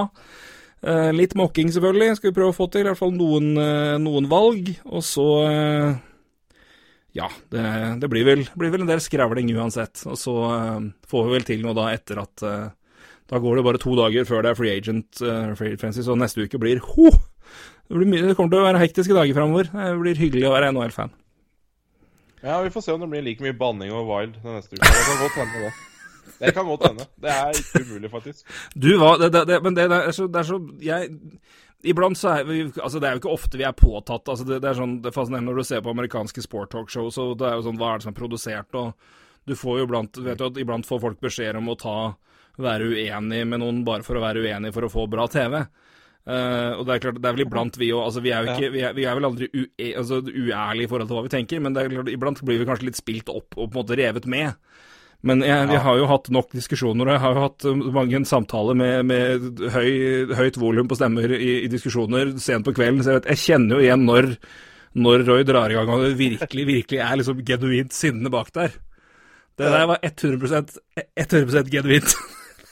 [0.85, 2.83] Eh, litt mokking, selvfølgelig, skal vi prøve å få til.
[2.83, 4.69] I hvert fall noen, eh, noen valg.
[4.85, 5.95] Og så eh,
[7.15, 7.63] Ja, det,
[8.01, 10.01] det blir, vel, blir vel en del skravling uansett.
[10.09, 12.65] Og så eh, får vi vel til noe da etter at eh,
[13.31, 16.13] da går det bare to dager før det er free agent uh, free agency, så
[16.13, 17.09] neste uke blir ho!
[17.09, 19.71] Det, blir mye, det kommer til å være hektiske dager framover.
[19.71, 21.13] Det blir hyggelig å være NHL-fan.
[22.45, 24.85] Ja, vi får se om det blir like mye banning og wild den neste uka.
[24.85, 25.73] Det kan godt hende, det.
[26.39, 27.07] Det kan godt hende.
[27.21, 28.55] Det er ikke umulig, faktisk.
[28.75, 31.09] Du, hva det, det, Men det, det, er så, det er så Jeg
[31.85, 34.27] Iblant så er vi Altså, det er jo ikke ofte vi er påtatt.
[34.31, 37.29] Altså, det, det er sånn Det er fascinerende når du ser på amerikanske sporttalkshow, så
[37.37, 38.93] det er jo sånn Hva er det som er produsert, og
[39.45, 41.97] du får jo iblant Vet du at iblant får folk beskjeder om å ta
[42.61, 45.57] Være uenig med noen bare for å være uenig for å få bra TV.
[46.25, 48.53] Uh, og det er klart, det er vel iblant vi òg altså, vi, er jo
[48.55, 51.31] ikke, vi, er, vi er vel aldri ue, altså, uærlige i forhold til hva vi
[51.35, 53.75] tenker, men det er klart, iblant blir vi kanskje litt spilt opp og på en
[53.75, 54.55] måte revet med.
[55.25, 58.19] Men jeg, vi har jo hatt nok diskusjoner, og jeg har jo hatt um, mange
[58.29, 59.89] samtaler med, med høy,
[60.37, 63.79] høyt volum på stemmer i, i diskusjoner sent på kvelden, så jeg, vet, jeg kjenner
[63.79, 64.27] jo igjen når,
[65.01, 68.77] når Roy drar i gang og det virkelig, virkelig er liksom genuint sinne bak der.
[69.57, 70.77] Det der var 100%
[71.25, 72.15] 100% genuint.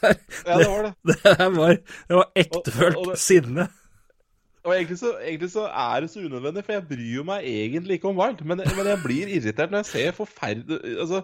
[0.04, 0.90] Ja, det var det.
[1.08, 3.68] Det der var, det var Og- og ektefølt det- sinne.
[4.64, 8.10] Og egentlig så, egentlig så er det så unødvendig, for jeg bryr meg egentlig ikke
[8.12, 8.44] om Wild.
[8.48, 11.22] Men, men jeg blir irritert når jeg ser forferdelig Altså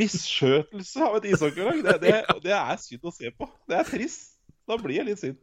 [0.00, 1.82] Misskjøtelse av et ishockeylag.
[1.86, 2.14] Det, det,
[2.46, 3.48] det er synd å se på.
[3.68, 4.32] Det er trist.
[4.66, 5.42] Da blir jeg litt sint.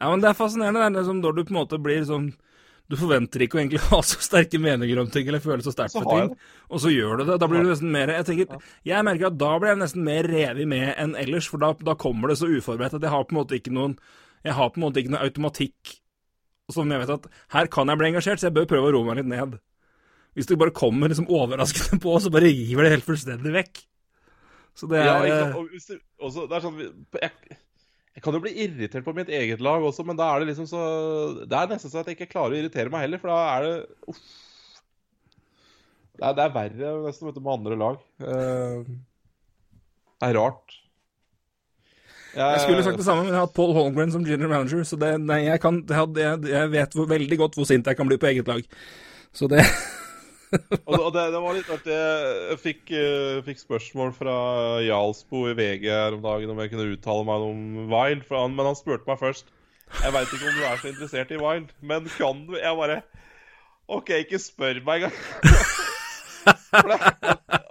[0.00, 0.82] Ja, men det er fascinerende.
[0.82, 2.32] Det er liksom når du på en måte blir sånn
[2.90, 5.94] Du forventer ikke å egentlig ha så sterke meninger om ting, eller føle så sterkt
[5.96, 6.34] for ting,
[6.68, 7.38] og så gjør du det.
[7.40, 10.28] Da blir du nesten mer Jeg tenker, jeg merker at da blir jeg nesten mer
[10.28, 13.32] revet med enn ellers, for da, da kommer det så uforberedt at jeg har på
[13.32, 13.96] en måte ikke noen
[14.44, 15.94] Jeg har på en måte ikke noen automatikk
[16.72, 19.08] som jeg vet at her kan jeg bli engasjert, så jeg bør prøve å roe
[19.08, 19.56] meg litt ned.
[20.34, 23.84] Hvis det bare kommer liksom overraskende på, så bare river det helt fullstendig vekk.
[24.74, 27.60] Så det er Ja, ikke eh, Og hvis du, også, det er sånn jeg,
[28.14, 30.66] jeg kan jo bli irritert på mitt eget lag også, men da er det liksom
[30.70, 30.80] så
[31.44, 33.68] Det er nesten så at jeg ikke klarer å irritere meg heller, for da er
[33.68, 34.24] det uff.
[36.14, 38.02] Det er, det er verre nesten vet du, med andre lag.
[38.22, 38.86] Uh,
[40.22, 40.76] det er rart.
[42.34, 44.98] Jeg skulle sagt det samme, men jeg har hatt Paul Holmgren som general manager, så
[44.98, 48.18] det, nei, jeg, kan, jeg, jeg vet hvor, veldig godt hvor sint jeg kan bli
[48.18, 48.62] på eget lag.
[49.34, 49.62] Så det
[50.86, 51.94] Og, og det, det var litt artig.
[51.94, 54.34] Jeg fikk, uh, fikk spørsmål fra
[54.84, 57.58] Jarlsbo i VG her om dagen om jeg kunne uttale meg om
[57.90, 59.50] Wild, han, men han spurte meg først.
[59.98, 62.54] Jeg veit ikke om du er så interessert i Wild, men kan du?
[62.58, 63.00] Jeg bare
[63.92, 65.14] OK, ikke spør meg engang.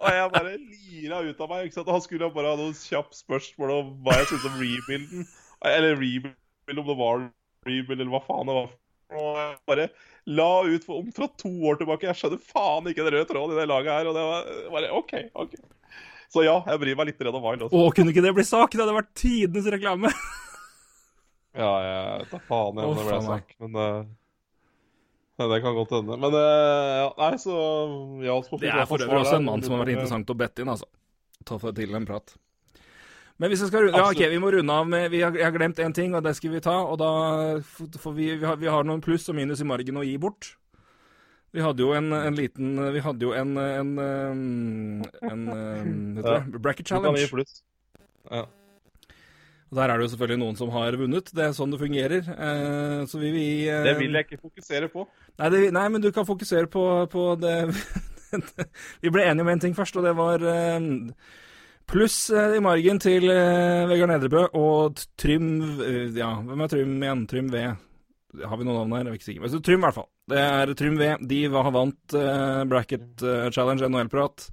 [0.03, 1.65] Og jeg bare lira ut av meg.
[1.65, 1.89] ikke sant?
[1.89, 5.27] Han skulle bare ha noen kjappe spørsmål om hva jeg syntes om rebuilden.
[5.65, 7.15] Eller rebuild, om det var
[7.67, 8.69] rebuild, eller hva faen det var.
[9.13, 9.89] Og bare
[10.25, 12.07] la ut for fra to år tilbake.
[12.09, 14.09] Jeg skjønner faen ikke den røde tråden i det laget her.
[14.09, 15.57] Og det var bare OK, OK.
[16.33, 17.77] Så ja, jeg bryr meg litt redd om Wild også.
[17.77, 18.73] Å, kunne ikke det bli sak?
[18.73, 20.13] Det hadde vært tidenes reklame.
[21.53, 24.05] Ja, jeg vet da faen jeg om det ble sak, men uh...
[25.37, 26.15] ja, Det kan godt hende.
[26.17, 27.57] Men uh, ja, nei, så
[28.25, 30.71] Jarlsbo Det er for øvrig også en mann som har vært interessant å bette inn,
[30.73, 30.89] altså.
[31.45, 32.33] Ta for til en prat.
[33.41, 35.47] Men hvis vi skal runde Ja, OK, vi må runde av med Vi har, jeg
[35.47, 36.75] har glemt én ting, og det skal vi ta.
[36.85, 37.09] Og da
[37.99, 40.53] får vi Vi har, vi har noen pluss og minus i margen å gi bort.
[41.53, 46.39] Vi hadde jo en, en liten Vi hadde jo en En, en, en, Ja.
[46.57, 47.45] bracket challenge.
[48.31, 48.45] Ja.
[49.73, 51.31] Og Der er det jo selvfølgelig noen som har vunnet.
[51.33, 52.27] Det er sånn det fungerer.
[52.29, 55.07] Eh, så vi, vi eh, Det vil jeg ikke fokusere på.
[55.41, 57.55] Nei, det, nei, men du kan fokusere på, på det
[59.01, 60.77] Vi ble enige om en ting først, og det var eh,
[61.93, 65.49] pluss eh, i margen til eh, Vegard Nedrebø og Trym
[65.83, 67.25] eh, Ja, hvem er Trym igjen?
[67.29, 67.63] Trym V.
[68.41, 69.05] Har vi noen navn her?
[69.05, 69.43] Jeg er ikke sikker.
[69.45, 70.09] Men Trym, i hvert fall.
[70.33, 71.09] Det er Trym V.
[71.29, 72.15] De har vant
[72.71, 74.47] Bracket Challenge NHL-prat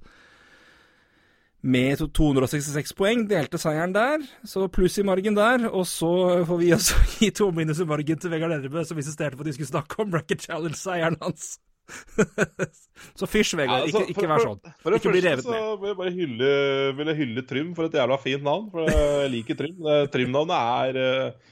[1.61, 3.23] med 266 poeng.
[3.29, 5.65] Delte seieren der, så pluss i margen der.
[5.71, 6.11] Og så
[6.45, 9.49] får vi også gi to minus i margen til Vegard Nedrebø, som insisterte på at
[9.49, 11.55] de skulle snakke om Bracket Challenge-seieren hans.
[13.19, 13.79] så fysj, Vegard.
[13.81, 14.59] Ja, altså, ikke, ikke for- vær sånn.
[14.83, 16.51] For det Ikke bli revet så vil jeg bare hylle,
[16.99, 18.67] vil jeg hylle Trym for et jævla fint navn.
[18.73, 19.81] For jeg liker Trym.
[20.13, 21.49] Trym-navnet er eh,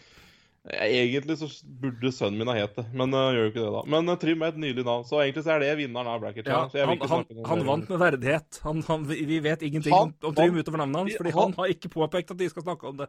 [0.69, 1.47] Egentlig så
[1.81, 3.79] burde sønnen min ha het det, men uh, gjør jo ikke det, da.
[3.89, 6.45] Men uh, Trym er et nydelig navn, så egentlig så er det vinneren av Bracket
[6.51, 6.99] Ja, Challenge.
[6.99, 8.59] Vil han, han, han vant med verdighet.
[8.67, 12.35] Han, vi vet ingenting om, om Trym utover navnet hans, fordi han- har ikke påpekt
[12.35, 13.07] at de skal snakke om det.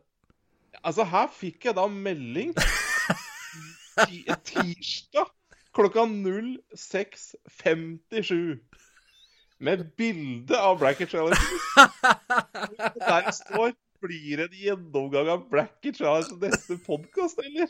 [0.80, 2.54] Altså, her fikk jeg da melding
[4.06, 5.28] ti- tirsdag
[5.74, 8.58] klokka 06.57
[9.60, 11.36] med bilde av Bracket Challenge.
[12.96, 17.68] Der det står blir det en gjennomgang av Bracket Challenge neste podkast, eller?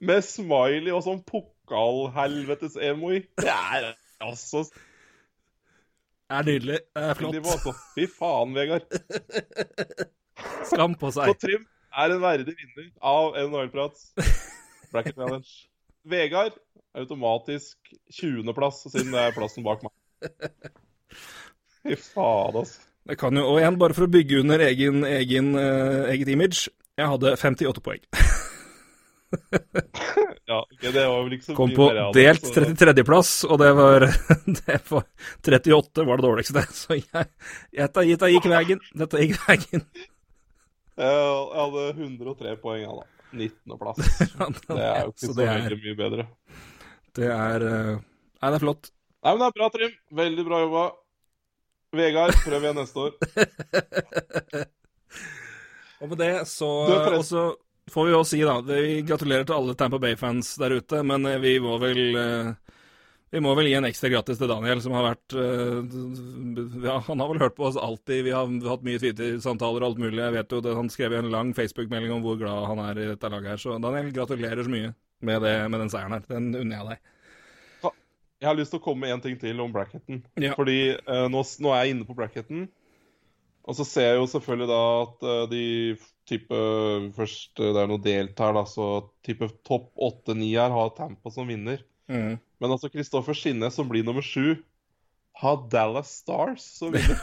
[0.00, 3.20] Med smiley og sånn pokalhelvetes-emoji.
[3.42, 6.78] Det er altså Det er nydelig.
[6.94, 7.34] Det er flott.
[7.94, 8.86] Fy faen, Vegard.
[10.70, 11.64] Skam på Så På Trym
[11.94, 14.12] er en verdig vinner av NHL-prats.
[14.94, 15.50] Bracket Challenge.
[16.04, 16.56] Vegard
[16.94, 17.78] automatisk
[18.14, 19.94] 20.-plass, siden det er plassen bak meg.
[21.84, 22.84] Fy faen, altså.
[23.04, 26.70] Det kan jo, og igjen, bare for å bygge under egen, egen, uh, eget image,
[26.96, 28.04] jeg hadde 58 poeng.
[30.44, 33.30] Ja, okay, det var vel ikke så Kom mye på mer jeg delt så- 33.-plass,
[33.48, 34.04] og det var,
[34.60, 35.06] det var
[35.40, 36.64] 38 var det dårligste.
[36.76, 37.24] Så jeg,
[37.72, 38.82] jeg, dette gikk veien.
[38.94, 39.86] Dette gikk veien.
[41.00, 41.24] Jeg
[41.56, 43.08] hadde 103 poeng, ja da.
[43.38, 43.98] 19.-plass.
[44.68, 46.22] Det er jo ikke Så så, er- veldig mye bedre.
[47.14, 48.84] Det er eh, Nei, det er flott.
[49.24, 49.92] Nei, men det er bra, Trym.
[50.20, 50.84] Veldig bra jobba.
[51.94, 53.12] Vegard, prøv igjen neste år.
[56.02, 57.42] Og med det så Du er forresten- Og så
[57.94, 61.38] får vi jo si, da Vi gratulerer til alle Tampa Bay-fans der ute, men eh,
[61.40, 62.52] vi må vel eh,
[63.32, 65.96] Vi må vel gi en ekstra gratis til Daniel, som har vært eh,
[66.84, 68.26] Ja, han har vel hørt på oss alltid.
[68.28, 70.20] Vi har hatt mye Twitter-samtaler og alt mulig.
[70.20, 73.08] Jeg vet jo det, Han skrev en lang Facebook-melding om hvor glad han er i
[73.14, 73.64] dette laget her.
[73.64, 74.92] Så Daniel, gratulerer så mye
[75.24, 76.28] med, det, med den seieren her.
[76.30, 77.10] Den unner jeg deg.
[78.44, 80.24] Jeg har lyst til å komme med en ting til om bracketen.
[80.36, 80.52] Ja.
[80.58, 82.66] Fordi eh, nå, nå er jeg inne på bracketen.
[83.64, 85.66] Og så ser jeg jo selvfølgelig da at uh, de
[86.28, 86.58] type
[87.16, 88.88] Først eh, det er noe delt her, da, så
[89.24, 91.80] type topp 8-9 her har Tampa som vinner.
[92.12, 92.36] Mm.
[92.64, 94.54] Men altså Kristoffer Skinnes, som blir nummer sju,
[95.36, 97.18] har Dallas Stars som vinner.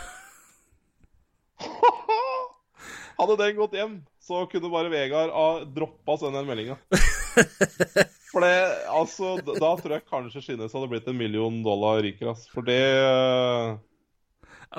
[3.18, 6.78] Hadde den gått hjem, så kunne bare Vegard ha droppa å sende den meldinga.
[8.32, 8.54] For det,
[8.94, 12.46] altså, da tror jeg kanskje Skinnes hadde blitt en million dollar rikere, ass.
[12.54, 13.74] For det Ja,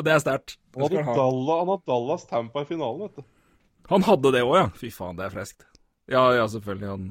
[0.07, 0.63] det er sterkt.
[0.79, 1.19] Han hadde ha.
[1.19, 3.27] Dallas, Dallas Tampa i finalen, vet du.
[3.91, 4.71] Han hadde det òg, ja.
[4.79, 5.67] Fy faen, det er freskt.
[6.07, 6.95] Ja, ja, selvfølgelig.
[6.95, 7.11] Han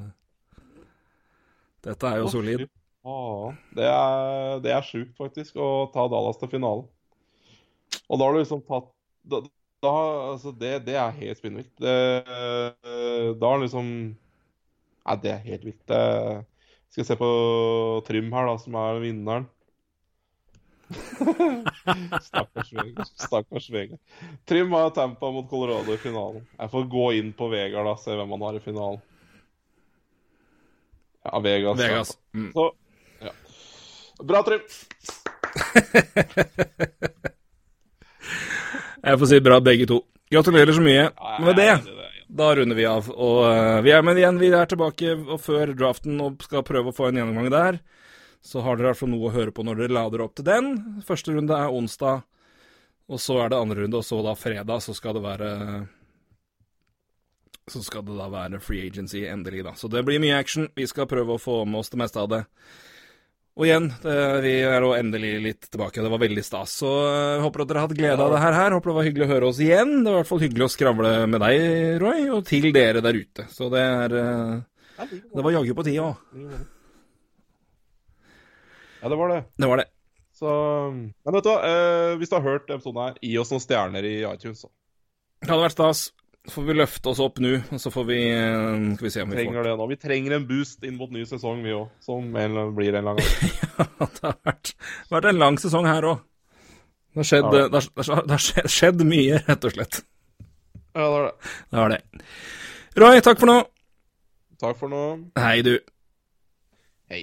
[1.84, 2.64] Dette er jo solid.
[3.02, 3.54] Fy.
[3.76, 6.86] Det er, det er sjukt, faktisk, å ta Dallas til finalen.
[8.08, 8.88] Og da har du liksom tatt
[9.22, 9.42] Da,
[9.84, 9.92] da
[10.32, 11.72] altså det, det er helt spinnvilt.
[11.78, 11.96] Det,
[12.32, 13.88] da har han liksom
[15.02, 15.90] Nei, det er helt vilt.
[15.90, 17.28] Jeg skal se på
[18.06, 19.48] Trym her, da, som er vinneren.
[22.22, 23.98] Stakkars Vegard.
[24.44, 26.46] Trym har Tampa mot Colorado i finalen.
[26.58, 29.02] Jeg får gå inn på Vegard da, se hvem han har i finalen.
[31.22, 31.80] Ja, Vegas.
[31.80, 32.18] Vegas.
[32.34, 32.52] Mm.
[32.52, 32.72] Så.
[34.22, 34.60] Bra, Trym.
[39.02, 39.98] Jeg får si bra begge to.
[40.30, 41.08] Gratulerer så mye.
[41.42, 41.72] Med det,
[42.30, 43.08] da runder vi av.
[43.10, 46.92] Og eh, vi er, med igjen, vi er tilbake og før draften og skal prøve
[46.92, 47.80] å få en gjennomgang der.
[48.42, 50.70] Så har dere fall noe å høre på når dere lader opp til den.
[51.06, 52.22] Første runde er onsdag,
[53.10, 55.50] og så er det andre runde, og så da fredag så skal det være
[57.70, 59.74] Så skal det da være free agency endelig, da.
[59.78, 60.70] Så det blir mye action.
[60.74, 62.42] Vi skal prøve å få med oss det meste av det.
[63.52, 64.12] Og igjen, det,
[64.46, 66.00] vi er jo endelig litt tilbake.
[66.00, 66.72] Det var veldig stas.
[66.80, 68.54] Så jeg håper at dere har hatt glede av det her.
[68.56, 68.76] her.
[68.78, 69.92] Håper det var hyggelig å høre oss igjen.
[69.98, 71.64] Det var i hvert fall hyggelig å skravle med deg,
[72.00, 73.44] Roy, og til dere der ute.
[73.52, 76.40] Så det er eh, Det var jaggu på tide òg.
[79.02, 79.40] Ja, det var det.
[79.60, 79.88] Det var det.
[80.32, 80.48] Så
[80.94, 84.08] Men vet du hva, eh, hvis du har hørt episoden her, gi oss noen stjerner
[84.08, 84.64] i iTunes.
[84.64, 84.72] Så.
[85.42, 86.06] Det hadde vært stas.
[86.42, 89.22] Så får vi løfte oss opp nå, og så får vi eh, Skal vi se
[89.22, 89.84] om vi får det nå.
[89.92, 91.92] Vi trenger en boost inn mot ny sesong, vi òg.
[92.02, 93.52] Som en, blir en lang gang.
[94.02, 94.72] Ja, det har vært,
[95.12, 96.24] vært en lang sesong her òg.
[97.12, 97.52] Det har skjedd, Ja.
[97.52, 100.00] det har, det har, det har skjedd, skjedd mye, rett og slett.
[100.92, 101.52] Ja, det har det.
[101.70, 102.00] Det har det.
[103.02, 103.56] Roy, takk for nå.
[104.62, 105.02] Takk for nå.
[105.38, 105.76] Hei, du.
[107.12, 107.22] Hei.